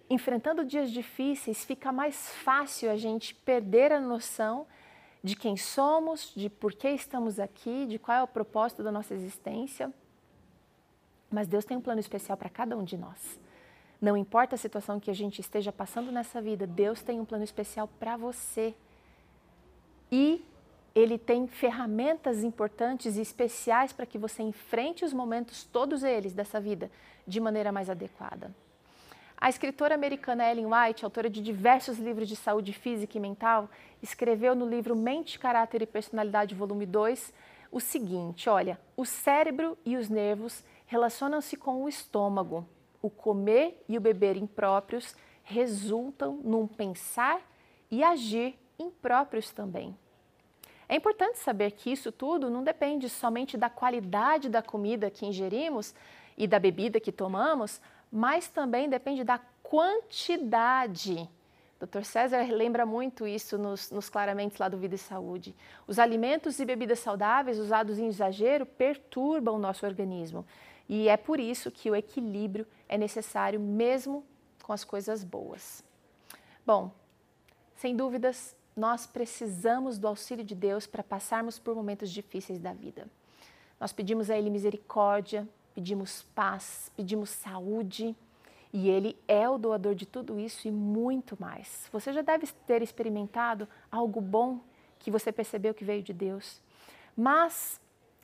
Enfrentando 0.09 0.65
dias 0.65 0.91
difíceis, 0.91 1.63
fica 1.63 1.91
mais 1.91 2.29
fácil 2.29 2.91
a 2.91 2.97
gente 2.97 3.33
perder 3.33 3.91
a 3.91 3.99
noção 3.99 4.67
de 5.23 5.35
quem 5.35 5.55
somos, 5.55 6.33
de 6.35 6.49
por 6.49 6.73
que 6.73 6.89
estamos 6.89 7.39
aqui, 7.39 7.85
de 7.85 7.97
qual 7.97 8.17
é 8.17 8.23
o 8.23 8.27
propósito 8.27 8.83
da 8.83 8.91
nossa 8.91 9.13
existência. 9.13 9.93
Mas 11.31 11.47
Deus 11.47 11.65
tem 11.65 11.77
um 11.77 11.81
plano 11.81 11.99
especial 11.99 12.37
para 12.37 12.49
cada 12.49 12.75
um 12.75 12.83
de 12.83 12.97
nós. 12.97 13.39
Não 14.01 14.15
importa 14.15 14.55
a 14.55 14.57
situação 14.57 14.99
que 14.99 15.11
a 15.11 15.15
gente 15.15 15.41
esteja 15.41 15.71
passando 15.71 16.11
nessa 16.11 16.41
vida, 16.41 16.65
Deus 16.65 17.01
tem 17.01 17.19
um 17.19 17.25
plano 17.25 17.43
especial 17.43 17.87
para 17.99 18.17
você 18.17 18.73
e 20.11 20.43
ele 20.93 21.17
tem 21.17 21.47
ferramentas 21.47 22.43
importantes 22.43 23.15
e 23.15 23.21
especiais 23.21 23.93
para 23.93 24.05
que 24.05 24.17
você 24.17 24.41
enfrente 24.41 25.05
os 25.05 25.13
momentos, 25.13 25.63
todos 25.63 26.03
eles 26.03 26.33
dessa 26.33 26.59
vida, 26.59 26.91
de 27.27 27.39
maneira 27.39 27.71
mais 27.71 27.89
adequada. 27.89 28.53
A 29.41 29.47
escritora 29.47 29.95
americana 29.95 30.49
Ellen 30.49 30.65
White, 30.65 31.05
autora 31.05 31.29
de 31.29 31.41
diversos 31.41 31.97
livros 31.97 32.27
de 32.27 32.35
saúde 32.35 32.73
física 32.73 33.17
e 33.17 33.21
mental, 33.21 33.69
escreveu 34.01 34.53
no 34.53 34.67
livro 34.67 34.95
Mente, 34.95 35.39
Caráter 35.39 35.81
e 35.81 35.85
Personalidade, 35.85 36.53
volume 36.53 36.85
2, 36.85 37.33
o 37.71 37.79
seguinte: 37.79 38.49
olha, 38.49 38.77
o 38.97 39.05
cérebro 39.05 39.77
e 39.85 39.95
os 39.95 40.09
nervos 40.09 40.63
relacionam-se 40.85 41.55
com 41.55 41.83
o 41.83 41.87
estômago. 41.87 42.67
O 43.01 43.09
comer 43.09 43.81
e 43.87 43.97
o 43.97 44.01
beber 44.01 44.35
impróprios 44.35 45.15
resultam 45.43 46.41
num 46.43 46.67
pensar 46.67 47.39
e 47.89 48.03
agir 48.03 48.59
impróprios 48.79 49.51
também. 49.51 49.95
É 50.87 50.95
importante 50.95 51.37
saber 51.37 51.71
que 51.71 51.91
isso 51.91 52.11
tudo 52.11 52.49
não 52.49 52.63
depende 52.63 53.09
somente 53.09 53.55
da 53.55 53.69
qualidade 53.69 54.49
da 54.49 54.61
comida 54.61 55.11
que 55.11 55.25
ingerimos 55.25 55.93
e 56.35 56.47
da 56.47 56.57
bebida 56.57 56.99
que 56.99 57.11
tomamos, 57.11 57.79
mas 58.11 58.47
também 58.47 58.89
depende 58.89 59.23
da 59.23 59.39
quantidade. 59.61 61.29
Dr. 61.79 62.03
César 62.03 62.41
lembra 62.51 62.85
muito 62.85 63.27
isso 63.27 63.57
nos, 63.57 63.91
nos 63.91 64.11
lá 64.57 64.67
do 64.67 64.77
Vida 64.77 64.95
e 64.95 64.97
Saúde. 64.97 65.55
Os 65.87 65.99
alimentos 65.99 66.59
e 66.59 66.65
bebidas 66.65 66.99
saudáveis 66.99 67.59
usados 67.59 67.99
em 67.99 68.07
exagero 68.07 68.65
perturbam 68.65 69.55
o 69.55 69.59
nosso 69.59 69.85
organismo. 69.85 70.45
E 70.89 71.07
é 71.07 71.15
por 71.15 71.39
isso 71.39 71.69
que 71.69 71.89
o 71.89 71.95
equilíbrio 71.95 72.65
é 72.87 72.97
necessário 72.97 73.59
mesmo 73.59 74.25
com 74.63 74.73
as 74.73 74.83
coisas 74.83 75.23
boas. 75.23 75.83
Bom, 76.65 76.91
sem 77.75 77.95
dúvidas, 77.95 78.55
nós 78.75 79.05
precisamos 79.05 79.97
do 79.97 80.07
auxílio 80.07 80.43
de 80.43 80.55
Deus 80.55 80.87
para 80.87 81.03
passarmos 81.03 81.59
por 81.59 81.75
momentos 81.75 82.09
difíceis 82.09 82.59
da 82.59 82.73
vida. 82.73 83.07
Nós 83.79 83.91
pedimos 83.91 84.29
a 84.29 84.37
Ele 84.37 84.49
misericórdia, 84.49 85.47
pedimos 85.73 86.23
paz, 86.35 86.91
pedimos 86.95 87.29
saúde 87.29 88.15
e 88.71 88.89
Ele 88.89 89.17
é 89.27 89.49
o 89.49 89.57
doador 89.57 89.95
de 89.95 90.05
tudo 90.05 90.39
isso 90.39 90.67
e 90.67 90.71
muito 90.71 91.37
mais. 91.39 91.87
Você 91.91 92.13
já 92.13 92.21
deve 92.21 92.47
ter 92.67 92.81
experimentado 92.81 93.67
algo 93.91 94.21
bom 94.21 94.59
que 94.97 95.09
você 95.09 95.31
percebeu 95.31 95.73
que 95.73 95.85
veio 95.85 96.03
de 96.03 96.13
Deus, 96.13 96.61
mas 97.15 97.79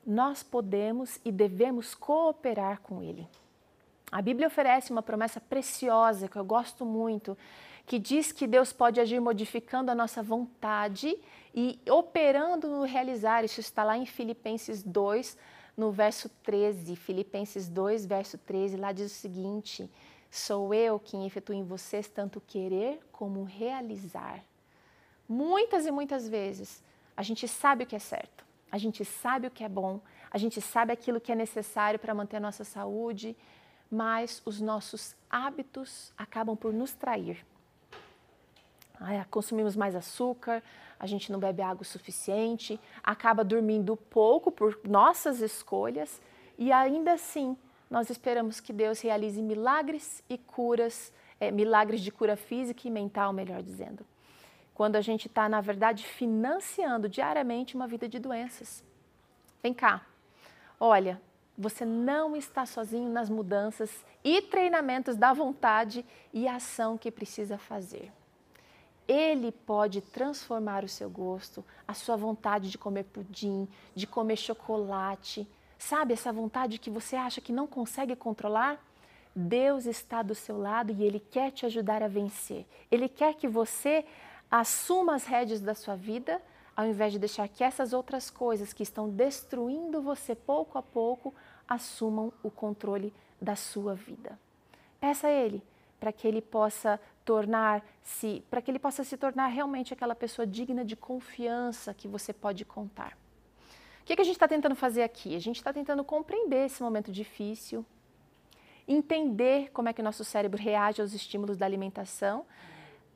nós 0.05 0.43
podemos 0.43 1.19
e 1.23 1.31
devemos 1.31 1.95
cooperar 1.95 2.81
com 2.81 3.01
Ele. 3.01 3.27
A 4.16 4.22
Bíblia 4.22 4.47
oferece 4.47 4.93
uma 4.93 5.03
promessa 5.03 5.41
preciosa 5.41 6.30
que 6.30 6.38
eu 6.38 6.45
gosto 6.45 6.86
muito, 6.86 7.38
que 7.86 7.99
diz 7.99 8.32
que 8.32 8.47
Deus 8.47 8.72
pode 8.72 9.01
agir 9.01 9.20
modificando 9.20 9.91
a 9.91 9.95
nossa 9.95 10.24
vontade 10.24 11.18
e 11.53 11.78
operando 11.91 12.70
no 12.70 12.84
realizar. 12.84 13.43
Isso 13.43 13.59
está 13.59 13.84
lá 13.84 13.97
em 13.97 14.05
Filipenses 14.05 14.82
2, 14.82 15.38
no 15.76 15.91
verso 15.91 16.30
13. 16.43 16.95
Filipenses 16.95 17.68
2, 17.68 18.05
verso 18.05 18.38
13, 18.38 18.78
lá 18.78 18.93
diz 18.93 19.11
o 19.11 19.16
seguinte: 19.16 19.91
Sou 20.32 20.74
eu 20.74 20.97
quem 20.97 21.28
efetuo 21.28 21.53
em 21.53 21.66
vocês 21.66 22.07
tanto 22.07 22.39
querer 22.39 23.01
como 23.11 23.43
realizar. 23.43 24.41
Muitas 25.28 25.86
e 25.86 25.91
muitas 25.91 26.26
vezes 26.26 26.82
a 27.18 27.22
gente 27.22 27.49
sabe 27.49 27.84
o 27.84 27.86
que 27.86 27.97
é 27.97 27.99
certo, 27.99 28.45
a 28.72 28.78
gente 28.78 29.03
sabe 29.03 29.47
o 29.47 29.51
que 29.51 29.66
é 29.66 29.68
bom, 29.68 29.99
a 30.32 30.38
gente 30.38 30.61
sabe 30.61 30.93
aquilo 30.93 31.20
que 31.20 31.34
é 31.34 31.36
necessário 31.36 31.99
para 31.99 32.13
manter 32.13 32.38
a 32.38 32.39
nossa 32.39 32.63
saúde, 32.63 33.36
mas 33.95 34.41
os 34.45 34.59
nossos 34.59 35.15
hábitos 35.29 36.11
acabam 36.17 36.55
por 36.55 36.73
nos 36.73 36.93
trair. 36.93 37.45
consumimos 39.29 39.75
mais 39.75 39.95
açúcar, 39.95 40.61
a 40.99 41.07
gente 41.07 41.31
não 41.31 41.39
bebe 41.39 41.61
água 41.61 41.81
o 41.81 41.85
suficiente, 41.85 42.79
acaba 43.03 43.43
dormindo 43.43 43.95
pouco 43.95 44.51
por 44.51 44.79
nossas 44.83 45.41
escolhas 45.41 46.21
e 46.57 46.71
ainda 46.71 47.13
assim 47.13 47.57
nós 47.89 48.09
esperamos 48.09 48.59
que 48.59 48.73
Deus 48.73 48.99
realize 49.01 49.41
milagres 49.41 50.23
e 50.29 50.37
curas, 50.37 51.13
é, 51.39 51.51
milagres 51.51 52.01
de 52.01 52.11
cura 52.11 52.35
física 52.35 52.87
e 52.87 52.91
mental, 52.91 53.31
melhor 53.31 53.61
dizendo 53.61 54.05
quando 54.75 54.97
a 54.97 55.01
gente 55.01 55.27
está, 55.27 55.47
na 55.47 55.61
verdade, 55.61 56.05
financiando 56.05 57.07
diariamente 57.07 57.75
uma 57.75 57.87
vida 57.87 58.09
de 58.09 58.19
doenças. 58.19 58.83
Vem 59.63 59.73
cá, 59.73 60.05
olha, 60.77 61.19
você 61.58 61.86
não 61.86 62.36
está 62.36 62.66
sozinho 62.66 63.10
nas 63.10 63.30
mudanças 63.30 64.03
e 64.24 64.41
treinamentos 64.41 65.16
da 65.16 65.34
vontade 65.34 66.06
e 66.34 66.47
ação 66.47 66.97
que 66.97 67.12
precisa 67.12 67.58
fazer. 67.58 68.12
Ele 69.08 69.51
pode 69.51 70.01
transformar 70.01 70.84
o 70.84 70.89
seu 70.89 71.10
gosto, 71.10 71.64
a 71.88 71.93
sua 71.93 72.16
vontade 72.16 72.70
de 72.70 72.78
comer 72.78 73.03
pudim, 73.03 73.68
de 73.93 74.08
comer 74.08 74.36
chocolate. 74.36 75.47
Sabe 75.78 76.14
essa 76.14 76.34
vontade 76.34 76.80
que 76.80 76.89
você 76.89 77.16
acha 77.16 77.39
que 77.39 77.53
não 77.53 77.68
consegue 77.68 78.16
controlar? 78.16 78.84
Deus 79.36 79.86
está 79.86 80.24
do 80.24 80.34
seu 80.34 80.58
lado 80.58 80.91
e 80.91 81.03
Ele 81.03 81.20
quer 81.20 81.51
te 81.51 81.66
ajudar 81.66 82.01
a 82.01 82.08
vencer. 82.08 82.66
Ele 82.89 83.08
quer 83.08 83.36
que 83.36 83.47
você 83.47 84.06
Assuma 84.49 85.16
as 85.16 85.26
rédeas 85.26 85.60
da 85.60 85.74
sua 85.74 85.95
vida, 85.95 86.41
ao 86.76 86.86
invés 86.86 87.13
de 87.13 87.19
deixar 87.19 87.47
que 87.47 87.63
essas 87.63 87.93
outras 87.93 88.30
coisas 88.30 88.73
que 88.73 88.84
estão 88.84 89.09
destruindo 89.09 90.01
você 90.01 90.36
pouco 90.36 90.78
a 90.78 90.82
pouco 90.82 91.34
assumam 91.67 92.34
o 92.43 92.51
controle 92.51 93.13
da 93.41 93.55
sua 93.55 93.95
vida. 93.95 94.38
Peça 94.99 95.28
a 95.28 95.32
Ele 95.32 95.63
para 95.99 96.11
que 96.11 96.28
Ele 96.28 96.41
possa 96.41 96.99
tornar-se, 97.23 98.43
para 98.49 98.61
que 98.61 98.69
Ele 98.69 98.80
possa 98.80 99.03
se 99.03 99.17
tornar 99.17 99.47
realmente 99.47 99.93
aquela 99.93 100.13
pessoa 100.13 100.45
digna 100.45 100.84
de 100.84 100.95
confiança 100.95 101.93
que 101.93 102.07
você 102.07 102.34
pode 102.34 102.65
contar. 102.65 103.17
O 104.01 104.05
que, 104.05 104.15
que 104.15 104.21
a 104.21 104.26
gente 104.26 104.36
está 104.36 104.47
tentando 104.47 104.76
fazer 104.76 105.01
aqui? 105.01 105.36
A 105.36 105.39
gente 105.39 105.55
está 105.55 105.73
tentando 105.73 106.03
compreender 106.03 106.67
esse 106.67 106.84
momento 106.84 107.11
difícil, 107.11 107.84
entender 108.88 109.71
como 109.71 109.89
é 109.89 109.93
que 109.93 110.01
o 110.01 110.03
nosso 110.03 110.23
cérebro 110.23 110.61
reage 110.61 111.01
aos 111.01 111.13
estímulos 111.13 111.57
da 111.57 111.65
alimentação 111.65 112.45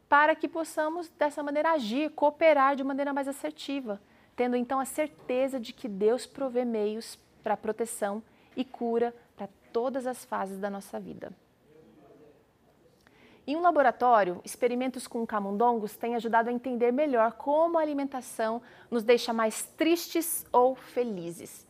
para 0.09 0.35
que 0.35 0.47
possamos 0.47 1.07
dessa 1.07 1.43
maneira 1.43 1.71
agir, 1.71 2.09
cooperar 2.09 2.75
de 2.75 2.83
maneira 2.83 3.13
mais 3.13 3.27
assertiva, 3.27 4.01
tendo 4.35 4.55
então 4.55 4.79
a 4.79 4.85
certeza 4.85 5.59
de 5.59 5.71
que 5.71 5.87
Deus 5.87 6.25
provê 6.25 6.65
meios 6.65 7.17
para 7.43 7.55
proteção 7.55 8.23
e 8.57 8.65
cura 8.65 9.15
para 9.37 9.47
todas 9.71 10.07
as 10.07 10.25
fases 10.25 10.57
da 10.57 10.69
nossa 10.69 10.99
vida. 10.99 11.31
Em 13.45 13.55
um 13.55 13.61
laboratório, 13.61 14.41
experimentos 14.43 15.07
com 15.07 15.25
camundongos 15.25 15.95
têm 15.95 16.15
ajudado 16.15 16.49
a 16.49 16.53
entender 16.53 16.91
melhor 16.91 17.33
como 17.33 17.77
a 17.77 17.81
alimentação 17.81 18.61
nos 18.89 19.03
deixa 19.03 19.31
mais 19.31 19.63
tristes 19.63 20.45
ou 20.51 20.75
felizes. 20.75 21.67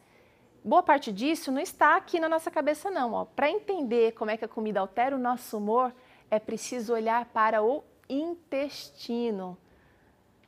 Boa 0.64 0.84
parte 0.84 1.12
disso 1.12 1.52
não 1.52 1.62
está 1.62 1.96
aqui 1.96 2.20
na 2.20 2.28
nossa 2.28 2.52
cabeça, 2.52 2.92
não. 2.92 3.26
Para 3.34 3.50
entender 3.50 4.12
como 4.12 4.32
é 4.32 4.38
que 4.38 4.44
a 4.44 4.50
comida 4.50 4.80
altera 4.80 5.16
o 5.16 5.20
nosso 5.20 5.58
humor, 5.58 5.94
é 6.30 6.38
preciso 6.38 6.94
olhar 6.94 7.26
para 7.26 7.64
o 7.64 7.82
intestino. 8.10 9.58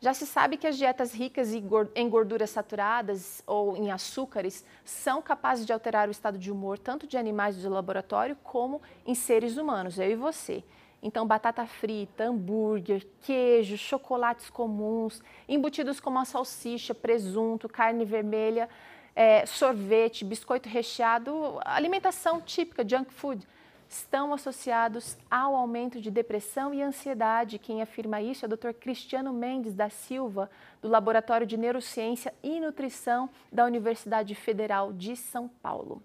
Já 0.03 0.15
se 0.15 0.25
sabe 0.25 0.57
que 0.57 0.65
as 0.65 0.77
dietas 0.77 1.13
ricas 1.13 1.53
em 1.53 2.09
gorduras 2.09 2.49
saturadas 2.49 3.43
ou 3.45 3.77
em 3.77 3.91
açúcares 3.91 4.65
são 4.83 5.21
capazes 5.21 5.63
de 5.63 5.71
alterar 5.71 6.07
o 6.07 6.11
estado 6.11 6.39
de 6.39 6.51
humor 6.51 6.79
tanto 6.79 7.05
de 7.05 7.17
animais 7.17 7.55
de 7.55 7.67
laboratório 7.67 8.35
como 8.43 8.81
em 9.05 9.13
seres 9.13 9.57
humanos, 9.57 9.99
eu 9.99 10.09
e 10.09 10.15
você. 10.15 10.63
Então, 11.03 11.25
batata 11.27 11.65
frita, 11.67 12.25
hambúrguer, 12.25 13.07
queijo, 13.21 13.77
chocolates 13.77 14.49
comuns, 14.49 15.21
embutidos 15.47 15.99
como 15.99 16.17
a 16.17 16.25
salsicha, 16.25 16.95
presunto, 16.95 17.69
carne 17.69 18.03
vermelha, 18.03 18.67
é, 19.15 19.45
sorvete, 19.45 20.25
biscoito 20.25 20.67
recheado, 20.67 21.59
alimentação 21.63 22.41
típica, 22.41 22.87
junk 22.87 23.13
food, 23.13 23.47
estão 23.91 24.33
associados 24.33 25.17
ao 25.29 25.53
aumento 25.53 25.99
de 25.99 26.09
depressão 26.09 26.73
e 26.73 26.81
ansiedade. 26.81 27.59
Quem 27.59 27.81
afirma 27.81 28.21
isso 28.21 28.45
é 28.45 28.47
o 28.47 28.55
Dr. 28.55 28.71
Cristiano 28.71 29.33
Mendes 29.33 29.75
da 29.75 29.89
Silva, 29.89 30.49
do 30.81 30.87
Laboratório 30.87 31.45
de 31.45 31.57
Neurociência 31.57 32.33
e 32.41 32.57
Nutrição 32.61 33.29
da 33.51 33.65
Universidade 33.65 34.33
Federal 34.33 34.93
de 34.93 35.17
São 35.17 35.49
Paulo. 35.61 36.01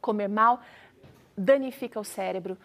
Comer 0.00 0.28
mal 0.28 0.62
danifica 1.36 1.98
o 1.98 2.04
cérebro. 2.04 2.56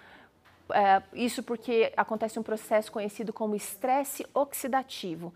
É, 0.72 1.01
isso 1.14 1.41
porque 1.41 1.91
acontece 1.97 2.38
um 2.38 2.43
processo 2.43 2.91
conhecido 2.91 3.34
como 3.34 3.55
estresse 3.55 4.26
oxidativo 4.32 5.34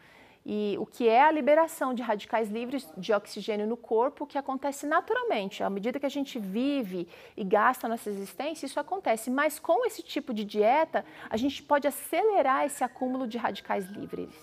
e 0.50 0.78
o 0.80 0.86
que 0.86 1.10
é 1.10 1.24
a 1.24 1.30
liberação 1.30 1.94
de 1.94 2.02
radicais 2.02 2.50
livres 2.50 2.90
de 2.96 3.12
oxigênio 3.12 3.68
no 3.68 3.76
corpo, 3.76 4.26
que 4.26 4.38
acontece 4.38 4.88
naturalmente. 4.88 5.62
À 5.62 5.70
medida 5.70 6.00
que 6.00 6.06
a 6.06 6.10
gente 6.10 6.40
vive 6.40 7.06
e 7.36 7.44
gasta 7.44 7.86
nossa 7.86 8.10
existência, 8.10 8.66
isso 8.66 8.80
acontece. 8.80 9.30
Mas 9.30 9.60
com 9.60 9.86
esse 9.86 10.02
tipo 10.02 10.34
de 10.34 10.46
dieta, 10.46 11.04
a 11.30 11.36
gente 11.36 11.62
pode 11.62 11.86
acelerar 11.86 12.66
esse 12.66 12.82
acúmulo 12.82 13.28
de 13.28 13.38
radicais 13.38 13.88
livres. 13.88 14.34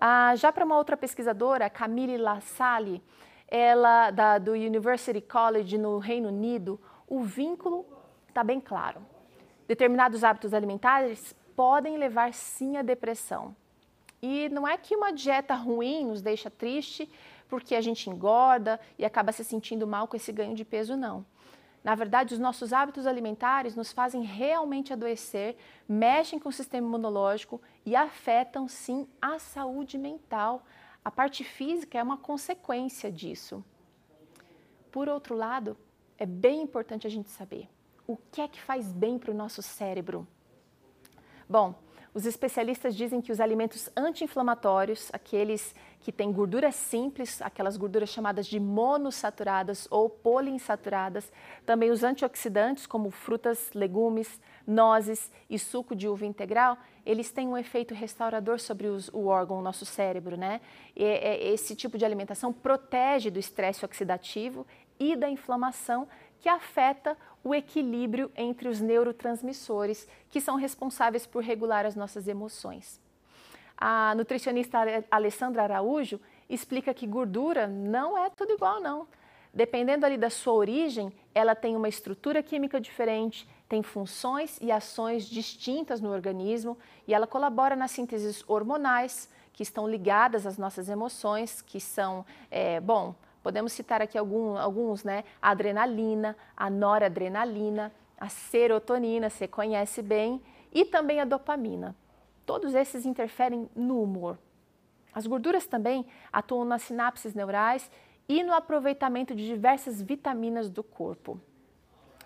Ah, 0.00 0.36
já 0.36 0.52
para 0.52 0.64
uma 0.64 0.78
outra 0.78 0.96
pesquisadora, 0.96 1.68
Camille 1.68 2.16
Lassalle, 2.16 3.02
ela 3.48 4.12
da, 4.12 4.38
do 4.38 4.52
University 4.52 5.20
College 5.20 5.76
no 5.76 5.98
Reino 5.98 6.28
Unido, 6.28 6.80
o 7.08 7.20
vínculo 7.24 7.84
está 8.28 8.44
bem 8.44 8.60
claro. 8.60 9.04
Determinados 9.66 10.22
hábitos 10.22 10.54
alimentares 10.54 11.34
podem 11.56 11.98
levar 11.98 12.32
sim 12.32 12.76
à 12.76 12.82
depressão. 12.82 13.56
E 14.22 14.48
não 14.50 14.66
é 14.66 14.76
que 14.76 14.94
uma 14.94 15.12
dieta 15.12 15.54
ruim 15.54 16.06
nos 16.06 16.20
deixa 16.20 16.50
triste 16.50 17.08
porque 17.48 17.74
a 17.74 17.80
gente 17.80 18.08
engorda 18.08 18.78
e 18.98 19.04
acaba 19.04 19.32
se 19.32 19.44
sentindo 19.44 19.86
mal 19.86 20.06
com 20.06 20.16
esse 20.16 20.30
ganho 20.32 20.54
de 20.54 20.64
peso, 20.64 20.96
não. 20.96 21.24
Na 21.82 21.94
verdade, 21.94 22.34
os 22.34 22.40
nossos 22.40 22.72
hábitos 22.72 23.06
alimentares 23.06 23.74
nos 23.74 23.90
fazem 23.90 24.22
realmente 24.22 24.92
adoecer, 24.92 25.56
mexem 25.88 26.38
com 26.38 26.50
o 26.50 26.52
sistema 26.52 26.86
imunológico 26.86 27.60
e 27.86 27.96
afetam 27.96 28.68
sim 28.68 29.08
a 29.20 29.38
saúde 29.38 29.96
mental. 29.96 30.62
A 31.02 31.10
parte 31.10 31.42
física 31.42 31.98
é 31.98 32.02
uma 32.02 32.18
consequência 32.18 33.10
disso. 33.10 33.64
Por 34.92 35.08
outro 35.08 35.34
lado, 35.34 35.76
é 36.18 36.26
bem 36.26 36.62
importante 36.62 37.06
a 37.06 37.10
gente 37.10 37.30
saber 37.30 37.68
o 38.06 38.16
que 38.16 38.40
é 38.40 38.48
que 38.48 38.60
faz 38.60 38.92
bem 38.92 39.18
para 39.18 39.30
o 39.30 39.34
nosso 39.34 39.62
cérebro. 39.62 40.26
Bom, 41.48 41.74
os 42.12 42.26
especialistas 42.26 42.96
dizem 42.96 43.20
que 43.20 43.30
os 43.30 43.40
alimentos 43.40 43.88
anti-inflamatórios, 43.96 45.10
aqueles 45.12 45.74
que 46.00 46.10
têm 46.10 46.32
gorduras 46.32 46.74
simples, 46.74 47.40
aquelas 47.40 47.76
gorduras 47.76 48.08
chamadas 48.08 48.46
de 48.46 48.58
monossaturadas 48.58 49.86
ou 49.90 50.08
poliinsaturadas, 50.08 51.30
também 51.64 51.90
os 51.90 52.02
antioxidantes, 52.02 52.86
como 52.86 53.10
frutas, 53.10 53.70
legumes, 53.74 54.40
nozes 54.66 55.30
e 55.48 55.58
suco 55.58 55.94
de 55.94 56.08
uva 56.08 56.26
integral, 56.26 56.76
eles 57.06 57.30
têm 57.30 57.46
um 57.46 57.56
efeito 57.56 57.94
restaurador 57.94 58.58
sobre 58.58 58.88
os, 58.88 59.08
o 59.08 59.26
órgão, 59.26 59.58
o 59.58 59.62
nosso 59.62 59.86
cérebro, 59.86 60.36
né? 60.36 60.60
E, 60.96 61.04
esse 61.52 61.76
tipo 61.76 61.96
de 61.96 62.04
alimentação 62.04 62.52
protege 62.52 63.30
do 63.30 63.38
estresse 63.38 63.84
oxidativo 63.84 64.66
e 64.98 65.16
da 65.16 65.28
inflamação 65.30 66.06
que 66.40 66.48
afeta 66.48 67.16
o 67.44 67.54
equilíbrio 67.54 68.30
entre 68.36 68.68
os 68.68 68.80
neurotransmissores 68.80 70.08
que 70.30 70.40
são 70.40 70.56
responsáveis 70.56 71.26
por 71.26 71.42
regular 71.42 71.86
as 71.86 71.94
nossas 71.94 72.26
emoções. 72.26 73.00
A 73.76 74.14
nutricionista 74.14 74.78
Alessandra 75.10 75.62
Araújo 75.62 76.20
explica 76.48 76.92
que 76.92 77.06
gordura 77.06 77.66
não 77.66 78.18
é 78.18 78.28
tudo 78.30 78.52
igual, 78.52 78.80
não. 78.80 79.06
Dependendo 79.52 80.06
ali 80.06 80.16
da 80.16 80.30
sua 80.30 80.52
origem, 80.52 81.12
ela 81.34 81.54
tem 81.54 81.74
uma 81.74 81.88
estrutura 81.88 82.42
química 82.42 82.80
diferente, 82.80 83.48
tem 83.68 83.82
funções 83.82 84.58
e 84.60 84.70
ações 84.70 85.24
distintas 85.24 86.00
no 86.00 86.12
organismo 86.12 86.78
e 87.06 87.14
ela 87.14 87.26
colabora 87.26 87.74
nas 87.74 87.90
sínteses 87.90 88.44
hormonais 88.46 89.28
que 89.52 89.62
estão 89.62 89.88
ligadas 89.88 90.46
às 90.46 90.56
nossas 90.56 90.88
emoções, 90.88 91.62
que 91.62 91.80
são, 91.80 92.24
é, 92.50 92.80
bom, 92.80 93.14
Podemos 93.42 93.72
citar 93.72 94.02
aqui 94.02 94.18
algum, 94.18 94.56
alguns, 94.56 95.02
né? 95.02 95.24
A 95.40 95.50
adrenalina, 95.50 96.36
a 96.56 96.68
noradrenalina, 96.68 97.92
a 98.18 98.28
serotonina, 98.28 99.30
você 99.30 99.48
conhece 99.48 100.02
bem, 100.02 100.42
e 100.72 100.84
também 100.84 101.20
a 101.20 101.24
dopamina. 101.24 101.96
Todos 102.44 102.74
esses 102.74 103.06
interferem 103.06 103.68
no 103.74 104.02
humor. 104.02 104.38
As 105.12 105.26
gorduras 105.26 105.66
também 105.66 106.06
atuam 106.32 106.64
nas 106.64 106.82
sinapses 106.82 107.34
neurais 107.34 107.90
e 108.28 108.42
no 108.42 108.52
aproveitamento 108.52 109.34
de 109.34 109.46
diversas 109.46 110.00
vitaminas 110.00 110.68
do 110.68 110.82
corpo. 110.82 111.40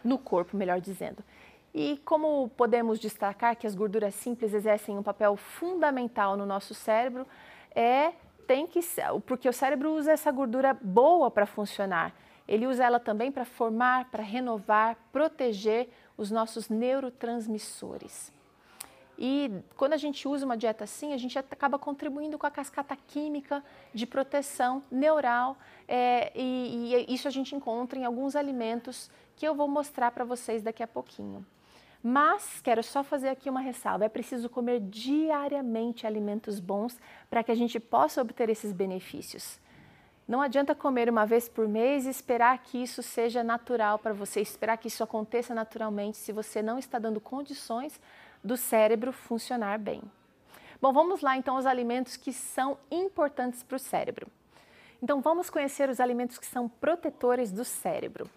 No 0.03 0.19
corpo, 0.19 0.57
melhor 0.57 0.81
dizendo. 0.81 1.25
E 1.73 1.97
como 2.05 2.49
podemos 2.51 3.01
destacar 3.01 3.57
que 3.57 3.67
as 3.67 3.75
gorduras 3.75 4.15
simples 4.15 4.53
exercem 4.53 4.99
um 4.99 5.03
papel 5.03 5.37
fundamental 5.37 6.37
no 6.37 6.45
nosso 6.45 6.75
cérebro, 6.75 7.27
é 7.75 8.13
tem 8.47 8.67
que 8.67 8.81
porque 9.27 9.49
o 9.49 9.53
cérebro 9.53 9.93
usa 9.93 10.13
essa 10.13 10.31
gordura 10.31 10.75
boa 10.75 11.31
para 11.31 11.47
funcionar. 11.47 12.15
Ele 12.47 12.67
usa 12.67 12.85
ela 12.85 13.01
também 13.01 13.33
para 13.33 13.45
formar, 13.45 14.11
para 14.11 14.23
renovar, 14.23 14.97
proteger 15.13 15.89
os 16.17 16.31
nossos 16.31 16.69
neurotransmissores. 16.69 18.33
E 19.19 19.51
quando 19.77 19.93
a 19.93 19.97
gente 19.97 20.27
usa 20.27 20.45
uma 20.45 20.57
dieta 20.57 20.85
assim, 20.85 21.13
a 21.13 21.17
gente 21.17 21.39
acaba 21.39 21.79
contribuindo 21.79 22.37
com 22.37 22.47
a 22.47 22.51
cascata 22.51 22.97
química 22.97 23.63
de 23.93 24.07
proteção 24.07 24.83
neural, 24.91 25.57
é, 25.87 26.33
e, 26.35 26.95
e 27.09 27.15
isso 27.15 27.29
a 27.29 27.31
gente 27.31 27.55
encontra 27.55 27.99
em 27.99 28.05
alguns 28.05 28.35
alimentos 28.35 29.11
que 29.37 29.47
eu 29.47 29.55
vou 29.55 29.69
mostrar 29.69 30.11
para 30.11 30.25
vocês 30.25 30.63
daqui 30.63 30.83
a 30.83 30.87
pouquinho. 30.87 31.47
Mas 32.07 32.61
quero 32.61 32.83
só 32.83 33.03
fazer 33.03 33.31
aqui 33.31 33.49
uma 33.49 33.63
ressalva: 33.63 34.05
é 34.05 34.11
preciso 34.11 34.51
comer 34.51 34.79
diariamente 34.79 36.07
alimentos 36.07 36.61
bons 36.61 37.01
para 37.31 37.43
que 37.43 37.51
a 37.51 37.55
gente 37.55 37.81
possa 37.81 38.21
obter 38.21 38.51
esses 38.51 38.73
benefícios. 38.73 39.59
Não 40.29 40.43
adianta 40.43 40.75
comer 40.75 41.09
uma 41.09 41.25
vez 41.25 41.49
por 41.49 41.67
mês 41.67 42.05
e 42.05 42.11
esperar 42.11 42.59
que 42.59 42.83
isso 42.83 43.03
seja 43.03 43.43
natural 43.43 43.99
para 43.99 44.13
você, 44.13 44.43
esperar 44.43 44.77
que 44.77 44.89
isso 44.89 45.03
aconteça 45.03 45.55
naturalmente 45.55 46.19
se 46.19 46.31
você 46.31 46.61
não 46.61 46.79
está 46.79 46.99
dando 46.99 47.23
condições 47.23 47.99
do 48.43 48.55
cérebro 48.55 49.11
funcionar 49.11 49.79
bem. 49.79 50.03
Bom, 50.83 50.93
vamos 50.93 51.23
lá 51.23 51.39
então 51.39 51.57
aos 51.57 51.65
alimentos 51.65 52.19
que 52.19 52.35
são 52.35 52.77
importantes 52.91 53.63
para 53.63 53.77
o 53.77 53.79
cérebro. 53.79 54.27
Então 55.03 55.23
vamos 55.23 55.49
conhecer 55.49 55.89
os 55.89 56.01
alimentos 56.01 56.37
que 56.37 56.47
são 56.47 56.69
protetores 56.69 57.51
do 57.51 57.65
cérebro. 57.65 58.29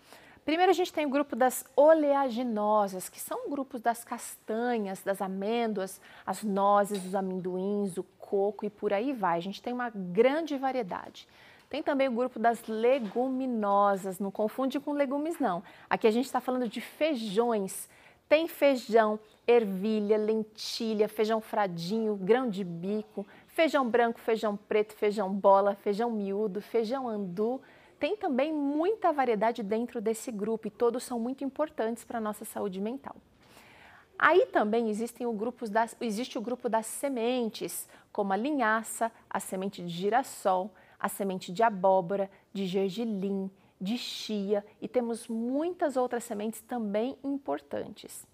Primeiro 0.48 0.72
a 0.72 0.74
gente 0.74 0.94
tem 0.94 1.06
o 1.06 1.10
grupo 1.10 1.36
das 1.36 1.66
oleaginosas, 1.76 3.10
que 3.10 3.20
são 3.20 3.50
grupos 3.50 3.82
das 3.82 4.06
castanhas, 4.06 5.04
das 5.04 5.22
amêndoas, 5.22 6.00
as 6.26 6.42
nozes, 6.42 7.06
os 7.06 7.14
amendoins, 7.14 7.98
o 7.98 8.04
coco 8.18 8.66
e 8.66 8.70
por 8.70 8.94
aí 8.94 9.12
vai. 9.12 9.40
A 9.40 9.42
gente 9.42 9.62
tem 9.62 9.74
uma 9.74 9.90
grande 9.90 10.58
variedade. 10.58 11.28
Tem 11.70 11.84
também 11.84 12.08
o 12.08 12.14
grupo 12.14 12.40
das 12.40 12.66
leguminosas, 12.66 14.20
não 14.20 14.32
confunde 14.32 14.80
com 14.80 14.94
legumes 14.94 15.38
não. 15.38 15.62
Aqui 15.90 16.08
a 16.08 16.12
gente 16.12 16.28
está 16.28 16.40
falando 16.40 16.70
de 16.70 16.80
feijões. 16.80 17.90
Tem 18.30 18.48
feijão, 18.48 19.20
ervilha, 19.46 20.18
lentilha, 20.18 21.10
feijão 21.10 21.42
fradinho, 21.42 22.16
grão 22.16 22.50
de 22.50 22.64
bico, 22.64 23.28
feijão 23.48 23.86
branco, 23.86 24.18
feijão 24.22 24.56
preto, 24.56 24.94
feijão 24.96 25.30
bola, 25.30 25.76
feijão 25.76 26.10
miúdo, 26.10 26.62
feijão 26.62 27.06
andu, 27.06 27.62
tem 28.00 28.16
também 28.16 28.54
muita 28.54 29.12
variedade 29.12 29.64
dentro 29.64 30.00
desse 30.00 30.32
grupo 30.32 30.68
e 30.68 30.72
todos 30.72 31.04
são 31.04 31.20
muito 31.20 31.44
importantes 31.44 32.04
para 32.04 32.18
a 32.18 32.22
nossa 32.22 32.46
saúde 32.46 32.80
mental. 32.80 33.16
Aí 34.20 34.48
também 34.48 34.90
existem 34.90 35.28
o 35.28 35.54
das, 35.70 35.96
existe 36.02 36.38
o 36.38 36.42
grupo 36.42 36.68
das 36.68 36.88
sementes, 36.88 37.88
como 38.12 38.34
a 38.34 38.38
linhaça, 38.38 39.12
a 39.30 39.40
semente 39.40 39.84
de 39.84 39.90
girassol, 39.90 40.72
a 41.00 41.08
semente 41.08 41.52
de 41.52 41.62
abóbora, 41.62 42.30
de 42.52 42.66
gergelim, 42.66 43.52
de 43.80 43.98
chia 43.98 44.66
e 44.82 44.88
temos 44.88 45.28
muitas 45.28 45.96
outras 45.96 46.24
sementes 46.24 46.62
também 46.62 47.16
importantes. 47.24 48.26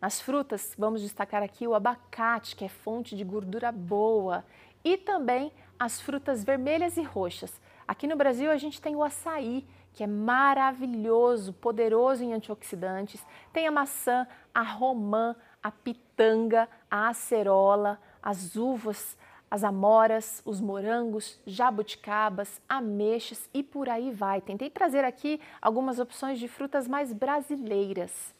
As 0.00 0.20
frutas, 0.20 0.74
vamos 0.76 1.00
destacar 1.00 1.42
aqui 1.42 1.66
o 1.66 1.74
abacate, 1.74 2.54
que 2.54 2.64
é 2.64 2.68
fonte 2.68 3.16
de 3.16 3.24
gordura 3.24 3.72
boa, 3.72 4.44
e 4.84 4.96
também 4.96 5.52
as 5.78 6.00
frutas 6.00 6.44
vermelhas 6.44 6.96
e 6.96 7.02
roxas. 7.02 7.52
Aqui 7.86 8.06
no 8.06 8.16
Brasil 8.16 8.50
a 8.50 8.56
gente 8.56 8.80
tem 8.80 8.96
o 8.96 9.02
açaí, 9.02 9.64
que 9.92 10.02
é 10.02 10.06
maravilhoso, 10.06 11.52
poderoso 11.52 12.22
em 12.22 12.32
antioxidantes. 12.32 13.24
Tem 13.52 13.66
a 13.66 13.70
maçã, 13.70 14.26
a 14.54 14.62
romã, 14.62 15.34
a 15.62 15.70
pitanga, 15.70 16.68
a 16.90 17.08
acerola, 17.08 17.98
as 18.22 18.56
uvas, 18.56 19.16
as 19.50 19.62
amoras, 19.62 20.42
os 20.44 20.60
morangos, 20.60 21.40
jabuticabas, 21.46 22.60
ameixas 22.68 23.48
e 23.54 23.62
por 23.62 23.88
aí 23.88 24.10
vai. 24.10 24.40
Tentei 24.40 24.68
trazer 24.68 25.04
aqui 25.04 25.40
algumas 25.62 25.98
opções 25.98 26.38
de 26.38 26.48
frutas 26.48 26.88
mais 26.88 27.12
brasileiras. 27.12 28.34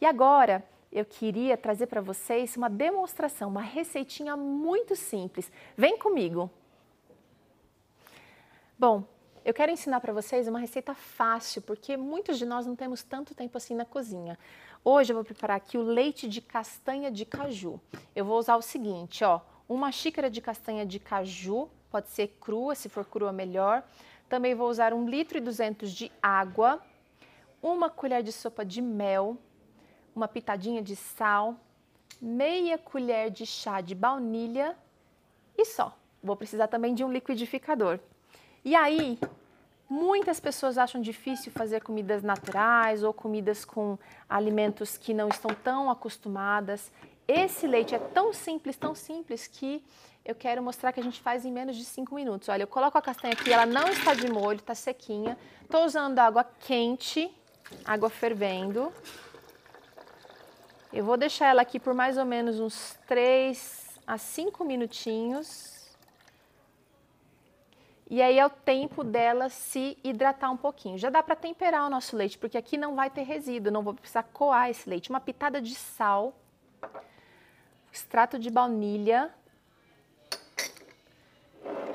E 0.00 0.06
agora 0.06 0.62
eu 0.92 1.04
queria 1.04 1.56
trazer 1.56 1.86
para 1.86 2.00
vocês 2.00 2.56
uma 2.56 2.70
demonstração, 2.70 3.48
uma 3.48 3.62
receitinha 3.62 4.36
muito 4.36 4.94
simples. 4.94 5.50
Vem 5.76 5.98
comigo! 5.98 6.50
Bom, 8.80 9.02
eu 9.44 9.52
quero 9.52 9.72
ensinar 9.72 9.98
para 9.98 10.12
vocês 10.12 10.46
uma 10.46 10.60
receita 10.60 10.94
fácil, 10.94 11.60
porque 11.62 11.96
muitos 11.96 12.38
de 12.38 12.46
nós 12.46 12.64
não 12.64 12.76
temos 12.76 13.02
tanto 13.02 13.34
tempo 13.34 13.58
assim 13.58 13.74
na 13.74 13.84
cozinha. 13.84 14.38
Hoje 14.84 15.10
eu 15.10 15.16
vou 15.16 15.24
preparar 15.24 15.56
aqui 15.56 15.76
o 15.76 15.82
leite 15.82 16.28
de 16.28 16.40
castanha 16.40 17.10
de 17.10 17.24
caju. 17.24 17.80
Eu 18.14 18.24
vou 18.24 18.38
usar 18.38 18.54
o 18.54 18.62
seguinte, 18.62 19.24
ó, 19.24 19.40
uma 19.68 19.90
xícara 19.90 20.30
de 20.30 20.40
castanha 20.40 20.86
de 20.86 21.00
caju, 21.00 21.68
pode 21.90 22.08
ser 22.10 22.28
crua, 22.40 22.76
se 22.76 22.88
for 22.88 23.04
crua 23.04 23.32
melhor. 23.32 23.82
Também 24.28 24.54
vou 24.54 24.70
usar 24.70 24.94
um 24.94 25.08
litro 25.08 25.38
e 25.38 25.40
duzentos 25.40 25.90
de 25.90 26.12
água, 26.22 26.80
uma 27.60 27.90
colher 27.90 28.22
de 28.22 28.30
sopa 28.30 28.64
de 28.64 28.80
mel, 28.80 29.36
uma 30.14 30.28
pitadinha 30.28 30.80
de 30.80 30.94
sal, 30.94 31.56
meia 32.22 32.78
colher 32.78 33.28
de 33.28 33.44
chá 33.44 33.80
de 33.80 33.96
baunilha 33.96 34.76
e 35.56 35.64
só. 35.64 35.98
Vou 36.22 36.36
precisar 36.36 36.68
também 36.68 36.94
de 36.94 37.02
um 37.02 37.10
liquidificador. 37.10 37.98
E 38.68 38.76
aí, 38.76 39.18
muitas 39.88 40.38
pessoas 40.38 40.76
acham 40.76 41.00
difícil 41.00 41.50
fazer 41.50 41.80
comidas 41.80 42.22
naturais 42.22 43.02
ou 43.02 43.14
comidas 43.14 43.64
com 43.64 43.98
alimentos 44.28 44.98
que 44.98 45.14
não 45.14 45.28
estão 45.30 45.54
tão 45.54 45.90
acostumadas. 45.90 46.92
Esse 47.26 47.66
leite 47.66 47.94
é 47.94 47.98
tão 47.98 48.30
simples, 48.30 48.76
tão 48.76 48.94
simples 48.94 49.46
que 49.46 49.82
eu 50.22 50.34
quero 50.34 50.62
mostrar 50.62 50.92
que 50.92 51.00
a 51.00 51.02
gente 51.02 51.18
faz 51.18 51.46
em 51.46 51.50
menos 51.50 51.76
de 51.76 51.84
5 51.86 52.14
minutos. 52.14 52.50
Olha, 52.50 52.64
eu 52.64 52.66
coloco 52.66 52.98
a 52.98 53.00
castanha 53.00 53.32
aqui, 53.32 53.50
ela 53.50 53.64
não 53.64 53.88
está 53.88 54.12
de 54.12 54.30
molho, 54.30 54.58
está 54.58 54.74
sequinha. 54.74 55.38
Estou 55.62 55.86
usando 55.86 56.18
água 56.18 56.44
quente, 56.44 57.34
água 57.86 58.10
fervendo. 58.10 58.92
Eu 60.92 61.06
vou 61.06 61.16
deixar 61.16 61.46
ela 61.46 61.62
aqui 61.62 61.80
por 61.80 61.94
mais 61.94 62.18
ou 62.18 62.26
menos 62.26 62.60
uns 62.60 62.98
3 63.06 63.98
a 64.06 64.18
5 64.18 64.62
minutinhos. 64.62 65.77
E 68.10 68.22
aí 68.22 68.38
é 68.38 68.46
o 68.46 68.50
tempo 68.50 69.04
dela 69.04 69.50
se 69.50 69.98
hidratar 70.02 70.50
um 70.50 70.56
pouquinho. 70.56 70.96
Já 70.96 71.10
dá 71.10 71.22
para 71.22 71.36
temperar 71.36 71.86
o 71.86 71.90
nosso 71.90 72.16
leite, 72.16 72.38
porque 72.38 72.56
aqui 72.56 72.78
não 72.78 72.96
vai 72.96 73.10
ter 73.10 73.22
resíduo, 73.22 73.70
não 73.70 73.82
vou 73.82 73.92
precisar 73.92 74.22
coar 74.22 74.70
esse 74.70 74.88
leite. 74.88 75.10
Uma 75.10 75.20
pitada 75.20 75.60
de 75.60 75.74
sal 75.74 76.34
extrato 77.92 78.38
de 78.38 78.50
baunilha 78.50 79.30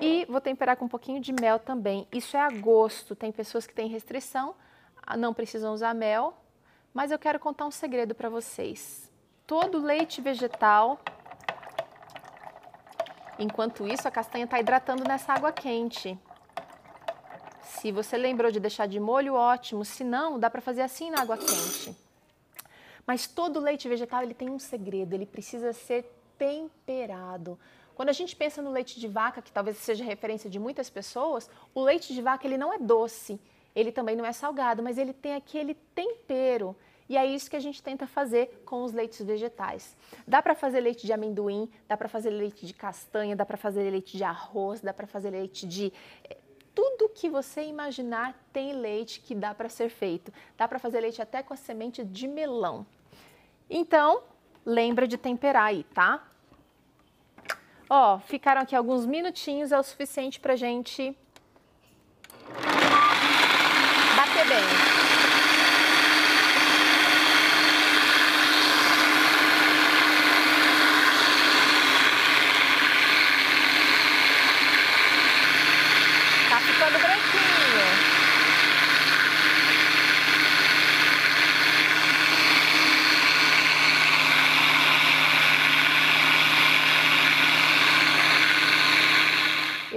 e 0.02 0.26
vou 0.26 0.42
temperar 0.42 0.76
com 0.76 0.86
um 0.86 0.90
pouquinho 0.90 1.20
de 1.20 1.34
mel 1.34 1.58
também. 1.58 2.08
Isso 2.12 2.36
é 2.36 2.42
a 2.42 2.50
gosto. 2.50 3.16
Tem 3.16 3.32
pessoas 3.32 3.66
que 3.66 3.74
têm 3.74 3.88
restrição, 3.88 4.54
ah, 5.02 5.18
não 5.18 5.34
precisam 5.34 5.74
usar 5.74 5.94
mel, 5.94 6.38
mas 6.94 7.10
eu 7.10 7.18
quero 7.18 7.40
contar 7.40 7.66
um 7.66 7.72
segredo 7.72 8.14
para 8.14 8.30
vocês. 8.30 9.10
Todo 9.48 9.80
leite 9.80 10.22
vegetal, 10.22 11.00
enquanto 13.40 13.88
isso 13.88 14.08
a 14.08 14.12
castanha 14.12 14.46
está 14.46 14.60
hidratando 14.60 15.04
nessa 15.04 15.34
água 15.34 15.52
quente. 15.52 16.18
Se 17.62 17.92
você 17.92 18.18
lembrou 18.18 18.52
de 18.52 18.60
deixar 18.60 18.88
de 18.88 19.00
molho, 19.00 19.34
ótimo. 19.34 19.84
Se 19.84 20.04
não, 20.04 20.40
dá 20.40 20.50
para 20.50 20.62
fazer 20.62 20.82
assim 20.82 21.10
na 21.10 21.22
água 21.22 21.38
quente. 21.38 21.96
Mas 23.06 23.28
todo 23.28 23.60
leite 23.60 23.90
vegetal 23.90 24.24
ele 24.24 24.34
tem 24.34 24.50
um 24.50 24.60
segredo, 24.60 25.14
ele 25.14 25.26
precisa 25.26 25.74
ser 25.74 26.06
temperado. 26.38 27.60
Quando 27.96 28.10
a 28.10 28.14
gente 28.14 28.36
pensa 28.36 28.62
no 28.62 28.72
leite 28.72 29.00
de 29.00 29.08
vaca, 29.08 29.42
que 29.42 29.52
talvez 29.52 29.78
seja 29.78 30.04
referência 30.04 30.50
de 30.50 30.58
muitas 30.58 30.90
pessoas, 30.90 31.50
o 31.76 31.82
leite 31.82 32.14
de 32.14 32.22
vaca 32.22 32.48
ele 32.48 32.58
não 32.58 32.74
é 32.74 32.80
doce, 32.80 33.40
ele 33.76 33.92
também 33.92 34.16
não 34.16 34.26
é 34.26 34.32
salgado, 34.32 34.82
mas 34.82 34.98
ele 34.98 35.14
tem 35.14 35.36
aquele 35.36 35.74
tempero. 35.74 36.76
E 37.10 37.18
é 37.18 37.26
isso 37.26 37.50
que 37.50 37.56
a 37.56 37.60
gente 37.60 37.84
tenta 37.84 38.08
fazer 38.08 38.64
com 38.66 38.84
os 38.84 38.94
leites 38.94 39.26
vegetais. 39.26 39.96
Dá 40.28 40.42
para 40.42 40.56
fazer 40.56 40.80
leite 40.80 41.06
de 41.06 41.14
amendoim, 41.14 41.70
dá 41.88 41.98
para 41.98 42.08
fazer 42.08 42.30
leite 42.30 42.66
de 42.66 42.74
castanha, 42.74 43.36
dá 43.36 43.46
para 43.46 43.58
fazer 43.58 43.90
leite 43.90 44.18
de 44.18 44.24
arroz, 44.24 44.82
dá 44.82 44.94
para 44.94 45.06
fazer 45.06 45.32
leite 45.32 45.68
de 45.68 45.92
tudo 46.74 47.10
que 47.10 47.30
você 47.30 47.64
imaginar 47.64 48.36
tem 48.52 48.74
leite 48.74 49.20
que 49.20 49.36
dá 49.36 49.54
para 49.54 49.70
ser 49.70 49.90
feito. 49.90 50.34
Dá 50.58 50.68
para 50.68 50.80
fazer 50.80 51.00
leite 51.02 51.22
até 51.22 51.44
com 51.44 51.54
a 51.54 51.58
semente 51.58 52.04
de 52.04 52.28
melão. 52.28 52.86
Então, 53.70 54.24
lembra 54.66 55.08
de 55.08 55.18
temperar 55.18 55.66
aí, 55.66 55.84
tá? 55.94 56.28
Ó, 57.90 58.18
ficaram 58.20 58.62
aqui 58.62 58.76
alguns 58.76 59.06
minutinhos, 59.06 59.72
é 59.72 59.80
o 59.80 59.84
suficiente 59.84 60.40
pra 60.40 60.56
gente 60.56 61.16
bater 64.16 64.48
bem. 64.48 64.94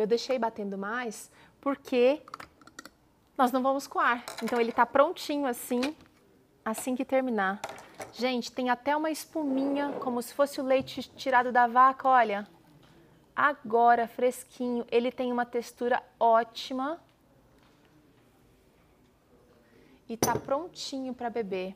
eu 0.07 0.09
deixei 0.09 0.36
batendo 0.47 0.79
mais 0.79 1.31
porque 1.61 2.23
nós 3.37 3.51
não 3.51 3.63
vamos 3.63 3.87
coar. 3.87 4.25
Então 4.43 4.61
ele 4.61 4.71
está 4.71 4.87
prontinho 4.87 5.47
assim, 5.47 5.97
assim 6.65 6.95
que 6.95 7.05
terminar. 7.05 7.61
Gente, 8.13 8.53
tem 8.53 8.71
até 8.71 8.97
uma 8.97 9.11
espuminha, 9.11 9.93
como 10.01 10.23
se 10.23 10.33
fosse 10.33 10.61
o 10.61 10.65
leite 10.65 11.03
tirado 11.17 11.51
da 11.51 11.67
vaca, 11.67 12.09
olha. 12.09 12.47
Agora, 13.35 14.07
fresquinho, 14.07 14.87
ele 14.91 15.11
tem 15.11 15.33
uma 15.33 15.45
textura 15.45 16.03
ótima. 16.19 17.01
E 20.09 20.17
tá 20.17 20.37
prontinho 20.37 21.13
para 21.13 21.29
beber. 21.29 21.75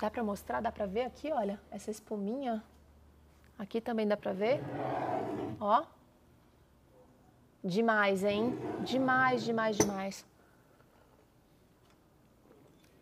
Dá 0.00 0.10
para 0.10 0.24
mostrar? 0.24 0.62
Dá 0.62 0.72
para 0.72 0.86
ver 0.86 1.02
aqui, 1.02 1.30
olha, 1.30 1.60
essa 1.70 1.90
espuminha? 1.90 2.64
Aqui 3.58 3.80
também 3.80 4.08
dá 4.08 4.16
para 4.16 4.32
ver. 4.32 4.60
Ó. 5.60 5.84
Demais, 7.62 8.24
hein? 8.24 8.58
Demais, 8.84 9.44
demais, 9.44 9.76
demais. 9.76 10.24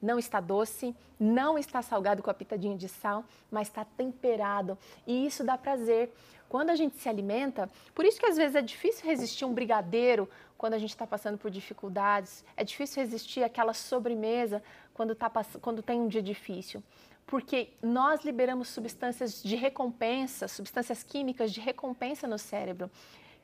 Não 0.03 0.19
está 0.19 0.41
doce, 0.41 0.95
não 1.19 1.59
está 1.59 1.81
salgado 1.83 2.23
com 2.23 2.31
a 2.31 2.35
pitadinha 2.35 2.77
de 2.77 2.89
sal, 2.89 3.25
mas 3.51 3.69
está 3.69 3.85
temperado. 3.85 4.77
E 5.07 5.27
isso 5.27 5.45
dá 5.45 5.57
prazer. 5.57 6.13
Quando 6.49 6.71
a 6.71 6.77
gente 6.77 6.97
se 6.97 7.09
alimenta, 7.09 7.69
por 7.95 8.05
isso 8.05 8.19
que 8.19 8.27
às 8.27 8.37
vezes 8.37 8.57
é 8.57 8.63
difícil 8.63 9.05
resistir 9.05 9.45
um 9.45 9.53
brigadeiro 9.53 10.29
quando 10.57 10.75
a 10.75 10.79
gente 10.79 10.91
está 10.91 11.07
passando 11.07 11.39
por 11.39 11.51
dificuldades. 11.51 12.45
É 12.57 12.65
difícil 12.65 13.03
resistir 13.03 13.43
aquela 13.43 13.75
sobremesa 13.75 14.63
quando, 14.95 15.15
tá, 15.15 15.31
quando 15.61 15.83
tem 15.83 16.01
um 16.01 16.09
dia 16.09 16.23
difícil. 16.23 16.83
Porque 17.27 17.69
nós 17.83 18.25
liberamos 18.25 18.69
substâncias 18.69 19.43
de 19.43 19.55
recompensa, 19.55 20.49
substâncias 20.49 21.03
químicas 21.03 21.53
de 21.53 21.61
recompensa 21.61 22.27
no 22.27 22.39
cérebro 22.39 22.91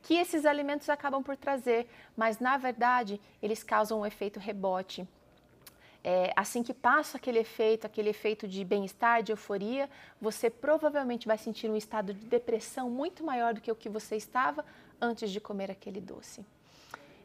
que 0.05 0.15
esses 0.15 0.45
alimentos 0.45 0.89
acabam 0.89 1.23
por 1.23 1.37
trazer, 1.37 1.89
mas 2.17 2.39
na 2.39 2.57
verdade 2.57 3.21
eles 3.43 3.63
causam 3.63 4.01
um 4.01 4.07
efeito 4.07 4.39
rebote. 4.39 5.09
É, 6.07 6.31
assim 6.37 6.63
que 6.63 6.75
passa 6.75 7.17
aquele 7.17 7.39
efeito, 7.39 7.87
aquele 7.87 8.11
efeito 8.11 8.47
de 8.47 8.63
bem-estar, 8.63 9.23
de 9.23 9.33
euforia, 9.33 9.89
você 10.21 10.51
provavelmente 10.51 11.27
vai 11.27 11.39
sentir 11.39 11.71
um 11.71 11.77
estado 11.77 12.13
de 12.13 12.27
depressão 12.27 12.91
muito 12.91 13.25
maior 13.25 13.55
do 13.55 13.63
que 13.63 13.73
o 13.73 13.75
que 13.75 13.89
você 13.89 14.15
estava 14.15 14.63
antes 15.01 15.31
de 15.31 15.41
comer 15.41 15.71
aquele 15.71 16.03
doce. 16.03 16.45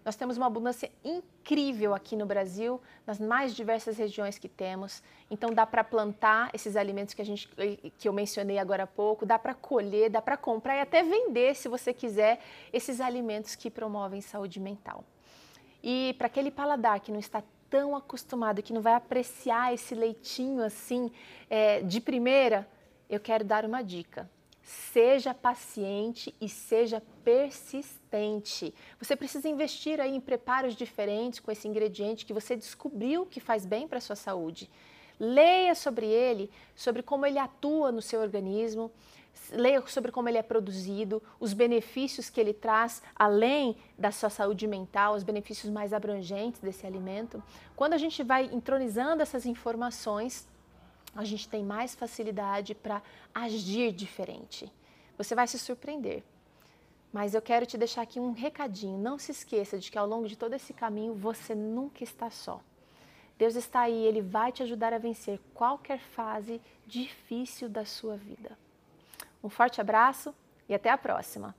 Nós 0.04 0.16
temos 0.16 0.38
uma 0.38 0.47
abundância 0.47 0.91
incrível 1.04 1.93
aqui 1.93 2.16
no 2.16 2.26
Brasil, 2.26 2.82
nas 3.06 3.20
mais 3.20 3.56
diversas 3.56 3.97
regiões 3.97 4.38
que 4.38 4.47
temos. 4.47 5.04
Então 5.30 5.52
dá 5.54 5.66
para 5.66 5.84
plantar 5.84 6.50
esses 6.54 6.76
alimentos 6.76 7.14
que 7.14 7.22
a 7.22 7.26
gente 7.26 7.50
que 7.97 8.08
eu 8.08 8.14
mencionei 8.14 8.58
agora 8.58 8.84
há 8.84 8.88
pouco, 8.88 9.26
dá 9.26 9.38
para 9.38 9.54
colher, 9.54 10.10
dá 10.10 10.22
para 10.22 10.38
comprar 10.38 10.78
e 10.78 10.82
até 10.82 11.04
vender, 11.04 11.56
se 11.56 11.68
você 11.68 11.93
quiser, 11.93 12.39
esses 12.72 13.02
alimentos 13.02 13.56
que 13.56 13.70
promovem 13.70 14.22
saúde 14.22 14.60
mental. 14.60 15.04
E 15.84 16.16
para 16.18 16.28
aquele 16.28 16.52
paladar 16.52 17.00
que 17.00 17.12
não 17.12 17.20
está 17.20 17.43
tão 17.70 17.95
acostumado, 17.95 18.64
que 18.64 18.74
não 18.74 18.82
vai 18.82 18.93
apreciar 18.93 19.74
esse 19.74 19.93
leitinho 19.93 20.64
assim 20.64 21.12
é, 21.50 21.82
de 21.82 22.02
primeira, 22.02 22.68
eu 23.10 23.20
quero 23.20 23.43
dar 23.43 23.66
uma 23.66 23.82
dica. 23.82 24.30
Seja 24.70 25.34
paciente 25.34 26.36
e 26.39 26.47
seja 26.47 27.01
persistente. 27.24 28.72
Você 28.99 29.15
precisa 29.15 29.49
investir 29.49 29.99
aí 29.99 30.15
em 30.15 30.22
preparos 30.22 30.76
diferentes 30.76 31.39
com 31.39 31.51
esse 31.51 31.67
ingrediente 31.67 32.24
que 32.24 32.34
você 32.34 32.55
descobriu 32.55 33.26
que 33.26 33.39
faz 33.39 33.65
bem 33.65 33.88
para 33.88 33.97
a 33.97 34.01
sua 34.01 34.15
saúde. 34.15 34.70
Leia 35.20 35.74
sobre 35.74 36.05
ele, 36.05 36.51
sobre 36.76 37.01
como 37.01 37.26
ele 37.26 37.39
atua 37.39 37.91
no 37.91 37.99
seu 37.99 38.22
organismo, 38.22 38.91
leia 39.49 39.84
sobre 39.88 40.11
como 40.11 40.30
ele 40.30 40.38
é 40.38 40.43
produzido, 40.43 41.20
os 41.39 41.51
benefícios 41.51 42.30
que 42.30 42.39
ele 42.39 42.53
traz, 42.53 43.01
além 43.15 43.76
da 43.97 44.11
sua 44.11 44.30
saúde 44.30 44.67
mental, 44.67 45.15
os 45.15 45.24
benefícios 45.24 45.72
mais 45.72 45.93
abrangentes 45.93 46.61
desse 46.61 46.86
alimento. 46.86 47.41
Quando 47.76 47.93
a 47.93 47.97
gente 47.97 48.22
vai 48.22 48.45
entronizando 48.53 49.24
essas 49.24 49.47
informações, 49.47 50.47
a 51.16 51.24
gente 51.24 51.47
tem 51.47 51.64
mais 51.64 51.95
facilidade 51.95 52.76
para 52.76 53.01
agir 53.34 53.91
diferente. 53.91 54.72
Você 55.18 55.36
vai 55.36 55.47
se 55.47 55.60
surpreender. 55.60 56.24
Mas 57.12 57.34
eu 57.34 57.41
quero 57.41 57.66
te 57.66 57.78
deixar 57.78 58.03
aqui 58.03 58.20
um 58.20 58.32
recadinho. 58.32 58.97
Não 58.97 59.18
se 59.18 59.32
esqueça 59.32 59.78
de 59.80 59.89
que 59.89 59.97
ao 59.97 60.07
longo 60.07 60.28
de 60.28 60.38
todo 60.38 60.53
esse 60.53 60.74
caminho 60.74 61.14
você 61.14 61.55
nunca 61.55 62.03
está 62.03 62.30
só. 62.30 62.62
Deus 63.38 63.55
está 63.55 63.82
aí, 63.82 64.05
Ele 64.05 64.22
vai 64.22 64.51
te 64.51 64.62
ajudar 64.64 64.93
a 64.93 64.97
vencer 64.97 65.39
qualquer 65.53 65.99
fase 65.99 66.62
difícil 66.86 67.70
da 67.70 67.86
sua 67.86 68.18
vida. 68.18 68.57
Um 69.43 69.49
forte 69.49 69.80
abraço 69.80 70.36
e 70.68 70.74
até 70.74 70.89
a 70.89 70.97
próxima! 70.97 71.55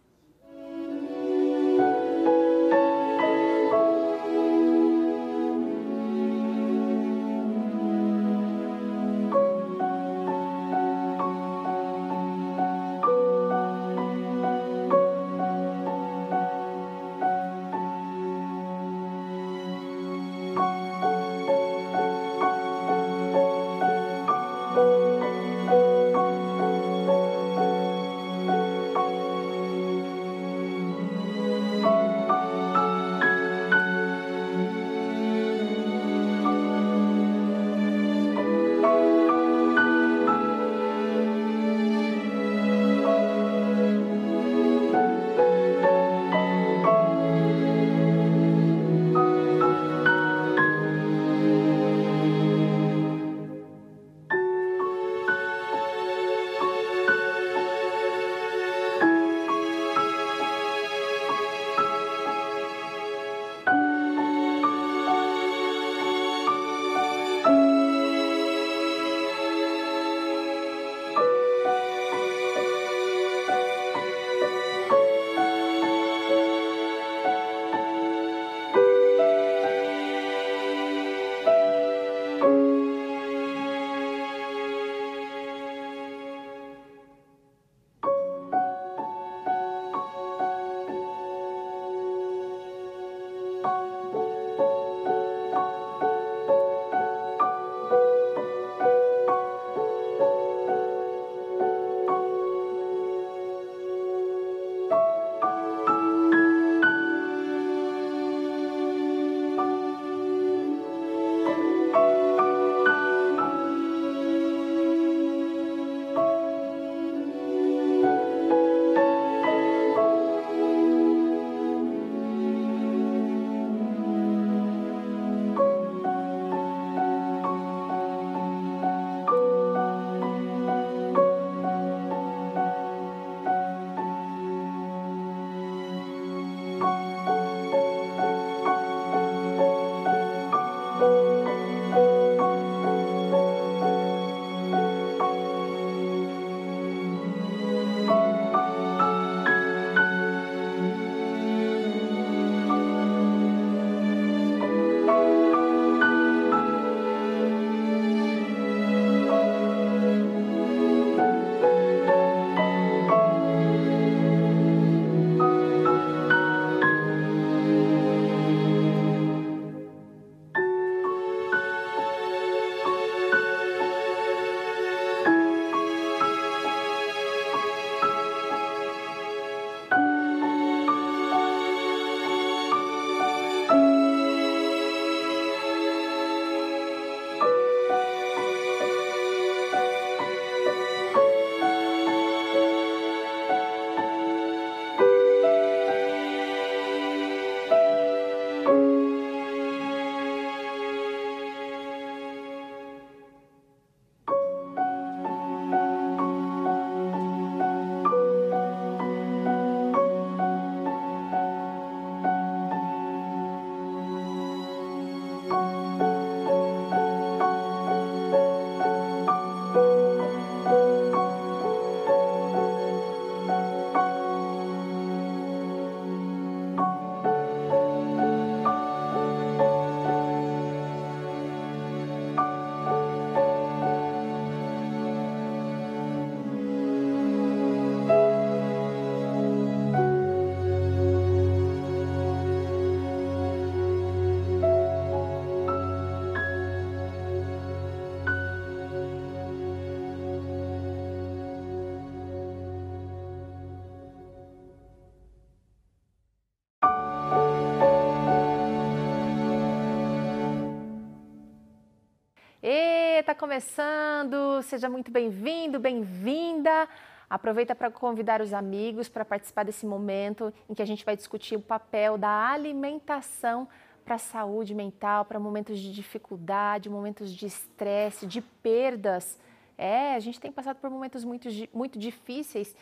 Começando. 263.41 264.61
Seja 264.65 264.87
muito 264.91 265.11
bem-vindo, 265.11 265.81
bem-vinda. 265.81 266.87
Aproveita 267.29 267.75
para 267.75 267.91
convidar 267.91 268.43
os 268.43 268.53
amigos 268.53 269.09
para 269.09 269.25
participar 269.25 269.63
desse 269.63 269.87
momento 269.87 270.53
em 270.69 270.75
que 270.75 270.83
a 270.83 270.85
gente 270.85 271.07
vai 271.07 271.17
discutir 271.17 271.57
o 271.57 271.63
papel 271.63 272.19
da 272.19 272.51
alimentação 272.51 273.67
para 274.05 274.17
a 274.17 274.19
saúde 274.19 274.75
mental, 274.75 275.25
para 275.25 275.41
momentos 275.41 275.79
de 275.79 275.91
dificuldade, 275.91 276.91
momentos 276.91 277.35
de 277.35 277.47
estresse, 277.47 278.27
de 278.27 278.43
perdas. 278.43 279.39
É, 279.79 280.15
a 280.15 280.21
gente 280.21 280.39
tem 280.39 280.53
passado 280.53 280.77
por 280.77 280.91
momentos 280.91 281.25
muito, 281.25 281.49
muito 281.73 281.99
difíceis 281.99 282.77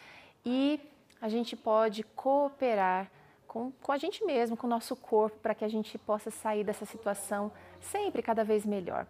e 0.45 0.81
a 1.21 1.29
gente 1.29 1.55
pode 1.55 2.03
cooperar 2.03 3.09
com, 3.47 3.71
com 3.81 3.93
a 3.93 3.97
gente 3.97 4.25
mesmo, 4.25 4.57
com 4.57 4.67
o 4.67 4.71
nosso 4.71 4.97
corpo, 4.97 5.39
para 5.39 5.55
que 5.55 5.65
a 5.65 5.69
gente 5.69 5.97
possa 5.99 6.33
sair 6.33 6.65
dessa 6.65 6.85
situação 6.85 7.53
sempre 7.81 8.23
cada 8.23 8.43
vez 8.43 8.67
melhor. 8.67 9.07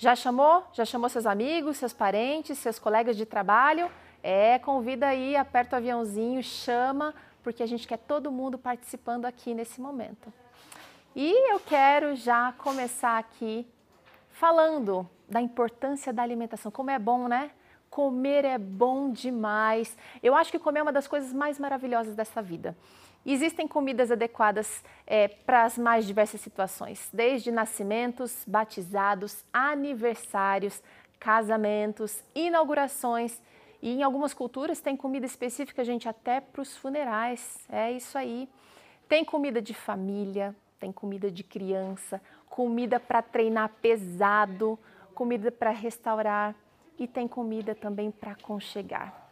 Já 0.00 0.16
chamou? 0.16 0.64
Já 0.72 0.86
chamou 0.86 1.10
seus 1.10 1.26
amigos, 1.26 1.76
seus 1.76 1.92
parentes, 1.92 2.56
seus 2.56 2.78
colegas 2.78 3.18
de 3.18 3.26
trabalho? 3.26 3.90
É, 4.22 4.58
convida 4.58 5.08
aí, 5.08 5.36
aperta 5.36 5.76
o 5.76 5.78
aviãozinho, 5.78 6.42
chama, 6.42 7.14
porque 7.42 7.62
a 7.62 7.66
gente 7.66 7.86
quer 7.86 7.98
todo 7.98 8.32
mundo 8.32 8.56
participando 8.56 9.26
aqui 9.26 9.52
nesse 9.52 9.78
momento. 9.78 10.32
E 11.14 11.52
eu 11.52 11.60
quero 11.60 12.16
já 12.16 12.50
começar 12.52 13.18
aqui 13.18 13.70
falando 14.30 15.06
da 15.28 15.38
importância 15.38 16.14
da 16.14 16.22
alimentação. 16.22 16.72
Como 16.72 16.90
é 16.90 16.98
bom, 16.98 17.28
né? 17.28 17.50
Comer 17.90 18.46
é 18.46 18.56
bom 18.56 19.10
demais. 19.10 19.94
Eu 20.22 20.34
acho 20.34 20.50
que 20.50 20.58
comer 20.58 20.80
é 20.80 20.82
uma 20.82 20.92
das 20.92 21.06
coisas 21.06 21.30
mais 21.30 21.58
maravilhosas 21.58 22.14
dessa 22.14 22.40
vida. 22.40 22.74
Existem 23.24 23.68
comidas 23.68 24.10
adequadas 24.10 24.82
é, 25.06 25.28
para 25.28 25.64
as 25.64 25.76
mais 25.76 26.06
diversas 26.06 26.40
situações, 26.40 27.08
desde 27.12 27.50
nascimentos, 27.50 28.44
batizados, 28.46 29.44
aniversários, 29.52 30.82
casamentos, 31.18 32.24
inaugurações 32.34 33.38
e 33.82 33.90
em 33.92 34.02
algumas 34.02 34.34
culturas 34.34 34.80
tem 34.80 34.96
comida 34.96 35.24
específica, 35.24 35.84
gente, 35.84 36.08
até 36.08 36.40
para 36.40 36.62
os 36.62 36.76
funerais. 36.76 37.58
É 37.68 37.90
isso 37.90 38.16
aí. 38.16 38.48
Tem 39.08 39.24
comida 39.24 39.60
de 39.60 39.74
família, 39.74 40.54
tem 40.78 40.92
comida 40.92 41.30
de 41.30 41.42
criança, 41.42 42.20
comida 42.48 43.00
para 43.00 43.22
treinar 43.22 43.70
pesado, 43.80 44.78
comida 45.14 45.50
para 45.50 45.70
restaurar 45.70 46.54
e 46.98 47.06
tem 47.06 47.26
comida 47.26 47.74
também 47.74 48.10
para 48.10 48.32
aconchegar. 48.32 49.30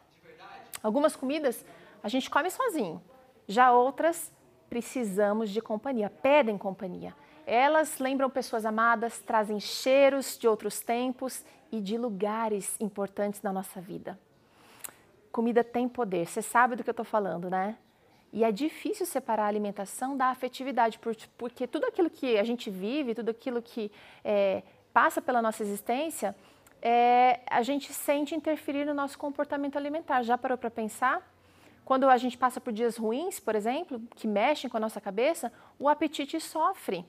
Algumas 0.82 1.14
comidas 1.14 1.64
a 2.02 2.08
gente 2.08 2.30
come 2.30 2.50
sozinho, 2.50 3.02
já 3.48 3.72
outras 3.72 4.32
precisamos 4.70 5.50
de 5.50 5.60
companhia, 5.60 6.08
pedem 6.10 6.56
companhia. 6.56 7.12
Elas 7.46 7.98
lembram 7.98 8.30
pessoas 8.30 8.64
amadas, 8.64 9.18
trazem 9.18 9.58
cheiros 9.58 10.38
de 10.38 10.46
outros 10.46 10.80
tempos 10.80 11.42
e 11.72 11.80
de 11.80 11.96
lugares 11.98 12.76
importantes 12.78 13.42
na 13.42 13.52
nossa 13.52 13.80
vida 13.80 14.16
comida 15.38 15.62
tem 15.62 15.88
poder. 15.88 16.26
Você 16.26 16.42
sabe 16.42 16.74
do 16.74 16.82
que 16.82 16.90
eu 16.90 16.92
estou 16.92 17.04
falando, 17.04 17.48
né? 17.48 17.76
E 18.32 18.42
é 18.42 18.50
difícil 18.50 19.06
separar 19.06 19.44
a 19.44 19.46
alimentação 19.46 20.16
da 20.16 20.26
afetividade, 20.26 20.98
porque 21.36 21.66
tudo 21.66 21.86
aquilo 21.86 22.10
que 22.10 22.36
a 22.36 22.42
gente 22.42 22.68
vive, 22.68 23.14
tudo 23.14 23.30
aquilo 23.30 23.62
que 23.62 23.90
é, 24.24 24.64
passa 24.92 25.22
pela 25.22 25.40
nossa 25.40 25.62
existência, 25.62 26.34
é, 26.82 27.38
a 27.48 27.62
gente 27.62 27.92
sente 27.92 28.34
interferir 28.34 28.84
no 28.84 28.92
nosso 28.92 29.16
comportamento 29.16 29.76
alimentar. 29.76 30.22
Já 30.22 30.36
parou 30.36 30.58
para 30.58 30.70
pensar? 30.70 31.22
Quando 31.88 32.10
a 32.10 32.18
gente 32.18 32.36
passa 32.36 32.60
por 32.60 32.70
dias 32.70 32.98
ruins, 32.98 33.40
por 33.40 33.54
exemplo, 33.54 33.98
que 34.14 34.28
mexem 34.28 34.68
com 34.68 34.76
a 34.76 34.80
nossa 34.80 35.00
cabeça, 35.00 35.50
o 35.78 35.88
apetite 35.88 36.38
sofre. 36.38 37.02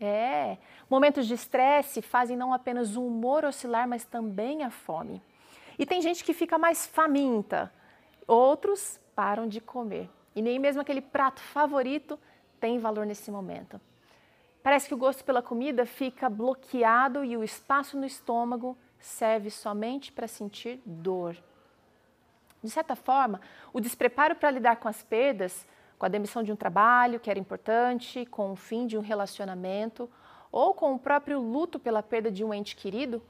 É. 0.00 0.58
Momentos 0.88 1.26
de 1.26 1.34
estresse 1.34 2.00
fazem 2.00 2.36
não 2.36 2.52
apenas 2.52 2.94
o 2.94 3.04
humor 3.04 3.44
oscilar, 3.44 3.88
mas 3.88 4.04
também 4.04 4.62
a 4.62 4.70
fome. 4.70 5.20
E 5.76 5.84
tem 5.84 6.00
gente 6.00 6.22
que 6.22 6.32
fica 6.32 6.56
mais 6.56 6.86
faminta, 6.86 7.72
outros 8.28 9.00
param 9.12 9.48
de 9.48 9.60
comer. 9.60 10.08
E 10.36 10.40
nem 10.40 10.60
mesmo 10.60 10.80
aquele 10.80 11.00
prato 11.00 11.40
favorito 11.40 12.16
tem 12.60 12.78
valor 12.78 13.04
nesse 13.04 13.28
momento. 13.28 13.80
Parece 14.62 14.86
que 14.86 14.94
o 14.94 14.98
gosto 14.98 15.24
pela 15.24 15.42
comida 15.42 15.84
fica 15.84 16.30
bloqueado 16.30 17.24
e 17.24 17.36
o 17.36 17.42
espaço 17.42 17.98
no 17.98 18.06
estômago 18.06 18.78
serve 19.00 19.50
somente 19.50 20.12
para 20.12 20.28
sentir 20.28 20.80
dor. 20.86 21.36
De 22.62 22.70
certa 22.70 22.94
forma, 22.94 23.40
o 23.72 23.80
despreparo 23.80 24.34
para 24.34 24.50
lidar 24.50 24.76
com 24.76 24.88
as 24.88 25.02
perdas, 25.02 25.66
com 25.98 26.06
a 26.06 26.08
demissão 26.08 26.42
de 26.42 26.52
um 26.52 26.56
trabalho 26.56 27.20
que 27.20 27.30
era 27.30 27.38
importante, 27.38 28.26
com 28.26 28.52
o 28.52 28.56
fim 28.56 28.86
de 28.86 28.96
um 28.96 29.00
relacionamento 29.00 30.10
ou 30.52 30.74
com 30.74 30.94
o 30.94 30.98
próprio 30.98 31.40
luto 31.40 31.78
pela 31.78 32.02
perda 32.02 32.30
de 32.30 32.44
um 32.44 32.52
ente 32.52 32.74
querido, 32.74 33.22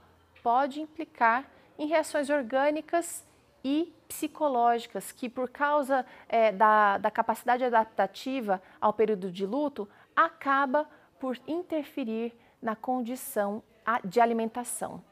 pode 0.43 0.81
implicar 0.81 1.47
em 1.78 1.87
reações 1.87 2.31
orgânicas 2.31 3.26
e 3.62 3.93
psicológicas, 4.09 5.12
que 5.12 5.28
por 5.28 5.49
causa 5.51 6.05
é, 6.28 6.51
da, 6.51 6.99
da 6.99 7.11
capacidade 7.11 7.64
adaptativa 7.64 8.61
ao 8.81 8.93
período 8.93 9.31
de 9.31 9.47
luto, 9.47 9.89
acaba 10.16 10.89
por 11.18 11.39
interferir 11.47 12.35
na 12.61 12.74
condição 12.74 13.62
de 14.05 14.20
alimentação. 14.20 15.03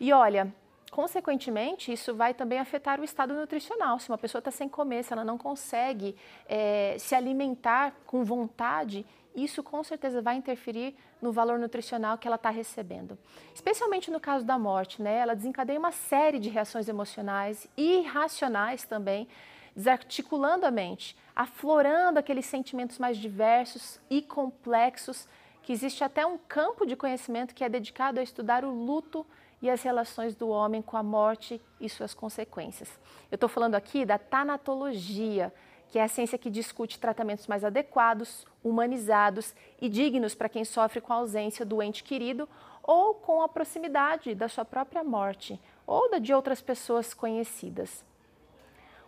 E 0.00 0.12
olha, 0.12 0.52
consequentemente, 0.90 1.92
isso 1.92 2.14
vai 2.14 2.32
também 2.32 2.58
afetar 2.58 3.00
o 3.00 3.04
estado 3.04 3.34
nutricional. 3.34 3.98
Se 3.98 4.08
uma 4.08 4.18
pessoa 4.18 4.40
está 4.40 4.50
sem 4.50 4.68
comer, 4.68 5.02
se 5.04 5.12
ela 5.12 5.24
não 5.24 5.36
consegue 5.36 6.16
é, 6.48 6.96
se 6.98 7.14
alimentar 7.14 7.94
com 8.06 8.24
vontade, 8.24 9.04
isso 9.34 9.62
com 9.62 9.84
certeza 9.84 10.22
vai 10.22 10.36
interferir 10.36 10.96
no 11.20 11.30
valor 11.30 11.58
nutricional 11.58 12.16
que 12.16 12.26
ela 12.26 12.36
está 12.36 12.50
recebendo. 12.50 13.18
Especialmente 13.54 14.10
no 14.10 14.18
caso 14.18 14.44
da 14.44 14.58
morte, 14.58 15.02
né? 15.02 15.18
Ela 15.18 15.34
desencadeia 15.34 15.78
uma 15.78 15.92
série 15.92 16.38
de 16.38 16.48
reações 16.48 16.88
emocionais 16.88 17.68
e 17.76 18.00
irracionais 18.00 18.84
também, 18.84 19.28
desarticulando 19.74 20.64
a 20.64 20.70
mente, 20.70 21.14
aflorando 21.34 22.18
aqueles 22.18 22.46
sentimentos 22.46 22.98
mais 22.98 23.18
diversos 23.18 24.00
e 24.08 24.22
complexos, 24.22 25.28
que 25.62 25.72
existe 25.72 26.02
até 26.02 26.24
um 26.24 26.38
campo 26.38 26.86
de 26.86 26.96
conhecimento 26.96 27.54
que 27.54 27.64
é 27.64 27.68
dedicado 27.68 28.20
a 28.20 28.22
estudar 28.22 28.64
o 28.64 28.70
luto 28.70 29.26
e 29.60 29.70
as 29.70 29.82
relações 29.82 30.34
do 30.34 30.48
homem 30.48 30.82
com 30.82 30.96
a 30.96 31.02
morte 31.02 31.60
e 31.80 31.88
suas 31.88 32.12
consequências. 32.12 32.88
Eu 33.30 33.36
estou 33.36 33.48
falando 33.48 33.74
aqui 33.74 34.04
da 34.04 34.18
tanatologia, 34.18 35.52
que 35.88 35.98
é 35.98 36.02
a 36.02 36.08
ciência 36.08 36.38
que 36.38 36.50
discute 36.50 36.98
tratamentos 36.98 37.46
mais 37.46 37.64
adequados, 37.64 38.44
humanizados 38.62 39.54
e 39.80 39.88
dignos 39.88 40.34
para 40.34 40.48
quem 40.48 40.64
sofre 40.64 41.00
com 41.00 41.12
a 41.12 41.16
ausência 41.16 41.64
do 41.64 41.82
ente 41.82 42.04
querido 42.04 42.48
ou 42.82 43.14
com 43.14 43.42
a 43.42 43.48
proximidade 43.48 44.34
da 44.34 44.48
sua 44.48 44.64
própria 44.64 45.02
morte 45.02 45.60
ou 45.86 46.10
da 46.10 46.18
de 46.18 46.34
outras 46.34 46.60
pessoas 46.60 47.14
conhecidas. 47.14 48.04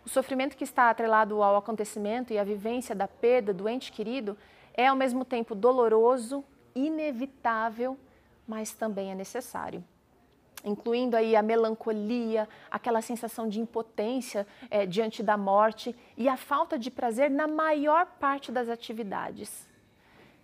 O 0.05 0.09
sofrimento 0.09 0.55
que 0.57 0.63
está 0.63 0.89
atrelado 0.89 1.43
ao 1.43 1.57
acontecimento 1.57 2.33
e 2.33 2.39
à 2.39 2.43
vivência 2.43 2.95
da 2.95 3.07
perda 3.07 3.53
do 3.53 3.67
ente 3.67 3.91
querido 3.91 4.37
é 4.73 4.87
ao 4.87 4.95
mesmo 4.95 5.25
tempo 5.25 5.53
doloroso, 5.53 6.43
inevitável, 6.73 7.97
mas 8.47 8.73
também 8.73 9.11
é 9.11 9.15
necessário 9.15 9.83
incluindo 10.63 11.15
aí 11.15 11.35
a 11.35 11.41
melancolia, 11.41 12.47
aquela 12.69 13.01
sensação 13.01 13.47
de 13.47 13.59
impotência 13.59 14.45
é, 14.69 14.85
diante 14.85 15.23
da 15.23 15.37
morte 15.37 15.95
e 16.17 16.27
a 16.27 16.37
falta 16.37 16.77
de 16.77 16.91
prazer 16.91 17.29
na 17.29 17.47
maior 17.47 18.05
parte 18.19 18.51
das 18.51 18.69
atividades. 18.69 19.67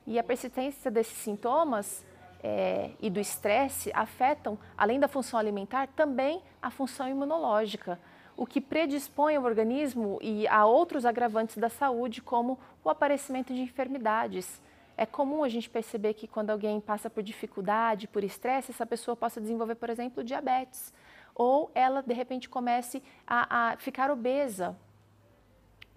E 0.08 0.20
a 0.20 0.24
persistência 0.24 0.90
desses 0.92 1.18
sintomas 1.18 2.06
é, 2.44 2.92
e 3.00 3.10
do 3.10 3.20
estresse 3.20 3.92
afetam, 3.94 4.58
além 4.78 5.00
da 5.00 5.08
função 5.08 5.40
alimentar, 5.40 5.88
também 5.88 6.42
a 6.62 6.70
função 6.70 7.10
imunológica, 7.10 8.00
o 8.38 8.46
que 8.46 8.62
predispõe 8.62 9.38
o 9.38 9.44
organismo 9.44 10.20
e 10.22 10.48
a 10.48 10.66
outros 10.66 11.06
agravantes 11.06 11.58
da 11.58 11.70
saúde, 11.70 12.22
como 12.22 12.60
o 12.84 12.90
aparecimento 12.90 13.54
de 13.54 13.62
enfermidades, 13.62 14.62
é 14.98 15.06
comum 15.06 15.44
a 15.44 15.50
gente 15.50 15.70
perceber 15.70 16.14
que 16.14 16.28
quando 16.28 16.50
alguém 16.50 16.80
passa 16.80 17.10
por 17.10 17.22
dificuldade, 17.22 18.08
por 18.08 18.24
estresse, 18.24 18.72
essa 18.72 18.86
pessoa 18.86 19.16
possa 19.16 19.42
desenvolver, 19.42 19.76
por 19.76 19.90
exemplo, 19.90 20.24
diabetes. 20.24 20.94
Ou 21.34 21.70
ela, 21.76 22.02
de 22.02 22.14
repente, 22.14 22.48
comece 22.48 23.04
a, 23.28 23.72
a 23.72 23.78
ficar 23.78 24.10
obesa. 24.10 24.76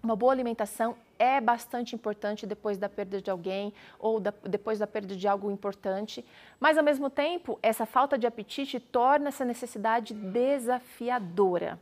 Uma 0.03 0.15
boa 0.15 0.31
alimentação 0.31 0.95
é 1.17 1.41
bastante 1.41 1.95
importante 1.95 2.47
depois 2.47 2.77
da 2.77 2.87
perda 2.87 3.21
de 3.21 3.29
alguém 3.29 3.73
ou 3.97 4.19
da, 4.19 4.33
depois 4.43 4.79
da 4.79 4.87
perda 4.87 5.15
de 5.15 5.27
algo 5.27 5.51
importante, 5.51 6.25
mas 6.59 6.77
ao 6.77 6.83
mesmo 6.83 7.09
tempo, 7.09 7.59
essa 7.61 7.85
falta 7.85 8.17
de 8.17 8.25
apetite 8.25 8.79
torna 8.79 9.27
essa 9.27 9.43
necessidade 9.43 10.13
desafiadora 10.13 11.77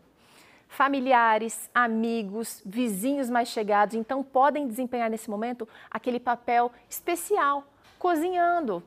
familiares, 0.67 1.69
amigos, 1.73 2.61
vizinhos 2.65 3.29
mais 3.29 3.47
chegados, 3.47 3.95
então 3.95 4.23
podem 4.23 4.67
desempenhar 4.67 5.09
nesse 5.09 5.29
momento 5.29 5.67
aquele 5.89 6.19
papel 6.19 6.71
especial, 6.89 7.63
cozinhando, 7.97 8.83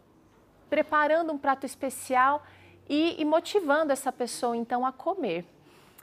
preparando 0.69 1.33
um 1.33 1.39
prato 1.39 1.67
especial 1.67 2.43
e, 2.89 3.21
e 3.21 3.25
motivando 3.25 3.93
essa 3.93 4.13
pessoa 4.13 4.57
então 4.57 4.85
a 4.85 4.93
comer. 4.93 5.45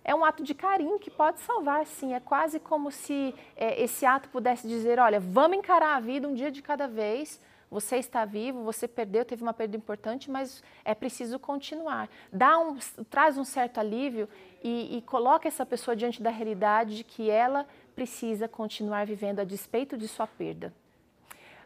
É 0.03 0.15
um 0.15 0.23
ato 0.23 0.41
de 0.41 0.53
carinho 0.55 0.97
que 0.99 1.11
pode 1.11 1.39
salvar, 1.41 1.85
sim. 1.85 2.13
É 2.13 2.19
quase 2.19 2.59
como 2.61 2.91
se 2.91 3.35
é, 3.57 3.81
esse 3.83 4.05
ato 4.05 4.29
pudesse 4.29 4.65
dizer: 4.65 4.97
olha, 4.99 5.19
vamos 5.19 5.57
encarar 5.57 5.97
a 5.97 5.99
vida 5.99 6.27
um 6.27 6.33
dia 6.33 6.49
de 6.49 6.61
cada 6.61 6.87
vez, 6.87 7.41
Você 7.69 7.97
está 7.97 8.23
vivo, 8.23 8.63
você 8.63 8.87
perdeu, 8.87 9.25
teve 9.25 9.43
uma 9.43 9.53
perda 9.53 9.75
importante, 9.75 10.31
mas 10.31 10.63
é 10.85 10.95
preciso 10.95 11.37
continuar. 11.37 12.09
Dá 12.31 12.57
um, 12.57 12.77
traz 13.09 13.37
um 13.37 13.43
certo 13.43 13.79
alívio 13.79 14.29
e, 14.63 14.97
e 14.97 15.01
coloca 15.01 15.47
essa 15.47 15.65
pessoa 15.65 15.95
diante 15.95 16.21
da 16.21 16.29
realidade 16.29 16.97
de 16.97 17.03
que 17.03 17.29
ela 17.29 17.65
precisa 17.95 18.47
continuar 18.47 19.05
vivendo 19.05 19.39
a 19.39 19.43
despeito 19.43 19.97
de 19.97 20.07
sua 20.07 20.27
perda. 20.27 20.73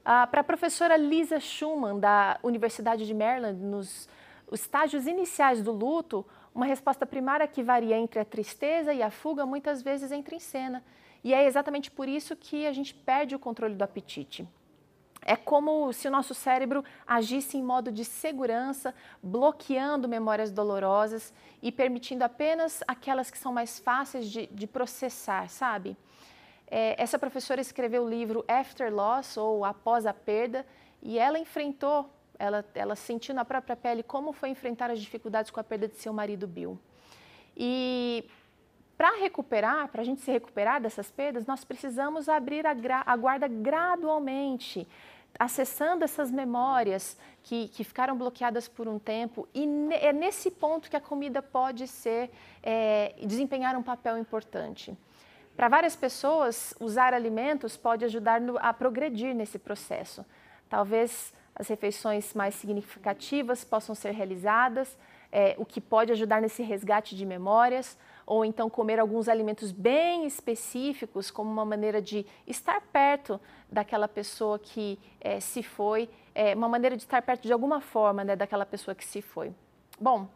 Ah, 0.04 0.26
Para 0.26 0.42
a 0.42 0.44
professora 0.44 0.98
Lisa 0.98 1.40
Schumann, 1.40 2.00
da 2.00 2.40
Universidade 2.42 3.06
de 3.06 3.14
Maryland, 3.14 3.60
nos 3.60 4.10
estágios 4.52 5.08
iniciais 5.08 5.62
do 5.62 5.72
luto, 5.72 6.26
uma 6.54 6.66
resposta 6.66 7.06
primária 7.06 7.48
que 7.48 7.64
varia 7.64 7.98
entre 7.98 8.20
a 8.20 8.26
tristeza 8.26 8.94
e 8.94 9.02
a 9.02 9.10
fuga 9.10 9.46
muitas 9.46 9.82
vezes 9.82 10.12
entra 10.12 10.36
em 10.36 10.40
cena. 10.40 10.84
E 11.24 11.34
é 11.34 11.46
exatamente 11.46 11.92
por 11.92 12.10
isso 12.10 12.36
que 12.36 12.66
a 12.66 12.74
gente 12.74 12.94
perde 12.94 13.36
o 13.36 13.40
controle 13.40 13.76
do 13.76 13.84
apetite. 13.84 14.48
É 15.24 15.36
como 15.36 15.94
se 15.94 16.08
o 16.08 16.12
nosso 16.12 16.34
cérebro 16.34 16.84
agisse 17.06 17.58
em 17.58 17.64
modo 17.64 17.92
de 17.92 18.04
segurança, 18.04 18.94
bloqueando 19.22 20.08
memórias 20.08 20.52
dolorosas 20.52 21.32
e 21.62 21.72
permitindo 21.72 22.24
apenas 22.24 22.84
aquelas 22.88 23.30
que 23.30 23.38
são 23.38 23.54
mais 23.54 23.78
fáceis 23.78 24.28
de, 24.28 24.48
de 24.48 24.66
processar, 24.66 25.48
sabe? 25.48 25.96
É, 26.68 26.96
essa 27.02 27.20
professora 27.20 27.62
escreveu 27.62 28.04
o 28.04 28.10
livro 28.10 28.44
After 28.48 28.92
Loss, 28.94 29.38
ou 29.38 29.64
Após 29.64 30.06
a 30.06 30.14
Perda, 30.14 30.66
e 31.02 31.20
ela 31.20 31.38
enfrentou, 31.38 32.10
ela, 32.40 32.66
ela 32.74 32.96
sentiu 32.96 33.36
na 33.36 33.46
própria 33.46 33.76
pele 33.76 34.02
como 34.02 34.32
foi 34.32 34.50
enfrentar 34.50 34.90
as 34.90 35.00
dificuldades 35.00 35.52
com 35.52 35.60
a 35.60 35.64
perda 35.64 35.88
de 35.88 35.98
seu 35.98 36.14
marido 36.14 36.48
Bill. 36.48 36.80
E 37.56 38.26
para 39.02 39.20
recuperar, 39.20 39.88
para 39.88 40.02
a 40.02 40.06
gente 40.06 40.22
se 40.22 40.32
recuperar 40.32 40.80
dessas 40.80 41.10
perdas, 41.10 41.48
nós 41.48 41.64
precisamos 41.64 42.30
abrir 42.30 42.68
a, 42.68 42.76
a 43.04 43.16
guarda 43.16 43.48
gradualmente, 43.48 44.88
acessando 45.40 46.04
essas 46.04 46.30
memórias 46.30 47.18
que, 47.42 47.70
que, 47.70 47.84
ficaram 47.84 48.16
bloqueadas 48.16 48.68
por 48.68 48.88
um 48.88 49.00
tempo. 49.00 49.48
E 49.56 49.66
é 49.94 50.14
nesse 50.14 50.52
ponto 50.52 50.88
que 50.88 50.96
a 50.96 51.02
comida 51.02 51.42
pode 51.42 51.88
ser, 51.88 52.30
é, 52.62 53.16
desempenhar 53.26 53.76
um 53.76 53.82
papel 53.82 54.20
importante. 54.20 54.96
Para 55.58 55.68
várias 55.68 55.96
pessoas, 55.96 56.76
usar 56.80 57.12
alimentos 57.12 57.76
pode 57.76 58.06
ajudar 58.06 58.40
no, 58.40 58.56
a 58.60 58.72
progredir 58.72 59.34
nesse 59.34 59.58
processo. 59.58 60.24
Talvez 60.70 61.34
as 61.56 61.68
refeições 61.68 62.36
mais 62.36 62.54
significativas 62.54 63.64
possam 63.64 63.96
ser 63.96 64.12
realizadas, 64.12 64.96
é, 65.32 65.56
o 65.58 65.66
que 65.66 65.82
pode 65.82 66.12
ajudar 66.12 66.40
nesse 66.40 66.62
resgate 66.62 67.16
de 67.16 67.26
memórias 67.26 67.98
ou 68.26 68.46
então 68.46 68.70
comer 68.70 69.00
alguns 69.00 69.28
alimentos 69.28 69.72
bem 69.72 70.26
específicos 70.26 71.32
como 71.32 71.50
uma 71.50 71.66
maneira 71.66 72.02
de 72.02 72.26
estar 72.48 72.82
perto 72.82 73.40
daquela 73.72 74.08
pessoa 74.08 74.60
que 74.60 75.00
é, 75.20 75.40
se 75.40 75.64
foi, 75.64 76.10
é, 76.34 76.56
uma 76.56 76.70
maneira 76.70 76.96
de 76.96 77.04
estar 77.04 77.22
perto 77.22 77.44
de 77.44 77.54
alguma 77.54 77.82
forma 77.82 78.24
né, 78.24 78.36
daquela 78.36 78.66
pessoa 78.66 78.96
que 78.96 79.06
se 79.06 79.22
foi. 79.22 79.54
Bom, 80.00 80.28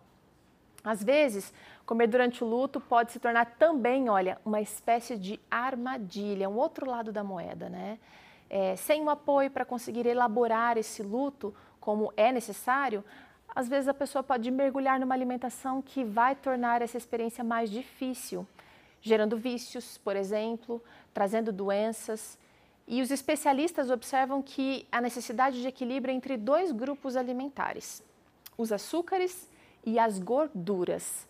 às 0.84 1.04
vezes, 1.04 1.52
comer 1.86 2.08
durante 2.08 2.44
o 2.44 2.48
luto 2.48 2.80
pode 2.80 3.12
se 3.12 3.20
tornar 3.20 3.56
também, 3.58 4.08
olha, 4.08 4.40
uma 4.46 4.62
espécie 4.62 5.18
de 5.18 5.40
armadilha, 5.50 6.48
um 6.48 6.58
outro 6.58 6.88
lado 6.88 7.12
da 7.12 7.24
moeda, 7.24 7.70
né? 7.70 7.98
É, 8.48 8.76
sem 8.76 9.02
um 9.02 9.10
apoio 9.10 9.50
para 9.50 9.66
conseguir 9.66 10.06
elaborar 10.06 10.78
esse 10.78 11.02
luto 11.02 11.56
como 11.80 12.14
é 12.16 12.32
necessário, 12.32 13.04
às 13.56 13.70
vezes 13.70 13.88
a 13.88 13.94
pessoa 13.94 14.22
pode 14.22 14.52
mergulhar 14.52 15.00
numa 15.00 15.16
alimentação 15.16 15.82
que 15.82 16.04
vai 16.04 16.36
tornar 16.36 16.82
essa 16.82 16.98
experiência 16.98 17.42
mais 17.42 17.72
difícil, 17.72 18.46
gerando 19.02 19.38
vícios, 19.38 19.98
por 19.98 20.18
exemplo, 20.18 20.84
trazendo 21.14 21.54
doenças. 21.54 22.38
E 22.86 23.02
os 23.02 23.12
especialistas 23.12 23.90
observam 23.90 24.42
que 24.42 24.86
a 24.92 25.00
necessidade 25.00 25.62
de 25.62 25.68
equilíbrio 25.70 26.14
entre 26.14 26.36
dois 26.36 26.74
grupos 26.74 27.16
alimentares, 27.16 28.04
os 28.58 28.74
açúcares 28.74 29.50
e 29.86 29.98
as 29.98 30.20
gorduras. 30.20 31.26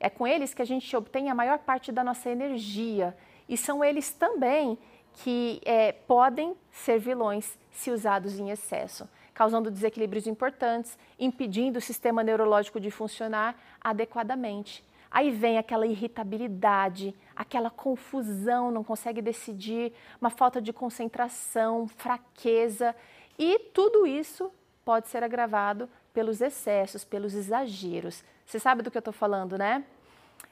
É 0.00 0.10
com 0.10 0.26
eles 0.26 0.52
que 0.52 0.62
a 0.62 0.66
gente 0.66 0.96
obtém 0.96 1.30
a 1.30 1.34
maior 1.34 1.60
parte 1.60 1.92
da 1.92 2.02
nossa 2.02 2.28
energia 2.28 3.16
e 3.48 3.56
são 3.56 3.84
eles 3.84 4.12
também 4.12 4.76
que 5.22 5.60
é, 5.64 5.92
podem 5.92 6.56
ser 6.72 6.98
vilões 6.98 7.56
se 7.70 7.90
usados 7.90 8.38
em 8.38 8.50
excesso 8.50 9.08
causando 9.38 9.70
desequilíbrios 9.70 10.26
importantes, 10.26 10.98
impedindo 11.16 11.78
o 11.78 11.80
sistema 11.80 12.24
neurológico 12.24 12.80
de 12.80 12.90
funcionar 12.90 13.54
adequadamente. 13.80 14.84
Aí 15.08 15.30
vem 15.30 15.58
aquela 15.58 15.86
irritabilidade, 15.86 17.14
aquela 17.36 17.70
confusão, 17.70 18.72
não 18.72 18.82
consegue 18.82 19.22
decidir, 19.22 19.92
uma 20.20 20.28
falta 20.28 20.60
de 20.60 20.72
concentração, 20.72 21.86
fraqueza, 21.86 22.96
e 23.38 23.60
tudo 23.72 24.08
isso 24.08 24.50
pode 24.84 25.06
ser 25.06 25.22
agravado 25.22 25.88
pelos 26.12 26.40
excessos, 26.40 27.04
pelos 27.04 27.32
exageros. 27.32 28.24
Você 28.44 28.58
sabe 28.58 28.82
do 28.82 28.90
que 28.90 28.96
eu 28.96 29.06
estou 29.06 29.14
falando, 29.14 29.56
né? 29.56 29.84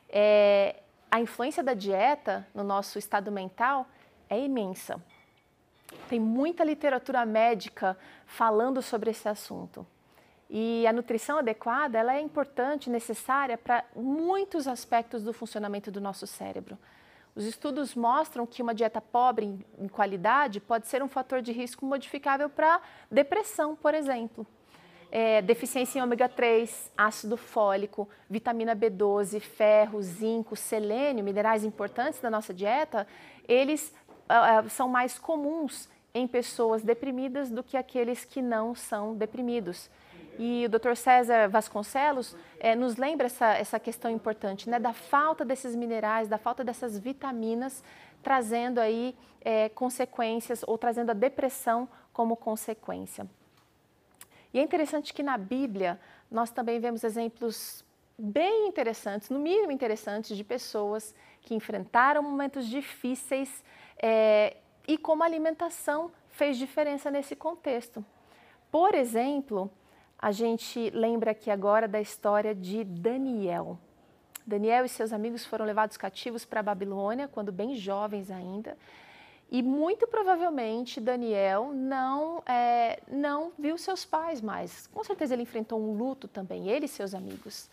É, 0.08 0.76
a 1.10 1.20
influência 1.20 1.60
da 1.60 1.74
dieta 1.74 2.46
no 2.54 2.62
nosso 2.62 3.00
estado 3.00 3.32
mental 3.32 3.84
é 4.30 4.38
imensa. 4.38 5.02
Tem 6.08 6.20
muita 6.20 6.64
literatura 6.64 7.24
médica 7.26 7.96
falando 8.26 8.80
sobre 8.82 9.10
esse 9.10 9.28
assunto. 9.28 9.86
E 10.48 10.86
a 10.86 10.92
nutrição 10.92 11.38
adequada 11.38 11.98
ela 11.98 12.14
é 12.14 12.20
importante, 12.20 12.88
necessária 12.88 13.58
para 13.58 13.84
muitos 13.94 14.68
aspectos 14.68 15.22
do 15.22 15.32
funcionamento 15.32 15.90
do 15.90 16.00
nosso 16.00 16.26
cérebro. 16.26 16.78
Os 17.34 17.44
estudos 17.44 17.94
mostram 17.94 18.46
que 18.46 18.62
uma 18.62 18.74
dieta 18.74 19.00
pobre 19.00 19.58
em, 19.78 19.88
qualidade 19.88 20.58
pode 20.58 20.86
ser 20.86 21.02
um 21.02 21.08
fator 21.08 21.42
de 21.42 21.52
risco 21.52 21.84
modificável 21.84 22.48
para 22.48 22.80
depressão, 23.10 23.76
por 23.76 23.92
exemplo. 23.92 24.46
É, 25.12 25.42
deficiência 25.42 25.98
em 25.98 26.02
ômega 26.02 26.28
3, 26.28 26.90
ácido 26.96 27.36
fólico, 27.36 28.08
vitamina 28.28 28.74
B12, 28.74 29.38
ferro, 29.40 30.00
zinco, 30.02 30.56
selênio, 30.56 31.24
minerais 31.24 31.62
importantes 31.62 32.20
da 32.20 32.30
nossa 32.30 32.54
dieta, 32.54 33.06
eles 33.46 33.94
uh, 34.28 34.68
são 34.68 34.88
mais 34.88 35.18
comuns 35.18 35.88
em 36.14 36.26
pessoas 36.26 36.82
deprimidas 36.82 37.50
do 37.50 37.62
que 37.62 37.76
aqueles 37.76 38.24
que 38.24 38.40
não 38.40 38.74
são 38.74 39.14
deprimidos. 39.14 39.90
E 40.38 40.66
o 40.66 40.68
Dr. 40.68 40.94
César 40.94 41.48
Vasconcelos 41.48 42.36
é, 42.60 42.74
nos 42.74 42.96
lembra 42.96 43.26
essa, 43.26 43.54
essa 43.54 43.80
questão 43.80 44.10
importante, 44.10 44.68
né, 44.68 44.78
da 44.78 44.92
falta 44.92 45.44
desses 45.44 45.74
minerais, 45.74 46.28
da 46.28 46.38
falta 46.38 46.62
dessas 46.62 46.98
vitaminas, 46.98 47.82
trazendo 48.22 48.78
aí 48.78 49.16
é, 49.42 49.68
consequências 49.70 50.62
ou 50.66 50.76
trazendo 50.76 51.10
a 51.10 51.14
depressão 51.14 51.88
como 52.12 52.36
consequência. 52.36 53.26
E 54.52 54.58
é 54.58 54.62
interessante 54.62 55.12
que 55.12 55.22
na 55.22 55.38
Bíblia 55.38 55.98
nós 56.30 56.50
também 56.50 56.80
vemos 56.80 57.04
exemplos 57.04 57.84
bem 58.18 58.68
interessantes, 58.68 59.28
no 59.28 59.38
mínimo 59.38 59.70
interessantes, 59.70 60.36
de 60.36 60.42
pessoas 60.42 61.14
que 61.42 61.54
enfrentaram 61.54 62.22
momentos 62.22 62.66
difíceis 62.66 63.62
é, 63.98 64.56
e 64.86 64.96
como 64.98 65.22
a 65.22 65.26
alimentação 65.26 66.10
fez 66.30 66.56
diferença 66.56 67.10
nesse 67.10 67.34
contexto. 67.34 68.04
Por 68.70 68.94
exemplo, 68.94 69.70
a 70.18 70.32
gente 70.32 70.90
lembra 70.90 71.30
aqui 71.30 71.50
agora 71.50 71.88
da 71.88 72.00
história 72.00 72.54
de 72.54 72.84
Daniel. 72.84 73.78
Daniel 74.46 74.84
e 74.84 74.88
seus 74.88 75.12
amigos 75.12 75.44
foram 75.44 75.64
levados 75.64 75.96
cativos 75.96 76.44
para 76.44 76.60
a 76.60 76.62
Babilônia 76.62 77.28
quando 77.28 77.50
bem 77.50 77.74
jovens 77.74 78.30
ainda. 78.30 78.76
E 79.50 79.62
muito 79.62 80.06
provavelmente 80.06 81.00
Daniel 81.00 81.72
não, 81.72 82.42
é, 82.46 83.00
não 83.08 83.52
viu 83.58 83.78
seus 83.78 84.04
pais 84.04 84.40
mais. 84.40 84.88
Com 84.88 85.04
certeza 85.04 85.34
ele 85.34 85.42
enfrentou 85.42 85.80
um 85.80 85.96
luto 85.96 86.26
também, 86.26 86.68
ele 86.68 86.86
e 86.86 86.88
seus 86.88 87.14
amigos. 87.14 87.70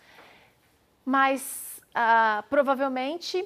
Mas 1.04 1.82
ah, 1.94 2.44
provavelmente 2.50 3.46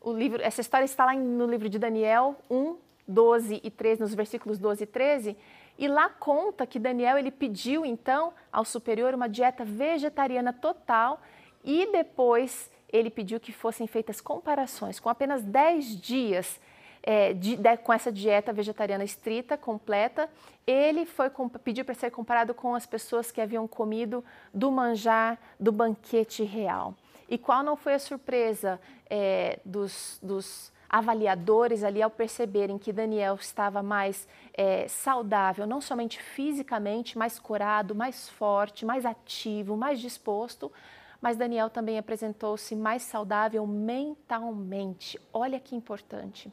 o 0.00 0.12
livro, 0.12 0.42
essa 0.42 0.60
história 0.60 0.84
está 0.84 1.04
lá 1.04 1.14
no 1.14 1.46
livro 1.46 1.68
de 1.68 1.78
Daniel 1.78 2.36
1, 2.50 2.76
12 3.06 3.60
e 3.62 3.70
13, 3.70 4.00
nos 4.00 4.14
versículos 4.14 4.58
12 4.58 4.84
e 4.84 4.86
13, 4.86 5.36
e 5.78 5.88
lá 5.88 6.08
conta 6.08 6.66
que 6.66 6.78
Daniel 6.78 7.18
ele 7.18 7.30
pediu 7.30 7.86
então 7.86 8.32
ao 8.52 8.64
superior 8.64 9.14
uma 9.14 9.28
dieta 9.28 9.64
vegetariana 9.64 10.52
total 10.52 11.20
e 11.64 11.90
depois 11.92 12.70
ele 12.92 13.10
pediu 13.10 13.38
que 13.38 13.52
fossem 13.52 13.86
feitas 13.86 14.20
comparações 14.20 14.98
com 14.98 15.08
apenas 15.08 15.42
10 15.42 16.00
dias 16.00 16.60
é, 17.02 17.32
de, 17.32 17.56
de, 17.56 17.76
com 17.78 17.92
essa 17.92 18.10
dieta 18.10 18.52
vegetariana 18.52 19.04
estrita, 19.04 19.56
completa, 19.56 20.28
ele 20.66 21.06
foi 21.06 21.30
pediu 21.62 21.84
para 21.84 21.94
ser 21.94 22.10
comparado 22.10 22.52
com 22.52 22.74
as 22.74 22.86
pessoas 22.86 23.30
que 23.30 23.40
haviam 23.40 23.66
comido 23.68 24.24
do 24.52 24.70
manjar 24.70 25.38
do 25.58 25.70
banquete 25.70 26.42
real. 26.42 26.94
E 27.28 27.36
qual 27.36 27.62
não 27.62 27.76
foi 27.76 27.94
a 27.94 27.98
surpresa 27.98 28.80
é, 29.10 29.60
dos, 29.64 30.18
dos 30.22 30.72
avaliadores 30.88 31.84
ali 31.84 32.00
ao 32.00 32.10
perceberem 32.10 32.78
que 32.78 32.92
Daniel 32.92 33.34
estava 33.34 33.82
mais 33.82 34.26
é, 34.54 34.88
saudável, 34.88 35.66
não 35.66 35.80
somente 35.80 36.20
fisicamente, 36.22 37.18
mais 37.18 37.38
corado, 37.38 37.94
mais 37.94 38.28
forte, 38.28 38.86
mais 38.86 39.04
ativo, 39.04 39.76
mais 39.76 40.00
disposto, 40.00 40.72
mas 41.20 41.36
Daniel 41.36 41.68
também 41.68 41.98
apresentou-se 41.98 42.74
mais 42.74 43.02
saudável 43.02 43.66
mentalmente. 43.66 45.20
Olha 45.32 45.60
que 45.60 45.76
importante. 45.76 46.50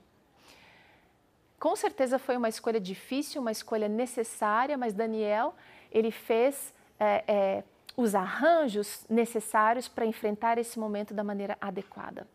com 1.57 1.75
certeza 1.75 2.19
foi 2.19 2.35
uma 2.35 2.49
escolha 2.49 2.79
difícil, 2.79 3.41
uma 3.41 3.51
escolha 3.51 3.87
necessária, 3.87 4.77
mas 4.77 4.93
Daniel 4.93 5.55
ele 5.91 6.11
fez 6.11 6.73
é, 6.99 7.23
é, 7.27 7.63
os 7.95 8.13
arranjos 8.13 9.05
necessários 9.09 9.87
para 9.87 10.05
enfrentar 10.05 10.57
esse 10.57 10.79
momento 10.79 11.13
da 11.13 11.23
maneira 11.23 11.57
adequada. 11.61 12.27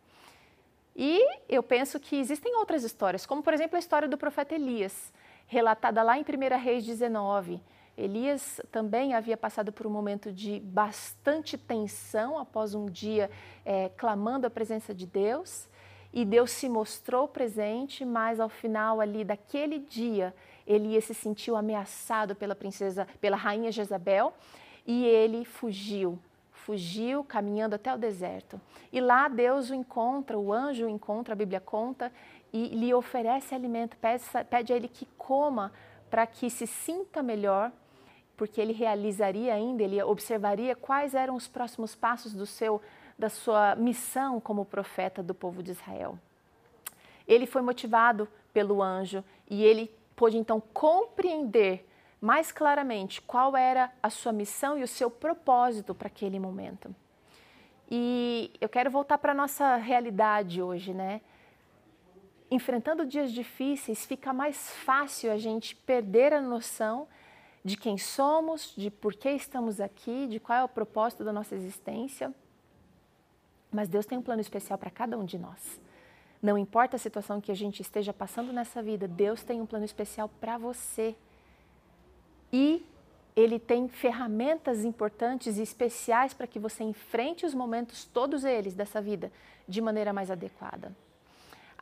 E 0.96 1.24
eu 1.48 1.62
penso 1.62 2.00
que 2.00 2.16
existem 2.16 2.54
outras 2.56 2.84
histórias, 2.84 3.24
como 3.24 3.42
por 3.42 3.54
exemplo 3.54 3.76
a 3.76 3.78
história 3.78 4.08
do 4.08 4.18
profeta 4.18 4.54
Elias, 4.54 5.12
relatada 5.46 6.02
lá 6.02 6.18
em 6.18 6.22
1 6.22 6.58
Reis 6.58 6.84
19. 6.84 7.60
Elias 7.96 8.60
também 8.72 9.14
havia 9.14 9.36
passado 9.36 9.72
por 9.72 9.86
um 9.86 9.90
momento 9.90 10.32
de 10.32 10.60
bastante 10.60 11.58
tensão 11.58 12.38
após 12.38 12.74
um 12.74 12.86
dia 12.86 13.30
é, 13.64 13.90
clamando 13.90 14.46
a 14.46 14.50
presença 14.50 14.94
de 14.94 15.06
Deus. 15.06 15.68
E 16.12 16.24
Deus 16.24 16.50
se 16.50 16.68
mostrou 16.68 17.28
presente, 17.28 18.04
mas 18.04 18.40
ao 18.40 18.48
final 18.48 19.00
ali 19.00 19.22
daquele 19.22 19.78
dia, 19.78 20.34
Elias 20.66 21.04
se 21.04 21.14
sentiu 21.14 21.56
ameaçado 21.56 22.34
pela 22.34 22.54
princesa, 22.54 23.06
pela 23.20 23.36
rainha 23.36 23.70
Jezabel, 23.70 24.32
e 24.90 25.04
ele 25.04 25.44
fugiu, 25.44 26.18
fugiu 26.50 27.22
caminhando 27.22 27.76
até 27.76 27.94
o 27.94 27.96
deserto. 27.96 28.60
E 28.92 29.00
lá 29.00 29.28
Deus 29.28 29.70
o 29.70 29.74
encontra, 29.74 30.36
o 30.36 30.52
anjo 30.52 30.84
o 30.84 30.88
encontra, 30.88 31.32
a 31.32 31.36
Bíblia 31.36 31.60
conta, 31.60 32.12
e 32.52 32.66
lhe 32.70 32.92
oferece 32.92 33.54
alimento, 33.54 33.96
pede, 33.98 34.24
pede 34.50 34.72
a 34.72 34.76
ele 34.76 34.88
que 34.88 35.06
coma 35.16 35.72
para 36.10 36.26
que 36.26 36.50
se 36.50 36.66
sinta 36.66 37.22
melhor, 37.22 37.70
porque 38.36 38.60
ele 38.60 38.72
realizaria 38.72 39.54
ainda, 39.54 39.84
ele 39.84 40.02
observaria 40.02 40.74
quais 40.74 41.14
eram 41.14 41.36
os 41.36 41.46
próximos 41.46 41.94
passos 41.94 42.34
do 42.34 42.44
seu 42.44 42.82
da 43.16 43.28
sua 43.28 43.76
missão 43.76 44.40
como 44.40 44.64
profeta 44.64 45.22
do 45.22 45.34
povo 45.34 45.62
de 45.62 45.70
Israel. 45.70 46.18
Ele 47.28 47.46
foi 47.46 47.62
motivado 47.62 48.26
pelo 48.52 48.82
anjo 48.82 49.22
e 49.48 49.62
ele 49.62 49.88
pôde 50.16 50.36
então 50.36 50.58
compreender 50.58 51.86
mais 52.20 52.52
claramente 52.52 53.22
qual 53.22 53.56
era 53.56 53.90
a 54.02 54.10
sua 54.10 54.32
missão 54.32 54.78
e 54.78 54.82
o 54.82 54.88
seu 54.88 55.10
propósito 55.10 55.94
para 55.94 56.08
aquele 56.08 56.38
momento. 56.38 56.94
E 57.90 58.52
eu 58.60 58.68
quero 58.68 58.90
voltar 58.90 59.18
para 59.18 59.32
a 59.32 59.34
nossa 59.34 59.76
realidade 59.76 60.62
hoje, 60.62 60.92
né? 60.92 61.20
Enfrentando 62.50 63.06
dias 63.06 63.32
difíceis, 63.32 64.04
fica 64.04 64.32
mais 64.32 64.70
fácil 64.70 65.32
a 65.32 65.38
gente 65.38 65.74
perder 65.74 66.32
a 66.32 66.40
noção 66.40 67.08
de 67.64 67.76
quem 67.76 67.96
somos, 67.96 68.74
de 68.76 68.90
por 68.90 69.14
que 69.14 69.30
estamos 69.30 69.80
aqui, 69.80 70.26
de 70.26 70.38
qual 70.38 70.58
é 70.58 70.64
o 70.64 70.68
propósito 70.68 71.24
da 71.24 71.32
nossa 71.32 71.54
existência. 71.54 72.34
Mas 73.70 73.88
Deus 73.88 74.06
tem 74.06 74.18
um 74.18 74.22
plano 74.22 74.40
especial 74.40 74.78
para 74.78 74.90
cada 74.90 75.16
um 75.16 75.24
de 75.24 75.38
nós. 75.38 75.80
Não 76.42 76.56
importa 76.56 76.96
a 76.96 76.98
situação 76.98 77.40
que 77.40 77.52
a 77.52 77.56
gente 77.56 77.80
esteja 77.82 78.12
passando 78.12 78.52
nessa 78.52 78.82
vida, 78.82 79.06
Deus 79.06 79.42
tem 79.42 79.60
um 79.60 79.66
plano 79.66 79.84
especial 79.84 80.28
para 80.40 80.58
você 80.58 81.14
e 82.52 82.84
ele 83.34 83.58
tem 83.58 83.88
ferramentas 83.88 84.84
importantes 84.84 85.56
e 85.56 85.62
especiais 85.62 86.34
para 86.34 86.46
que 86.46 86.58
você 86.58 86.82
enfrente 86.82 87.46
os 87.46 87.54
momentos, 87.54 88.04
todos 88.04 88.44
eles 88.44 88.74
dessa 88.74 89.00
vida, 89.00 89.32
de 89.68 89.80
maneira 89.80 90.12
mais 90.12 90.30
adequada. 90.30 90.94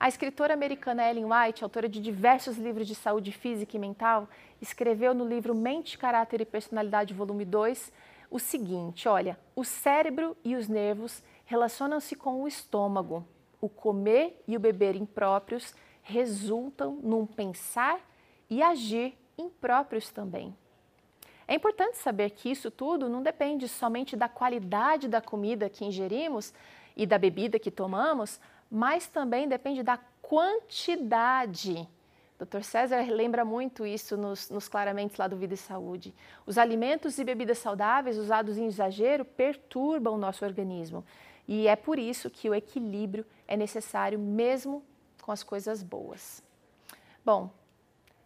A 0.00 0.06
escritora 0.06 0.54
americana 0.54 1.08
Ellen 1.08 1.24
White, 1.24 1.64
autora 1.64 1.88
de 1.88 2.00
diversos 2.00 2.56
livros 2.56 2.86
de 2.86 2.94
saúde 2.94 3.32
física 3.32 3.76
e 3.76 3.80
mental, 3.80 4.28
escreveu 4.60 5.12
no 5.12 5.26
livro 5.26 5.54
Mente, 5.54 5.98
Caráter 5.98 6.40
e 6.40 6.44
Personalidade, 6.44 7.12
volume 7.12 7.44
2, 7.44 7.92
o 8.30 8.38
seguinte: 8.38 9.08
olha, 9.08 9.36
o 9.56 9.64
cérebro 9.64 10.36
e 10.44 10.54
os 10.54 10.68
nervos 10.68 11.22
relacionam-se 11.44 12.14
com 12.14 12.42
o 12.42 12.46
estômago. 12.46 13.26
O 13.60 13.68
comer 13.68 14.40
e 14.46 14.56
o 14.56 14.60
beber 14.60 14.94
impróprios 14.94 15.74
resultam 16.02 17.00
num 17.02 17.26
pensar 17.26 17.98
e 18.48 18.62
agir 18.62 19.18
impróprios 19.38 20.10
também. 20.10 20.54
É 21.46 21.54
importante 21.54 21.96
saber 21.96 22.30
que 22.30 22.50
isso 22.50 22.70
tudo 22.70 23.08
não 23.08 23.22
depende 23.22 23.68
somente 23.68 24.14
da 24.14 24.28
qualidade 24.28 25.08
da 25.08 25.20
comida 25.20 25.70
que 25.70 25.84
ingerimos 25.84 26.52
e 26.94 27.06
da 27.06 27.16
bebida 27.16 27.58
que 27.58 27.70
tomamos, 27.70 28.38
mas 28.70 29.06
também 29.06 29.48
depende 29.48 29.82
da 29.82 29.98
quantidade. 30.20 31.88
Dr. 32.38 32.62
César 32.62 33.02
lembra 33.10 33.44
muito 33.44 33.86
isso 33.86 34.16
nos, 34.16 34.50
nos 34.50 34.70
lá 35.16 35.26
do 35.26 35.36
Vida 35.36 35.54
e 35.54 35.56
Saúde. 35.56 36.14
Os 36.46 36.58
alimentos 36.58 37.18
e 37.18 37.24
bebidas 37.24 37.58
saudáveis 37.58 38.18
usados 38.18 38.58
em 38.58 38.66
exagero 38.66 39.24
perturbam 39.24 40.14
o 40.14 40.18
nosso 40.18 40.44
organismo. 40.44 41.04
E 41.48 41.66
é 41.66 41.74
por 41.74 41.98
isso 41.98 42.28
que 42.28 42.48
o 42.48 42.54
equilíbrio 42.54 43.24
é 43.48 43.56
necessário 43.56 44.18
mesmo 44.18 44.84
com 45.22 45.32
as 45.32 45.42
coisas 45.42 45.82
boas. 45.82 46.42
Bom, 47.24 47.50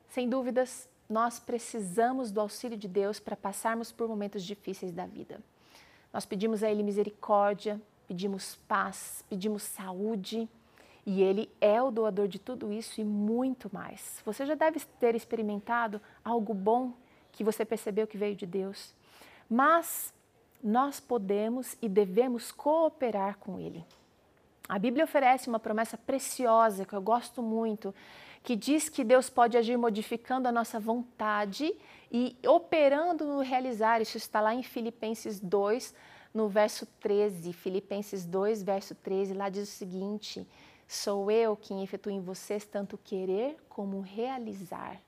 sem 0.09 0.29
dúvidas, 0.29 0.89
nós 1.13 1.39
precisamos 1.39 2.33
do 2.33 2.41
auxílio 2.41 2.77
de 2.77 2.89
Deus 2.89 3.21
para 3.21 3.37
passarmos 3.37 3.93
por 3.93 4.09
momentos 4.09 4.43
difíceis 4.43 4.91
da 4.91 5.05
vida. 5.05 5.41
Nós 6.11 6.25
pedimos 6.25 6.63
a 6.63 6.71
Ele 6.71 6.83
misericórdia, 6.83 7.79
pedimos 8.09 8.57
paz, 8.67 9.23
pedimos 9.29 9.63
saúde 9.63 10.49
e 11.05 11.23
Ele 11.23 11.51
é 11.61 11.83
o 11.83 11.91
doador 11.91 12.29
de 12.29 12.39
tudo 12.39 12.73
isso 12.73 12.99
e 12.99 13.05
muito 13.05 13.69
mais. 13.73 14.23
Você 14.25 14.47
já 14.47 14.55
deve 14.55 14.81
ter 14.99 15.15
experimentado 15.15 16.01
algo 16.25 16.55
bom 16.55 16.95
que 17.31 17.45
você 17.45 17.63
percebeu 17.63 18.07
que 18.07 18.17
veio 18.17 18.35
de 18.35 18.47
Deus, 18.47 18.95
mas 19.51 20.15
nós 20.65 20.99
podemos 20.99 21.77
e 21.83 21.91
devemos 21.91 22.51
cooperar 22.51 23.37
com 23.37 23.59
Ele. 23.59 23.85
A 24.67 24.79
Bíblia 24.79 25.05
oferece 25.05 25.47
uma 25.49 25.61
promessa 25.61 25.99
preciosa 25.99 26.87
que 26.87 26.95
eu 26.95 27.03
gosto 27.03 27.43
muito, 27.43 27.95
que 28.43 28.56
diz 28.56 28.89
que 28.89 29.05
Deus 29.05 29.31
pode 29.31 29.56
agir 29.56 29.77
modificando 29.77 30.48
a 30.48 30.52
nossa 30.52 30.81
vontade 30.81 31.74
e 32.10 32.36
operando 32.47 33.24
no 33.24 33.40
realizar. 33.40 34.01
Isso 34.01 34.16
está 34.16 34.40
lá 34.40 34.55
em 34.55 34.62
Filipenses 34.62 35.39
2, 35.39 35.94
no 36.35 36.48
verso 36.48 36.86
13. 37.01 37.52
Filipenses 37.52 38.27
2, 38.27 38.62
verso 38.62 38.94
13, 38.97 39.35
lá 39.35 39.48
diz 39.48 39.69
o 39.69 39.73
seguinte: 39.73 40.47
Sou 40.89 41.31
eu 41.31 41.56
quem 41.56 41.82
efetuo 41.82 42.12
em 42.12 42.20
vocês 42.20 42.64
tanto 42.64 42.98
querer 42.98 43.56
como 43.69 44.01
realizar. 44.01 45.01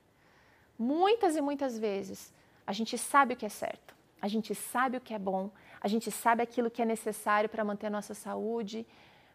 Muitas 0.79 1.35
e 1.35 1.41
muitas 1.41 1.77
vezes 1.77 2.33
a 2.65 2.71
gente 2.71 2.97
sabe 2.97 3.33
o 3.33 3.37
que 3.37 3.45
é 3.45 3.49
certo, 3.49 3.95
a 4.21 4.27
gente 4.27 4.55
sabe 4.55 4.97
o 4.97 5.01
que 5.01 5.13
é 5.13 5.19
bom, 5.19 5.51
a 5.79 5.87
gente 5.87 6.09
sabe 6.09 6.41
aquilo 6.41 6.71
que 6.71 6.81
é 6.81 6.85
necessário 6.85 7.49
para 7.49 7.63
manter 7.63 7.87
a 7.87 7.89
nossa 7.89 8.13
saúde, 8.13 8.85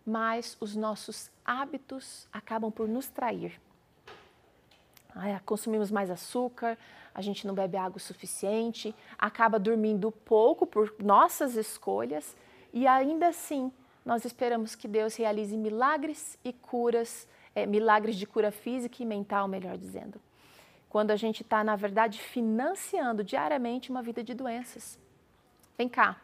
mas 0.05 0.57
os 0.61 0.75
nossos 0.75 1.31
hábitos 1.45 2.27
acabam 2.33 2.73
por 2.73 2.89
nos 2.89 3.09
trair. 3.09 3.61
Consumimos 5.45 5.91
mais 5.91 6.11
açúcar, 6.11 6.79
a 7.15 7.21
gente 7.21 7.47
não 7.47 7.55
bebe 7.55 7.77
água 7.77 7.97
o 7.97 8.01
suficiente, 8.01 8.95
acaba 9.19 9.59
dormindo 9.59 10.11
pouco 10.11 10.67
por 10.67 10.95
nossas 11.03 11.57
escolhas 11.57 12.37
e 12.73 12.87
ainda 12.87 13.29
assim 13.29 13.73
nós 14.05 14.25
esperamos 14.25 14.75
que 14.75 14.89
Deus 14.89 15.17
realize 15.17 15.57
milagres 15.57 16.39
e 16.45 16.53
curas, 16.53 17.29
é, 17.55 17.67
milagres 17.67 18.17
de 18.17 18.27
cura 18.27 18.51
física 18.51 19.03
e 19.03 19.07
mental, 19.07 19.47
melhor 19.47 19.77
dizendo. 19.77 20.21
Quando 20.89 21.11
a 21.11 21.17
gente 21.17 21.43
está, 21.43 21.63
na 21.63 21.77
verdade, 21.77 22.21
financiando 22.21 23.23
diariamente 23.23 23.91
uma 23.91 24.03
vida 24.03 24.25
de 24.25 24.35
doenças. 24.35 24.99
Vem 25.77 25.89
cá, 25.89 26.21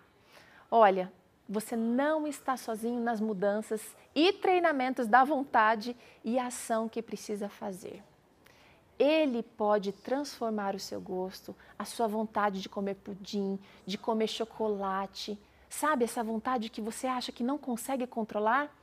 olha, 0.70 1.12
você 1.48 1.76
não 1.76 2.26
está 2.26 2.56
sozinho 2.56 3.00
nas 3.00 3.20
mudanças 3.20 3.96
e 4.14 4.32
treinamentos 4.32 5.06
da 5.06 5.22
vontade 5.22 5.96
e 6.24 6.38
ação 6.38 6.88
que 6.88 7.00
precisa 7.00 7.48
fazer. 7.48 8.02
Ele 8.98 9.43
pode 9.43 9.93
transformar 9.93 10.74
o 10.74 10.81
seu 10.81 11.01
gosto, 11.01 11.55
a 11.78 11.85
sua 11.85 12.06
vontade 12.06 12.60
de 12.60 12.68
comer 12.68 12.94
pudim, 12.94 13.59
de 13.85 13.98
comer 13.98 14.27
chocolate. 14.27 15.39
Sabe 15.68 16.05
essa 16.05 16.24
vontade 16.24 16.70
que 16.70 16.81
você 16.81 17.06
acha 17.06 17.31
que 17.31 17.44
não 17.44 17.59
consegue 17.59 18.06
controlar? 18.06 18.74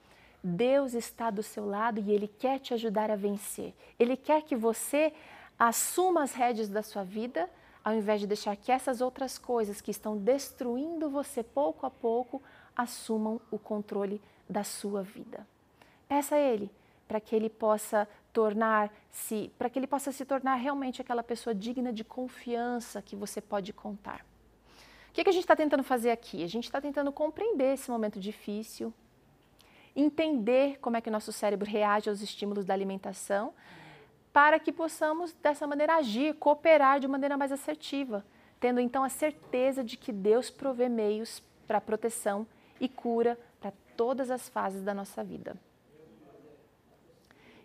Deus 0.44 0.94
está 0.94 1.32
do 1.32 1.42
seu 1.42 1.66
lado 1.66 2.00
e 2.00 2.12
Ele 2.12 2.28
quer 2.28 2.60
te 2.60 2.74
ajudar 2.74 3.10
a 3.10 3.16
vencer. 3.16 3.74
Ele 3.98 4.16
quer 4.16 4.44
que 4.44 4.56
você 4.56 5.14
assuma 5.58 6.24
as 6.24 6.34
rédeas 6.34 6.68
da 6.68 6.84
sua 6.84 7.04
vida, 7.04 7.50
ao 7.84 7.94
invés 7.94 8.22
de 8.22 8.28
deixar 8.28 8.56
que 8.56 8.72
essas 8.72 9.02
outras 9.02 9.38
coisas 9.38 9.82
que 9.82 9.92
estão 9.92 10.18
destruindo 10.18 11.10
você 11.10 11.42
pouco 11.42 11.86
a 11.86 11.90
pouco 11.90 12.42
assumam 12.76 13.40
o 13.50 13.58
controle 13.58 14.22
da 14.50 14.64
sua 14.64 15.02
vida. 15.02 15.48
Peça 16.08 16.36
a 16.36 16.40
Ele 16.40 16.70
para 17.08 17.20
que 17.20 17.36
Ele 17.36 17.50
possa 17.50 18.08
tornar-se, 18.34 19.52
para 19.58 19.70
que 19.70 19.78
Ele 19.78 19.88
possa 19.88 20.12
se 20.12 20.26
tornar 20.26 20.56
realmente 20.56 21.00
aquela 21.00 21.24
pessoa 21.24 21.54
digna 21.54 21.94
de 21.94 22.04
confiança 22.04 23.02
que 23.02 23.16
você 23.16 23.40
pode 23.40 23.72
contar. 23.72 24.26
O 25.10 25.14
que, 25.14 25.24
que 25.24 25.30
a 25.30 25.34
gente 25.34 25.44
está 25.44 25.56
tentando 25.56 25.84
fazer 25.84 26.10
aqui? 26.10 26.44
A 26.44 26.48
gente 26.48 26.64
está 26.66 26.82
tentando 26.82 27.12
compreender 27.12 27.76
esse 27.76 27.92
momento 27.92 28.20
difícil, 28.20 28.92
entender 29.96 30.80
como 30.80 30.98
é 30.98 31.02
que 31.02 31.10
o 31.10 31.12
nosso 31.12 31.32
cérebro 31.32 31.70
reage 31.70 32.10
aos 32.10 32.22
estímulos 32.22 32.66
da 32.66 32.74
alimentação, 32.74 33.54
para 34.34 34.60
que 34.60 34.72
possamos 34.72 35.32
dessa 35.34 35.68
maneira 35.68 35.98
agir, 35.98 36.34
cooperar 36.34 37.00
de 37.00 37.08
maneira 37.08 37.38
mais 37.38 37.52
assertiva, 37.52 38.26
tendo 38.60 38.80
então 38.80 39.04
a 39.04 39.10
certeza 39.10 39.84
de 39.84 39.96
que 39.96 40.12
Deus 40.12 40.50
provê 40.50 40.90
meios 40.90 41.44
para 41.68 41.80
proteção 41.80 42.48
e 42.82 42.90
cura 42.90 43.40
para 43.62 43.72
todas 43.96 44.32
as 44.32 44.50
fases 44.50 44.82
da 44.82 44.96
nossa 44.96 45.24
vida. 45.24 45.56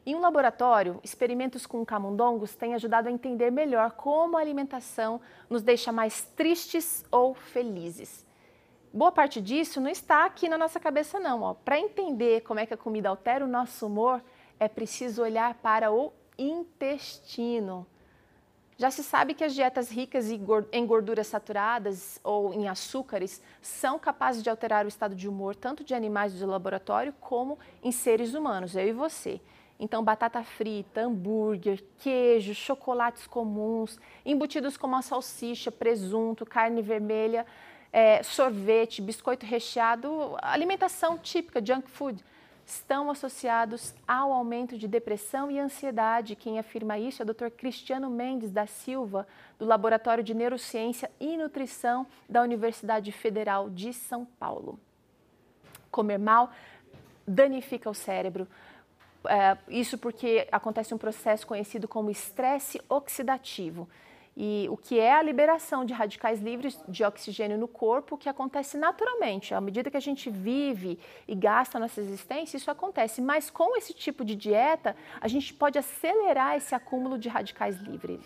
Em 0.09 0.15
um 0.15 0.21
laboratório, 0.21 0.99
experimentos 1.05 1.67
com 1.67 1.85
camundongos 1.85 2.55
têm 2.55 2.75
ajudado 2.75 3.09
a 3.09 3.13
entender 3.13 3.51
melhor 3.51 3.91
como 3.91 4.39
a 4.39 4.41
alimentação 4.41 5.21
nos 5.51 5.61
deixa 5.61 5.93
mais 5.93 6.23
tristes 6.35 7.05
ou 7.11 7.35
felizes. 7.35 8.27
Boa 8.91 9.13
parte 9.13 9.39
disso 9.39 9.83
não 9.83 9.91
está 9.91 10.25
aqui 10.25 10.49
na 10.49 10.57
nossa 10.57 10.81
cabeça, 10.81 11.21
não. 11.21 11.55
Para 11.63 11.79
entender 11.79 12.41
como 12.41 12.59
é 12.59 12.65
que 12.65 12.73
a 12.73 12.77
comida 12.79 13.11
altera 13.11 13.45
o 13.45 13.49
nosso 13.49 13.85
humor, 13.85 14.23
é 14.59 14.67
preciso 14.67 15.21
olhar 15.21 15.53
para 15.57 15.93
o 15.93 16.11
intestino. 16.39 17.87
Já 18.79 18.91
se 18.91 19.05
sabe 19.05 19.35
que 19.35 19.45
as 19.45 19.53
dietas 19.53 19.91
ricas 19.91 20.31
em 20.31 20.87
gorduras 20.87 21.27
saturadas 21.27 22.19
ou 22.25 22.55
em 22.55 22.67
açúcares 22.67 23.43
são 23.61 23.99
capazes 23.99 24.43
de 24.43 24.49
alterar 24.49 24.87
o 24.87 24.89
estado 24.89 25.15
de 25.15 25.29
humor 25.29 25.55
tanto 25.55 25.85
de 25.85 25.95
animais 25.95 26.33
de 26.33 26.47
laboratório 26.47 27.13
como 27.21 27.59
em 27.83 27.93
seres 27.93 28.33
humanos, 28.33 28.75
eu 28.75 28.89
e 28.89 28.93
você. 28.93 29.39
Então, 29.79 30.03
batata 30.03 30.43
frita, 30.43 31.03
hambúrguer, 31.03 31.85
queijo, 31.99 32.55
chocolates 32.55 33.27
comuns, 33.27 33.99
embutidos 34.27 34.77
como 34.77 34.97
a 34.97 35.03
salsicha, 35.03 35.71
presunto, 35.71 36.45
carne 36.45 36.83
vermelha, 36.83 37.47
é, 37.93 38.23
sorvete, 38.23 39.01
biscoito 39.01 39.47
recheado, 39.47 40.37
alimentação 40.43 41.17
típica, 41.17 41.65
junk 41.65 41.89
food, 41.89 42.25
estão 42.67 43.11
associados 43.11 43.95
ao 44.07 44.31
aumento 44.31 44.77
de 44.77 44.87
depressão 44.87 45.51
e 45.51 45.59
ansiedade. 45.59 46.37
Quem 46.37 46.59
afirma 46.59 46.99
isso 46.99 47.23
é 47.23 47.25
o 47.25 47.33
Dr. 47.33 47.49
Cristiano 47.49 48.11
Mendes 48.11 48.51
da 48.51 48.67
Silva, 48.67 49.27
do 49.59 49.65
Laboratório 49.65 50.23
de 50.23 50.35
Neurociência 50.35 51.11
e 51.19 51.37
Nutrição 51.37 52.07
da 52.29 52.43
Universidade 52.43 53.11
Federal 53.11 53.71
de 53.71 53.93
São 53.95 54.27
Paulo. 54.39 54.79
Comer 55.91 56.19
mal 56.19 56.51
danifica 57.27 57.89
o 57.89 57.95
cérebro. 57.95 58.47
É, 59.29 59.59
isso 59.69 59.99
porque 59.99 60.49
acontece 60.51 60.95
um 60.95 60.99
processo 60.99 61.47
conhecido 61.47 61.87
como 61.87 62.11
estresse 62.11 62.81
oxidativo 62.89 63.89
e 64.41 64.69
o 64.71 64.77
que 64.77 65.01
é 65.01 65.13
a 65.13 65.21
liberação 65.21 65.85
de 65.85 65.93
radicais 65.93 66.41
livres 66.41 66.79
de 66.89 67.03
oxigênio 67.03 67.59
no 67.59 67.67
corpo, 67.67 68.17
que 68.17 68.29
acontece 68.29 68.79
naturalmente. 68.79 69.53
À 69.53 69.61
medida 69.61 69.91
que 69.91 69.97
a 69.97 70.01
gente 70.01 70.31
vive 70.31 70.97
e 71.27 71.35
gasta 71.35 71.77
nossa 71.77 72.01
existência, 72.01 72.57
isso 72.57 72.71
acontece. 72.71 73.21
Mas 73.21 73.51
com 73.51 73.77
esse 73.77 73.93
tipo 73.93 74.25
de 74.25 74.37
dieta, 74.37 74.95
a 75.21 75.27
gente 75.27 75.53
pode 75.53 75.77
acelerar 75.77 76.57
esse 76.57 76.73
acúmulo 76.73 77.19
de 77.19 77.29
radicais 77.29 77.79
livres. 77.79 78.25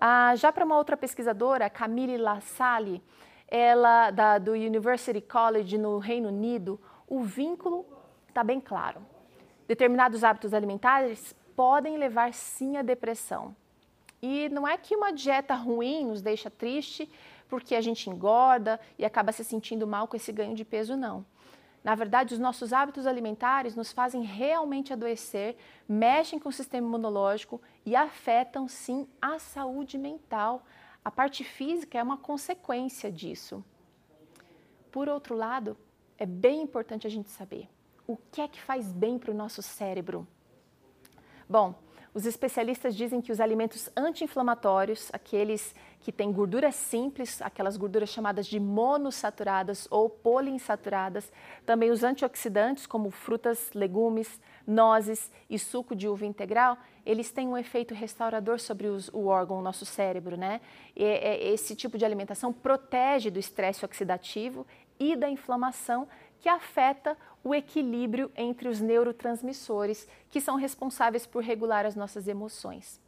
Ah, 0.00 0.36
já 0.36 0.52
para 0.52 0.64
uma 0.64 0.78
outra 0.78 0.96
pesquisadora, 0.96 1.68
Camille 1.68 2.16
Lassalle, 2.16 3.02
ela 3.48 4.12
da, 4.12 4.38
do 4.38 4.52
University 4.52 5.20
College 5.20 5.76
no 5.76 5.98
Reino 5.98 6.28
Unido, 6.28 6.80
o 7.08 7.20
vínculo 7.24 7.84
está 8.28 8.44
bem 8.44 8.60
claro. 8.60 9.04
Determinados 9.70 10.24
hábitos 10.24 10.52
alimentares 10.52 11.32
podem 11.54 11.96
levar 11.96 12.34
sim 12.34 12.76
à 12.76 12.82
depressão. 12.82 13.54
E 14.20 14.48
não 14.48 14.66
é 14.66 14.76
que 14.76 14.96
uma 14.96 15.12
dieta 15.12 15.54
ruim 15.54 16.06
nos 16.06 16.20
deixa 16.20 16.50
triste 16.50 17.08
porque 17.48 17.76
a 17.76 17.80
gente 17.80 18.10
engorda 18.10 18.80
e 18.98 19.04
acaba 19.04 19.30
se 19.30 19.44
sentindo 19.44 19.86
mal 19.86 20.08
com 20.08 20.16
esse 20.16 20.32
ganho 20.32 20.56
de 20.56 20.64
peso, 20.64 20.96
não. 20.96 21.24
Na 21.84 21.94
verdade, 21.94 22.34
os 22.34 22.40
nossos 22.40 22.72
hábitos 22.72 23.06
alimentares 23.06 23.76
nos 23.76 23.92
fazem 23.92 24.24
realmente 24.24 24.92
adoecer, 24.92 25.56
mexem 25.88 26.40
com 26.40 26.48
o 26.48 26.52
sistema 26.52 26.88
imunológico 26.88 27.62
e 27.86 27.94
afetam 27.94 28.66
sim 28.66 29.06
a 29.22 29.38
saúde 29.38 29.96
mental. 29.96 30.64
A 31.04 31.12
parte 31.12 31.44
física 31.44 31.96
é 31.96 32.02
uma 32.02 32.16
consequência 32.16 33.08
disso. 33.08 33.64
Por 34.90 35.08
outro 35.08 35.36
lado, 35.36 35.76
é 36.18 36.26
bem 36.26 36.60
importante 36.60 37.06
a 37.06 37.10
gente 37.10 37.30
saber 37.30 37.68
o 38.12 38.18
que 38.32 38.40
é 38.40 38.48
que 38.48 38.60
faz 38.60 38.92
bem 38.92 39.18
para 39.18 39.30
o 39.30 39.34
nosso 39.34 39.62
cérebro. 39.62 40.26
Bom, 41.48 41.74
os 42.12 42.26
especialistas 42.26 42.96
dizem 42.96 43.20
que 43.20 43.30
os 43.30 43.40
alimentos 43.40 43.88
anti-inflamatórios, 43.96 45.10
aqueles 45.12 45.74
que 46.00 46.10
têm 46.10 46.32
gorduras 46.32 46.74
simples, 46.74 47.40
aquelas 47.40 47.76
gorduras 47.76 48.08
chamadas 48.08 48.48
de 48.48 48.58
monossaturadas 48.58 49.86
ou 49.90 50.10
poliinsaturadas, 50.10 51.30
também 51.64 51.90
os 51.90 52.02
antioxidantes, 52.02 52.84
como 52.84 53.10
frutas, 53.12 53.70
legumes, 53.74 54.40
nozes 54.66 55.30
e 55.48 55.56
suco 55.56 55.94
de 55.94 56.08
uva 56.08 56.26
integral, 56.26 56.76
eles 57.06 57.30
têm 57.30 57.46
um 57.46 57.56
efeito 57.56 57.94
restaurador 57.94 58.58
sobre 58.58 58.88
os, 58.88 59.08
o 59.08 59.26
órgão, 59.26 59.60
o 59.60 59.62
nosso 59.62 59.86
cérebro, 59.86 60.36
né? 60.36 60.60
E, 60.96 61.04
esse 61.52 61.76
tipo 61.76 61.96
de 61.96 62.04
alimentação 62.04 62.52
protege 62.52 63.30
do 63.30 63.38
estresse 63.38 63.84
oxidativo 63.84 64.66
e 64.98 65.14
da 65.14 65.30
inflamação 65.30 66.08
que 66.40 66.48
afeta 66.48 67.16
o 67.44 67.54
equilíbrio 67.54 68.30
entre 68.36 68.68
os 68.68 68.80
neurotransmissores 68.80 70.08
que 70.30 70.40
são 70.40 70.56
responsáveis 70.56 71.26
por 71.26 71.42
regular 71.42 71.86
as 71.86 71.94
nossas 71.94 72.26
emoções. 72.26 73.00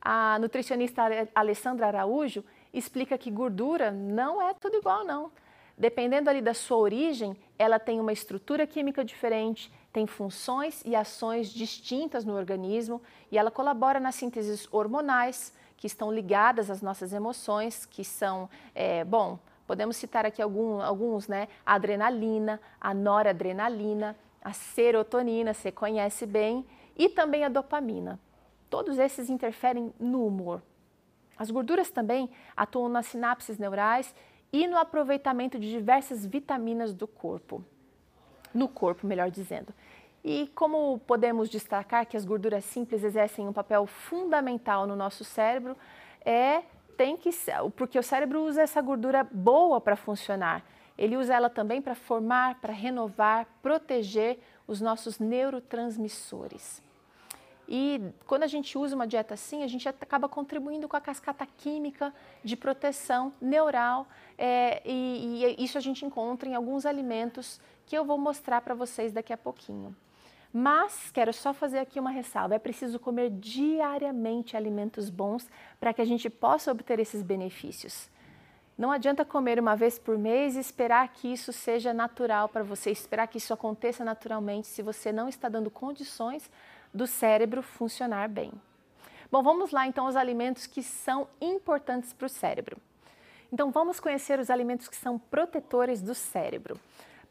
A 0.00 0.38
nutricionista 0.38 1.02
Alessandra 1.34 1.86
Araújo 1.86 2.44
explica 2.72 3.16
que 3.16 3.30
gordura 3.30 3.90
não 3.90 4.42
é 4.42 4.52
tudo 4.54 4.76
igual, 4.76 5.04
não. 5.04 5.30
Dependendo 5.76 6.30
ali 6.30 6.40
da 6.40 6.54
sua 6.54 6.76
origem, 6.76 7.36
ela 7.58 7.78
tem 7.78 7.98
uma 7.98 8.12
estrutura 8.12 8.66
química 8.66 9.04
diferente, 9.04 9.72
tem 9.92 10.06
funções 10.06 10.82
e 10.84 10.94
ações 10.94 11.48
distintas 11.48 12.24
no 12.24 12.36
organismo 12.36 13.02
e 13.30 13.38
ela 13.38 13.50
colabora 13.50 13.98
nas 13.98 14.14
sínteses 14.14 14.68
hormonais 14.70 15.52
que 15.76 15.86
estão 15.86 16.12
ligadas 16.12 16.70
às 16.70 16.80
nossas 16.80 17.12
emoções, 17.12 17.86
que 17.86 18.04
são, 18.04 18.48
é, 18.74 19.04
bom, 19.04 19.38
Podemos 19.66 19.96
citar 19.96 20.26
aqui 20.26 20.42
algum, 20.42 20.80
alguns, 20.80 21.26
né? 21.26 21.48
A 21.64 21.74
adrenalina, 21.74 22.60
a 22.80 22.92
noradrenalina, 22.92 24.16
a 24.42 24.52
serotonina, 24.52 25.54
você 25.54 25.72
conhece 25.72 26.26
bem, 26.26 26.66
e 26.96 27.08
também 27.08 27.44
a 27.44 27.48
dopamina. 27.48 28.20
Todos 28.68 28.98
esses 28.98 29.30
interferem 29.30 29.92
no 29.98 30.26
humor. 30.26 30.62
As 31.36 31.50
gorduras 31.50 31.90
também 31.90 32.30
atuam 32.56 32.88
nas 32.88 33.06
sinapses 33.06 33.58
neurais 33.58 34.14
e 34.52 34.66
no 34.66 34.76
aproveitamento 34.76 35.58
de 35.58 35.70
diversas 35.70 36.24
vitaminas 36.24 36.92
do 36.92 37.08
corpo. 37.08 37.64
No 38.52 38.68
corpo, 38.68 39.06
melhor 39.06 39.30
dizendo. 39.30 39.74
E 40.22 40.46
como 40.54 40.98
podemos 41.00 41.50
destacar 41.50 42.06
que 42.06 42.16
as 42.16 42.24
gorduras 42.24 42.64
simples 42.64 43.02
exercem 43.02 43.48
um 43.48 43.52
papel 43.52 43.86
fundamental 43.86 44.86
no 44.86 44.94
nosso 44.94 45.24
cérebro, 45.24 45.76
é 46.24 46.62
tem 46.96 47.16
que 47.16 47.30
porque 47.76 47.98
o 47.98 48.02
cérebro 48.02 48.42
usa 48.42 48.62
essa 48.62 48.80
gordura 48.80 49.24
boa 49.24 49.80
para 49.80 49.96
funcionar. 49.96 50.64
Ele 50.96 51.16
usa 51.16 51.34
ela 51.34 51.50
também 51.50 51.82
para 51.82 51.94
formar, 51.94 52.60
para 52.60 52.72
renovar, 52.72 53.46
proteger 53.62 54.38
os 54.66 54.80
nossos 54.80 55.18
neurotransmissores. 55.18 56.82
E 57.68 58.00
quando 58.26 58.42
a 58.42 58.46
gente 58.46 58.76
usa 58.76 58.94
uma 58.94 59.06
dieta 59.06 59.34
assim, 59.34 59.62
a 59.62 59.66
gente 59.66 59.88
acaba 59.88 60.28
contribuindo 60.28 60.86
com 60.86 60.96
a 60.96 61.00
cascata 61.00 61.46
química 61.46 62.12
de 62.42 62.56
proteção 62.56 63.32
neural, 63.40 64.06
é, 64.36 64.82
e, 64.84 65.44
e 65.58 65.64
isso 65.64 65.78
a 65.78 65.80
gente 65.80 66.04
encontra 66.04 66.48
em 66.48 66.54
alguns 66.54 66.84
alimentos 66.84 67.60
que 67.86 67.96
eu 67.96 68.04
vou 68.04 68.18
mostrar 68.18 68.60
para 68.60 68.74
vocês 68.74 69.12
daqui 69.12 69.32
a 69.32 69.36
pouquinho. 69.36 69.96
Mas 70.56 71.10
quero 71.10 71.32
só 71.32 71.52
fazer 71.52 71.80
aqui 71.80 71.98
uma 71.98 72.12
ressalva: 72.12 72.54
é 72.54 72.60
preciso 72.60 73.00
comer 73.00 73.28
diariamente 73.28 74.56
alimentos 74.56 75.10
bons 75.10 75.50
para 75.80 75.92
que 75.92 76.00
a 76.00 76.04
gente 76.04 76.30
possa 76.30 76.70
obter 76.70 77.00
esses 77.00 77.22
benefícios. 77.22 78.08
Não 78.78 78.92
adianta 78.92 79.24
comer 79.24 79.58
uma 79.58 79.74
vez 79.74 79.98
por 79.98 80.16
mês 80.16 80.54
e 80.54 80.60
esperar 80.60 81.08
que 81.08 81.32
isso 81.32 81.52
seja 81.52 81.92
natural 81.92 82.48
para 82.48 82.62
você, 82.62 82.92
esperar 82.92 83.26
que 83.26 83.38
isso 83.38 83.52
aconteça 83.52 84.04
naturalmente 84.04 84.68
se 84.68 84.80
você 84.80 85.10
não 85.10 85.28
está 85.28 85.48
dando 85.48 85.72
condições 85.72 86.48
do 86.92 87.04
cérebro 87.04 87.60
funcionar 87.60 88.28
bem. 88.28 88.52
Bom, 89.32 89.42
vamos 89.42 89.72
lá 89.72 89.88
então 89.88 90.06
aos 90.06 90.14
alimentos 90.14 90.68
que 90.68 90.84
são 90.84 91.26
importantes 91.40 92.12
para 92.12 92.26
o 92.26 92.28
cérebro. 92.28 92.76
Então 93.52 93.72
vamos 93.72 93.98
conhecer 93.98 94.38
os 94.38 94.50
alimentos 94.50 94.86
que 94.86 94.96
são 94.96 95.18
protetores 95.18 96.00
do 96.00 96.14
cérebro. 96.14 96.78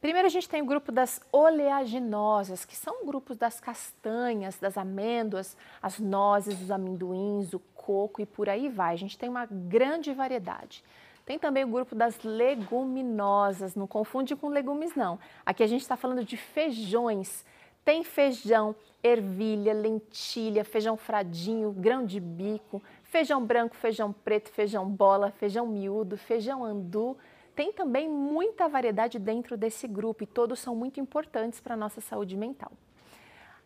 Primeiro 0.03 0.27
a 0.27 0.30
gente 0.30 0.49
tem 0.49 0.61
o 0.61 0.65
grupo 0.65 0.91
das 0.91 1.21
oleaginosas, 1.31 2.65
que 2.65 2.75
são 2.75 3.05
grupos 3.05 3.38
das 3.38 3.61
castanhas, 3.61 4.59
das 4.59 4.77
amêndoas, 4.77 5.55
as 5.81 5.97
nozes, 5.97 6.61
os 6.61 6.69
amendoins, 6.69 7.53
o 7.53 7.59
coco 7.73 8.21
e 8.21 8.25
por 8.25 8.49
aí 8.49 8.67
vai. 8.67 8.95
A 8.95 8.97
gente 8.97 9.17
tem 9.17 9.30
uma 9.30 9.45
grande 9.45 10.11
variedade. 10.13 10.84
Tem 11.25 11.39
também 11.39 11.63
o 11.63 11.69
grupo 11.69 11.95
das 11.95 12.21
leguminosas, 12.21 13.75
não 13.75 13.88
confunde 13.88 14.35
com 14.35 14.49
legumes 14.49 14.93
não. 14.93 15.17
Aqui 15.45 15.63
a 15.63 15.67
gente 15.67 15.84
está 15.84 15.95
falando 15.95 16.25
de 16.25 16.35
feijões. 16.35 17.45
Tem 17.85 18.03
feijão, 18.03 18.75
ervilha, 19.01 19.73
lentilha, 19.73 20.65
feijão 20.65 20.97
fradinho, 20.97 21.71
grão 21.71 22.05
de 22.05 22.19
bico, 22.19 22.84
feijão 23.03 23.41
branco, 23.41 23.73
feijão 23.73 24.11
preto, 24.11 24.51
feijão 24.51 24.85
bola, 24.85 25.31
feijão 25.31 25.65
miúdo, 25.65 26.17
feijão 26.17 26.61
andu, 26.61 27.17
tem 27.55 27.71
também 27.71 28.09
muita 28.09 28.67
variedade 28.67 29.19
dentro 29.19 29.55
desse 29.55 29.88
grupo 29.88 30.23
e 30.23 30.27
todos 30.27 30.59
são 30.59 30.75
muito 30.75 30.99
importantes 30.99 31.59
para 31.59 31.73
a 31.73 31.77
nossa 31.77 32.01
saúde 32.01 32.35
mental. 32.35 32.71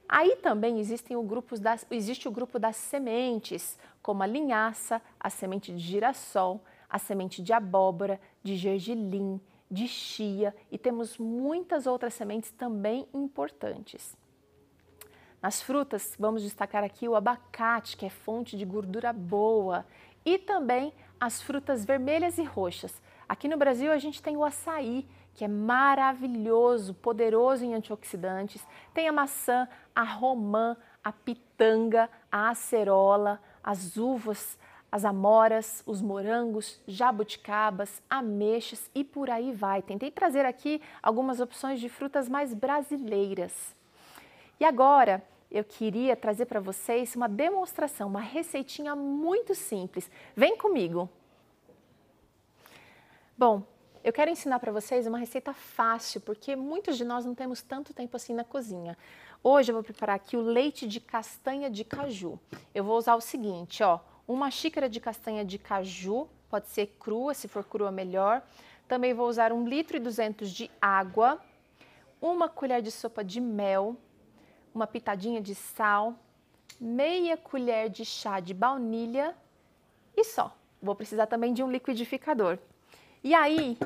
Aí 0.09 0.37
também 0.37 0.79
existem 0.79 1.17
o 1.17 1.43
das, 1.59 1.85
existe 1.91 2.27
o 2.27 2.31
grupo 2.31 2.57
das 2.57 2.77
sementes, 2.77 3.77
como 4.01 4.23
a 4.23 4.27
linhaça, 4.27 5.01
a 5.19 5.29
semente 5.29 5.73
de 5.73 5.79
girassol, 5.79 6.61
a 6.89 6.97
semente 6.97 7.41
de 7.41 7.51
abóbora, 7.51 8.19
de 8.41 8.55
gergelim, 8.55 9.39
de 9.69 9.87
chia 9.87 10.55
e 10.71 10.77
temos 10.77 11.17
muitas 11.17 11.85
outras 11.85 12.13
sementes 12.13 12.51
também 12.51 13.05
importantes. 13.13 14.15
Nas 15.41 15.61
frutas, 15.61 16.15
vamos 16.17 16.41
destacar 16.41 16.83
aqui 16.83 17.07
o 17.07 17.15
abacate, 17.15 17.95
que 17.95 18.05
é 18.05 18.09
fonte 18.09 18.57
de 18.57 18.65
gordura 18.65 19.13
boa, 19.13 19.85
e 20.25 20.37
também 20.37 20.93
as 21.19 21.41
frutas 21.41 21.85
vermelhas 21.85 22.37
e 22.37 22.43
roxas. 22.43 23.01
Aqui 23.27 23.47
no 23.47 23.57
Brasil, 23.57 23.91
a 23.91 23.97
gente 23.97 24.21
tem 24.21 24.37
o 24.37 24.45
açaí, 24.45 25.05
que 25.33 25.43
é 25.43 25.47
maravilhoso, 25.47 26.93
poderoso 26.93 27.63
em 27.63 27.73
antioxidantes. 27.73 28.65
Tem 28.93 29.07
a 29.07 29.11
maçã, 29.11 29.67
a 29.95 30.03
romã, 30.03 30.75
a 31.03 31.11
pitanga, 31.11 32.09
a 32.31 32.49
acerola, 32.49 33.41
as 33.63 33.97
uvas, 33.97 34.57
as 34.91 35.03
amoras, 35.03 35.83
os 35.85 36.01
morangos, 36.01 36.81
jabuticabas, 36.87 38.01
ameixas 38.09 38.89
e 38.95 39.03
por 39.03 39.29
aí 39.29 39.51
vai. 39.51 39.81
Tentei 39.81 40.09
trazer 40.09 40.45
aqui 40.45 40.81
algumas 41.03 41.39
opções 41.39 41.79
de 41.79 41.89
frutas 41.89 42.29
mais 42.29 42.53
brasileiras. 42.53 43.75
E 44.59 44.65
agora 44.65 45.21
eu 45.51 45.63
queria 45.63 46.15
trazer 46.15 46.45
para 46.45 46.59
vocês 46.59 47.15
uma 47.15 47.27
demonstração, 47.27 48.07
uma 48.07 48.21
receitinha 48.21 48.95
muito 48.95 49.53
simples. 49.53 50.09
Vem 50.35 50.57
comigo! 50.57 51.09
Bom, 53.39 53.61
eu 54.03 54.11
quero 54.11 54.31
ensinar 54.31 54.57
para 54.57 54.71
vocês 54.71 55.05
uma 55.05 55.19
receita 55.19 55.53
fácil, 55.53 56.19
porque 56.21 56.55
muitos 56.55 56.97
de 56.97 57.05
nós 57.05 57.23
não 57.23 57.35
temos 57.35 57.61
tanto 57.61 57.93
tempo 57.93 58.17
assim 58.17 58.33
na 58.33 58.43
cozinha. 58.43 58.97
Hoje 59.43 59.69
eu 59.69 59.75
vou 59.75 59.83
preparar 59.83 60.15
aqui 60.15 60.35
o 60.35 60.41
leite 60.41 60.87
de 60.87 60.99
castanha 60.99 61.69
de 61.69 61.83
caju. 61.83 62.39
Eu 62.73 62.83
vou 62.83 62.97
usar 62.97 63.13
o 63.13 63.21
seguinte, 63.21 63.83
ó, 63.83 63.99
uma 64.27 64.49
xícara 64.49 64.89
de 64.89 64.99
castanha 64.99 65.45
de 65.45 65.59
caju, 65.59 66.27
pode 66.49 66.67
ser 66.69 66.87
crua, 66.99 67.35
se 67.35 67.47
for 67.47 67.63
crua 67.63 67.91
melhor. 67.91 68.41
Também 68.87 69.13
vou 69.13 69.29
usar 69.29 69.53
1 69.53 69.67
litro 69.67 69.97
e 69.97 69.99
200 69.99 70.49
de 70.49 70.71
água, 70.81 71.39
uma 72.19 72.49
colher 72.49 72.81
de 72.81 72.89
sopa 72.89 73.23
de 73.23 73.39
mel, 73.39 73.95
uma 74.73 74.87
pitadinha 74.87 75.39
de 75.39 75.53
sal, 75.53 76.15
meia 76.81 77.37
colher 77.37 77.87
de 77.87 78.03
chá 78.03 78.39
de 78.39 78.55
baunilha 78.55 79.35
e 80.15 80.23
só. 80.23 80.57
Vou 80.81 80.95
precisar 80.95 81.27
também 81.27 81.53
de 81.53 81.61
um 81.61 81.69
liquidificador. 81.69 82.57
E 83.27 83.35
aí, 83.35 83.77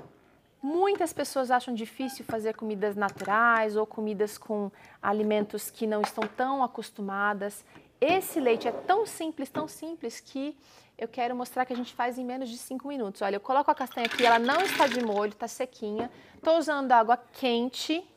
muitas 0.62 1.12
pessoas 1.12 1.50
acham 1.50 1.74
difícil 1.74 2.24
fazer 2.24 2.54
comidas 2.54 2.96
naturais 2.96 3.76
ou 3.76 3.88
comidas 3.88 4.38
com 4.38 4.72
alimentos 5.02 5.72
que 5.72 5.88
não 5.88 6.02
estão 6.02 6.28
tão 6.28 6.64
acostumadas. 6.64 7.66
Esse 8.00 8.40
leite 8.40 8.68
é 8.68 8.72
tão 8.72 9.04
simples, 9.04 9.50
tão 9.50 9.68
simples 9.68 10.20
que 10.20 10.56
eu 10.96 11.08
quero 11.08 11.36
mostrar 11.36 11.66
que 11.66 11.74
a 11.74 11.76
gente 11.76 11.92
faz 11.92 12.20
em 12.20 12.24
menos 12.24 12.50
de 12.50 12.58
5 12.60 12.88
minutos. 12.88 13.24
Olha, 13.24 13.38
eu 13.38 13.40
coloco 13.40 13.72
a 13.72 13.74
castanha 13.74 14.06
aqui, 14.06 14.24
ela 14.24 14.38
não 14.38 14.62
está 14.62 14.86
de 14.86 15.04
molho, 15.04 15.32
está 15.32 15.48
sequinha. 15.48 16.12
Estou 16.36 16.60
usando 16.60 16.92
água 16.92 17.18
quente, 17.18 18.08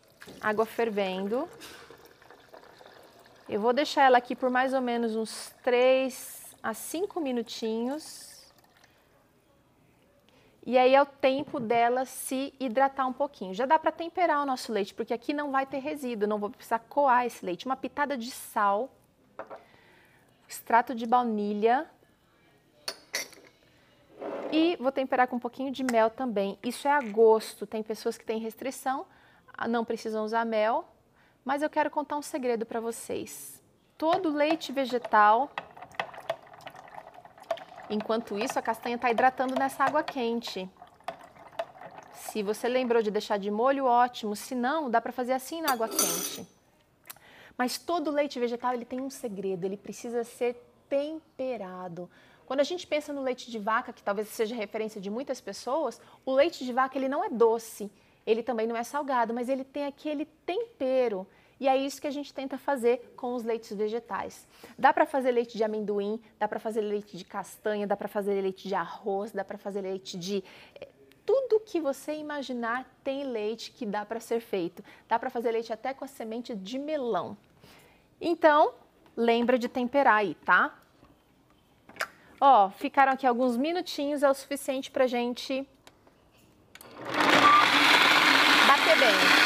água 0.43 0.67
fervendo. 0.67 1.49
Eu 3.49 3.63
vou 3.63 3.73
deixar 3.73 4.03
ela 4.03 4.19
aqui 4.19 4.37
por 4.37 4.51
mais 4.51 4.75
ou 4.75 4.83
menos 4.83 5.17
uns 5.17 5.55
3 5.63 6.55
a 6.63 6.75
5 6.75 7.19
minutinhos. 7.19 8.34
E 10.67 10.79
aí 10.79 10.95
é 10.95 11.03
o 11.03 11.07
tempo 11.07 11.61
dela 11.61 12.07
se 12.07 12.55
hidratar 12.59 13.07
um 13.07 13.13
pouquinho. 13.13 13.53
Já 13.53 13.67
dá 13.67 13.79
para 13.79 13.93
temperar 13.93 14.43
o 14.43 14.47
nosso 14.47 14.73
leite, 14.73 14.95
porque 14.95 15.13
aqui 15.13 15.35
não 15.35 15.53
vai 15.53 15.67
ter 15.67 15.79
resíduo, 15.79 16.27
não 16.27 16.39
vou 16.39 16.49
precisar 16.49 16.79
coar 16.79 17.27
esse 17.27 17.45
leite. 17.45 17.67
Uma 17.67 17.77
pitada 17.77 18.17
de 18.17 18.31
sal 18.31 18.91
extrato 20.49 20.95
de 20.95 21.07
baunilha 21.07 21.87
e 24.53 24.77
vou 24.77 24.93
temperar 24.93 25.27
com 25.27 25.37
um 25.37 25.41
pouquinho 25.41 25.71
de 25.71 25.85
mel 25.85 26.09
também. 26.09 26.59
Isso 26.63 26.87
é 26.87 26.93
a 26.93 27.01
gosto. 27.01 27.67
Tem 27.67 27.83
pessoas 27.83 28.17
que 28.17 28.25
têm 28.25 28.39
restrição, 28.39 29.05
ah, 29.53 29.69
não 29.69 29.85
precisam 29.85 30.25
usar 30.25 30.45
mel, 30.45 30.89
mas 31.45 31.61
eu 31.61 31.69
quero 31.69 31.91
contar 31.91 32.17
um 32.17 32.23
segredo 32.23 32.65
para 32.65 32.81
vocês. 32.81 33.61
Todo 33.99 34.31
leite 34.31 34.73
vegetal, 34.73 35.51
enquanto 37.89 38.39
isso 38.39 38.59
a 38.59 38.63
castanha 38.63 38.97
está 38.97 39.11
hidratando 39.11 39.55
nessa 39.55 39.85
água 39.85 40.03
quente. 40.03 40.69
Se 42.13 42.43
você 42.43 42.69
lembrou 42.69 43.03
de 43.03 43.11
deixar 43.11 43.39
de 43.39 43.51
molho, 43.51 43.85
ótimo. 43.85 44.35
Se 44.35 44.55
não, 44.55 44.91
dá 44.91 45.01
para 45.01 45.13
fazer 45.13 45.33
assim 45.33 45.61
na 45.61 45.73
água 45.73 45.89
quente. 45.89 46.47
Mas 47.57 47.79
todo 47.79 48.11
leite 48.11 48.41
vegetal 48.41 48.75
ele 48.75 48.85
tem 48.85 49.01
um 49.01 49.11
segredo, 49.11 49.65
ele 49.65 49.77
precisa 49.77 50.25
ser 50.25 50.57
temperado. 50.89 52.11
Quando 52.47 52.61
a 52.61 52.65
gente 52.65 52.87
pensa 52.87 53.13
no 53.13 53.23
leite 53.23 53.51
de 53.51 53.59
vaca, 53.59 53.93
que 53.93 54.03
talvez 54.03 54.29
seja 54.29 54.55
referência 54.55 55.01
de 55.01 55.09
muitas 55.09 55.41
pessoas, 55.41 56.01
o 56.27 56.33
leite 56.33 56.65
de 56.65 56.73
vaca 56.73 56.99
ele 56.99 57.09
não 57.09 57.25
é 57.25 57.31
doce, 57.31 57.91
ele 58.27 58.43
também 58.43 58.67
não 58.67 58.77
é 58.77 58.83
salgado, 58.83 59.33
mas 59.33 59.49
ele 59.49 59.65
tem 59.65 59.87
aquele 59.87 60.25
tempero. 60.25 61.27
E 61.61 61.69
é 61.69 61.77
isso 61.77 62.01
que 62.01 62.07
a 62.07 62.11
gente 62.11 62.35
tenta 62.35 62.59
fazer 62.59 63.15
com 63.17 63.35
os 63.35 63.45
leites 63.45 63.77
vegetais. 63.77 64.47
Dá 64.79 64.93
para 64.93 65.07
fazer 65.07 65.31
leite 65.31 65.57
de 65.57 65.65
amendoim, 65.65 66.21
dá 66.39 66.49
para 66.49 66.59
fazer 66.59 66.81
leite 66.81 67.17
de 67.17 67.25
castanha, 67.25 67.87
dá 67.87 67.97
para 67.97 68.09
fazer 68.09 68.41
leite 68.41 68.69
de 68.69 68.75
arroz, 68.75 69.33
dá 69.33 69.45
para 69.45 69.57
fazer 69.57 69.83
leite 69.83 70.19
de 70.19 70.43
tudo 71.25 71.61
que 71.61 71.81
você 71.81 72.15
imaginar 72.15 72.87
tem 73.03 73.25
leite 73.25 73.71
que 73.71 73.87
dá 73.87 74.05
para 74.05 74.21
ser 74.21 74.41
feito. 74.41 74.85
Dá 75.09 75.19
para 75.19 75.31
fazer 75.31 75.51
leite 75.53 75.73
até 75.73 75.95
com 75.95 76.05
a 76.05 76.09
semente 76.09 76.55
de 76.55 76.79
melão. 76.79 77.37
Então, 78.21 78.75
lembra 79.17 79.59
de 79.59 79.69
temperar 79.69 80.17
aí, 80.17 80.35
tá? 80.45 80.79
Ó, 82.41 82.69
ficaram 82.71 83.13
aqui 83.13 83.27
alguns 83.27 83.57
minutinhos, 83.57 84.23
é 84.23 84.31
o 84.31 84.35
suficiente 84.35 84.91
pra 84.91 85.07
gente 85.07 85.67
bater 88.67 88.99
bem. 88.99 89.45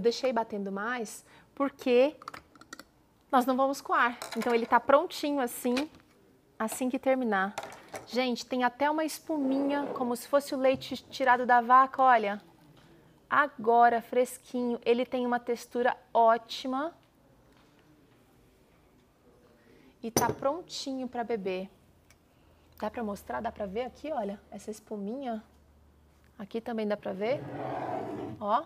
eu 0.00 0.02
deixei 0.02 0.29
batendo 0.40 0.72
mais 0.72 1.24
porque 1.54 2.16
nós 3.30 3.44
não 3.44 3.56
vamos 3.56 3.80
coar. 3.80 4.18
Então 4.36 4.54
ele 4.54 4.64
está 4.64 4.80
prontinho 4.80 5.40
assim, 5.40 5.90
assim 6.58 6.88
que 6.88 6.98
terminar. 6.98 7.54
Gente, 8.06 8.46
tem 8.46 8.64
até 8.64 8.90
uma 8.90 9.04
espuminha, 9.04 9.86
como 9.94 10.16
se 10.16 10.26
fosse 10.26 10.54
o 10.54 10.58
leite 10.58 10.96
tirado 11.10 11.44
da 11.44 11.60
vaca, 11.60 12.02
olha. 12.02 12.40
Agora, 13.28 14.00
fresquinho, 14.00 14.80
ele 14.84 15.04
tem 15.04 15.26
uma 15.26 15.38
textura 15.38 15.96
ótima. 16.12 16.92
E 20.02 20.10
tá 20.10 20.30
prontinho 20.30 21.06
para 21.06 21.22
beber. 21.22 21.68
Dá 22.80 22.90
para 22.90 23.04
mostrar? 23.04 23.40
Dá 23.42 23.52
para 23.52 23.66
ver 23.66 23.82
aqui, 23.82 24.10
olha, 24.10 24.40
essa 24.50 24.70
espuminha? 24.70 25.44
Aqui 26.38 26.60
também 26.60 26.88
dá 26.88 26.96
para 26.96 27.12
ver. 27.12 27.40
Ó. 28.40 28.64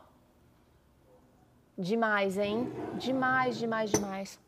Demais, 1.76 2.38
hein? 2.38 2.72
Demais, 2.98 3.58
demais, 3.58 3.90
demais. 3.90 4.38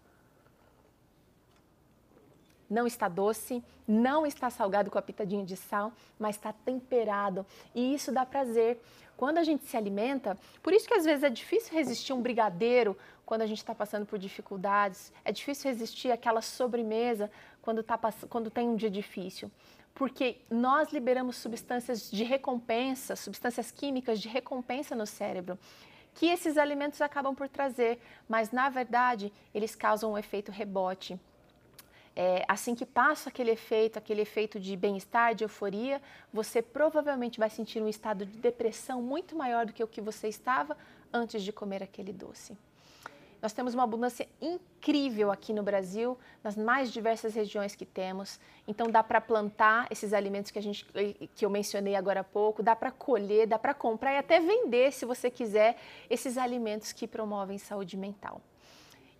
Não 2.70 2.86
está 2.86 3.08
doce, 3.08 3.62
não 3.86 4.26
está 4.26 4.48
salgado 4.50 4.90
com 4.90 4.98
a 4.98 5.02
pitadinha 5.02 5.44
de 5.44 5.56
sal, 5.56 5.92
mas 6.18 6.36
está 6.36 6.52
temperado. 6.52 7.44
E 7.74 7.94
isso 7.94 8.12
dá 8.12 8.24
prazer. 8.24 8.80
Quando 9.16 9.38
a 9.38 9.44
gente 9.44 9.64
se 9.64 9.76
alimenta, 9.76 10.36
por 10.62 10.72
isso 10.72 10.86
que 10.86 10.94
às 10.94 11.04
vezes 11.04 11.24
é 11.24 11.30
difícil 11.30 11.72
resistir 11.72 12.12
um 12.12 12.20
brigadeiro 12.20 12.96
quando 13.24 13.42
a 13.42 13.46
gente 13.46 13.58
está 13.58 13.74
passando 13.74 14.06
por 14.06 14.18
dificuldades. 14.18 15.12
É 15.24 15.32
difícil 15.32 15.70
resistir 15.70 16.10
aquela 16.10 16.42
sobremesa 16.42 17.30
quando, 17.62 17.82
tá, 17.82 17.98
quando 18.28 18.50
tem 18.50 18.68
um 18.68 18.76
dia 18.76 18.90
difícil. 18.90 19.50
Porque 19.94 20.36
nós 20.50 20.92
liberamos 20.92 21.36
substâncias 21.36 22.10
de 22.10 22.22
recompensa, 22.22 23.16
substâncias 23.16 23.70
químicas 23.70 24.20
de 24.20 24.28
recompensa 24.28 24.94
no 24.94 25.06
cérebro 25.06 25.58
que 26.16 26.26
esses 26.26 26.56
alimentos 26.56 27.00
acabam 27.00 27.34
por 27.34 27.48
trazer, 27.48 28.00
mas 28.28 28.50
na 28.50 28.68
verdade 28.68 29.32
eles 29.54 29.76
causam 29.76 30.12
um 30.12 30.18
efeito 30.18 30.50
rebote. 30.50 31.20
É, 32.18 32.42
assim 32.48 32.74
que 32.74 32.86
passa 32.86 33.28
aquele 33.28 33.50
efeito, 33.50 33.98
aquele 33.98 34.22
efeito 34.22 34.58
de 34.58 34.74
bem-estar, 34.74 35.34
de 35.34 35.44
euforia, 35.44 36.00
você 36.32 36.62
provavelmente 36.62 37.38
vai 37.38 37.50
sentir 37.50 37.82
um 37.82 37.88
estado 37.88 38.24
de 38.24 38.38
depressão 38.38 39.02
muito 39.02 39.36
maior 39.36 39.66
do 39.66 39.74
que 39.74 39.84
o 39.84 39.86
que 39.86 40.00
você 40.00 40.26
estava 40.26 40.74
antes 41.12 41.42
de 41.42 41.52
comer 41.52 41.82
aquele 41.82 42.14
doce. 42.14 42.56
Nós 43.40 43.52
temos 43.52 43.74
uma 43.74 43.84
abundância 43.84 44.28
incrível 44.40 45.30
aqui 45.30 45.52
no 45.52 45.62
Brasil, 45.62 46.18
nas 46.42 46.56
mais 46.56 46.92
diversas 46.92 47.34
regiões 47.34 47.74
que 47.74 47.84
temos. 47.84 48.40
Então 48.66 48.88
dá 48.90 49.02
para 49.02 49.20
plantar 49.20 49.86
esses 49.90 50.12
alimentos 50.12 50.50
que 50.50 50.58
a 50.58 50.62
gente 50.62 50.86
que 51.34 51.44
eu 51.44 51.50
mencionei 51.50 51.94
agora 51.94 52.20
há 52.20 52.24
pouco, 52.24 52.62
dá 52.62 52.74
para 52.74 52.90
colher, 52.90 53.46
dá 53.46 53.58
para 53.58 53.74
comprar 53.74 54.14
e 54.14 54.18
até 54.18 54.40
vender, 54.40 54.92
se 54.92 55.04
você 55.04 55.30
quiser, 55.30 55.76
esses 56.08 56.38
alimentos 56.38 56.92
que 56.92 57.06
promovem 57.06 57.58
saúde 57.58 57.96
mental. 57.96 58.40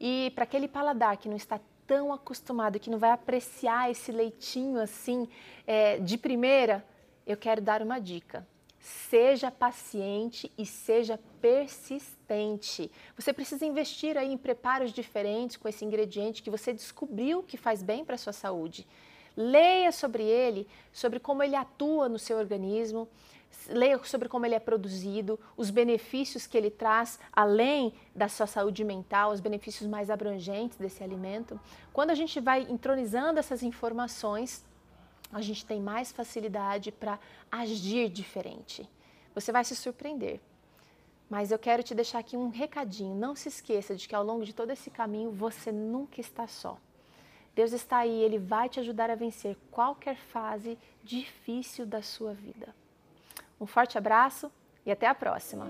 E 0.01 0.33
para 0.35 0.45
aquele 0.45 0.69
paladar 0.69 1.17
que 1.17 1.29
não 1.29 1.37
está 1.37 1.61
tão 1.87 2.13
acostumado, 2.13 2.81
que 2.81 2.91
não 2.91 2.99
vai 2.99 3.11
apreciar 3.11 3.91
esse 3.91 4.11
leitinho 4.11 4.81
assim 4.81 5.29
é, 5.67 5.99
de 5.99 6.19
primeira, 6.19 6.85
eu 7.27 7.37
quero 7.37 7.61
dar 7.61 7.83
uma 7.83 7.99
dica. 7.99 8.47
Seja 8.87 9.51
paciente 9.51 10.53
e 10.57 10.65
seja 10.65 11.19
persistente. 11.41 12.89
Você 13.17 13.33
precisa 13.33 13.67
investir 13.67 14.17
aí 14.17 14.33
em 14.33 14.39
preparos 14.39 14.93
diferentes 14.93 15.57
com 15.57 15.69
esse 15.69 15.85
ingrediente 15.85 16.41
que 16.41 16.51
você 16.51 16.73
descobriu 16.73 17.43
que 17.43 17.57
faz 17.57 17.83
bem 17.83 18.05
para 18.05 18.15
a 18.15 18.19
sua 18.19 18.33
saúde. 18.33 18.87
Leia 19.37 19.91
sobre 19.91 20.23
ele, 20.23 20.69
sobre 20.93 21.19
como 21.19 21.43
ele 21.43 21.57
atua 21.57 22.09
no 22.09 22.17
seu 22.17 22.39
organismo, 22.39 23.09
leia 23.67 24.01
sobre 24.05 24.29
como 24.29 24.47
ele 24.47 24.55
é 24.55 24.61
produzido, 24.61 25.37
os 25.57 25.69
benefícios 25.69 26.47
que 26.47 26.57
ele 26.57 26.71
traz, 26.71 27.19
além 27.33 27.93
da 28.15 28.29
sua 28.29 28.47
saúde 28.47 28.85
mental, 28.85 29.33
os 29.33 29.41
benefícios 29.41 29.91
mais 29.91 30.11
abrangentes 30.11 30.79
desse 30.79 31.03
alimento. 31.03 31.59
Quando 31.93 32.11
a 32.11 32.15
gente 32.15 32.39
vai 32.39 32.63
entronizando 32.71 33.41
essas 33.41 33.65
informações, 33.65 34.65
a 35.33 35.41
gente 35.41 35.65
tem 35.65 35.81
mais 35.81 36.13
facilidade 36.13 36.93
para 36.93 37.19
agir 37.51 38.09
diferente. 38.09 38.89
Você 39.35 39.53
vai 39.53 39.65
se 39.65 39.77
surpreender. 39.77 40.41
Mas 41.29 41.51
eu 41.51 41.59
quero 41.59 41.83
te 41.83 41.95
deixar 41.95 42.21
aqui 42.21 42.37
um 42.37 42.49
recadinho. 42.49 43.15
Não 43.15 43.35
se 43.35 43.49
esqueça 43.49 43.97
de 43.97 44.07
que 44.09 44.15
ao 44.15 44.25
longo 44.25 44.45
de 44.45 44.55
todo 44.55 44.71
esse 44.71 44.91
caminho 44.91 45.31
você 45.31 45.73
nunca 45.73 46.21
está 46.21 46.47
só. 46.47 46.79
Deus 47.55 47.73
está 47.73 47.99
aí, 47.99 48.23
Ele 48.23 48.39
vai 48.39 48.69
te 48.69 48.79
ajudar 48.81 49.11
a 49.11 49.15
vencer 49.15 49.57
qualquer 49.71 50.17
fase 50.17 50.79
difícil 51.03 51.87
da 51.87 52.03
sua 52.03 52.35
vida. 52.35 52.75
Um 53.61 53.67
forte 53.67 53.97
abraço 53.97 54.53
e 54.85 54.93
até 54.93 55.07
a 55.07 55.15
próxima! 55.15 55.67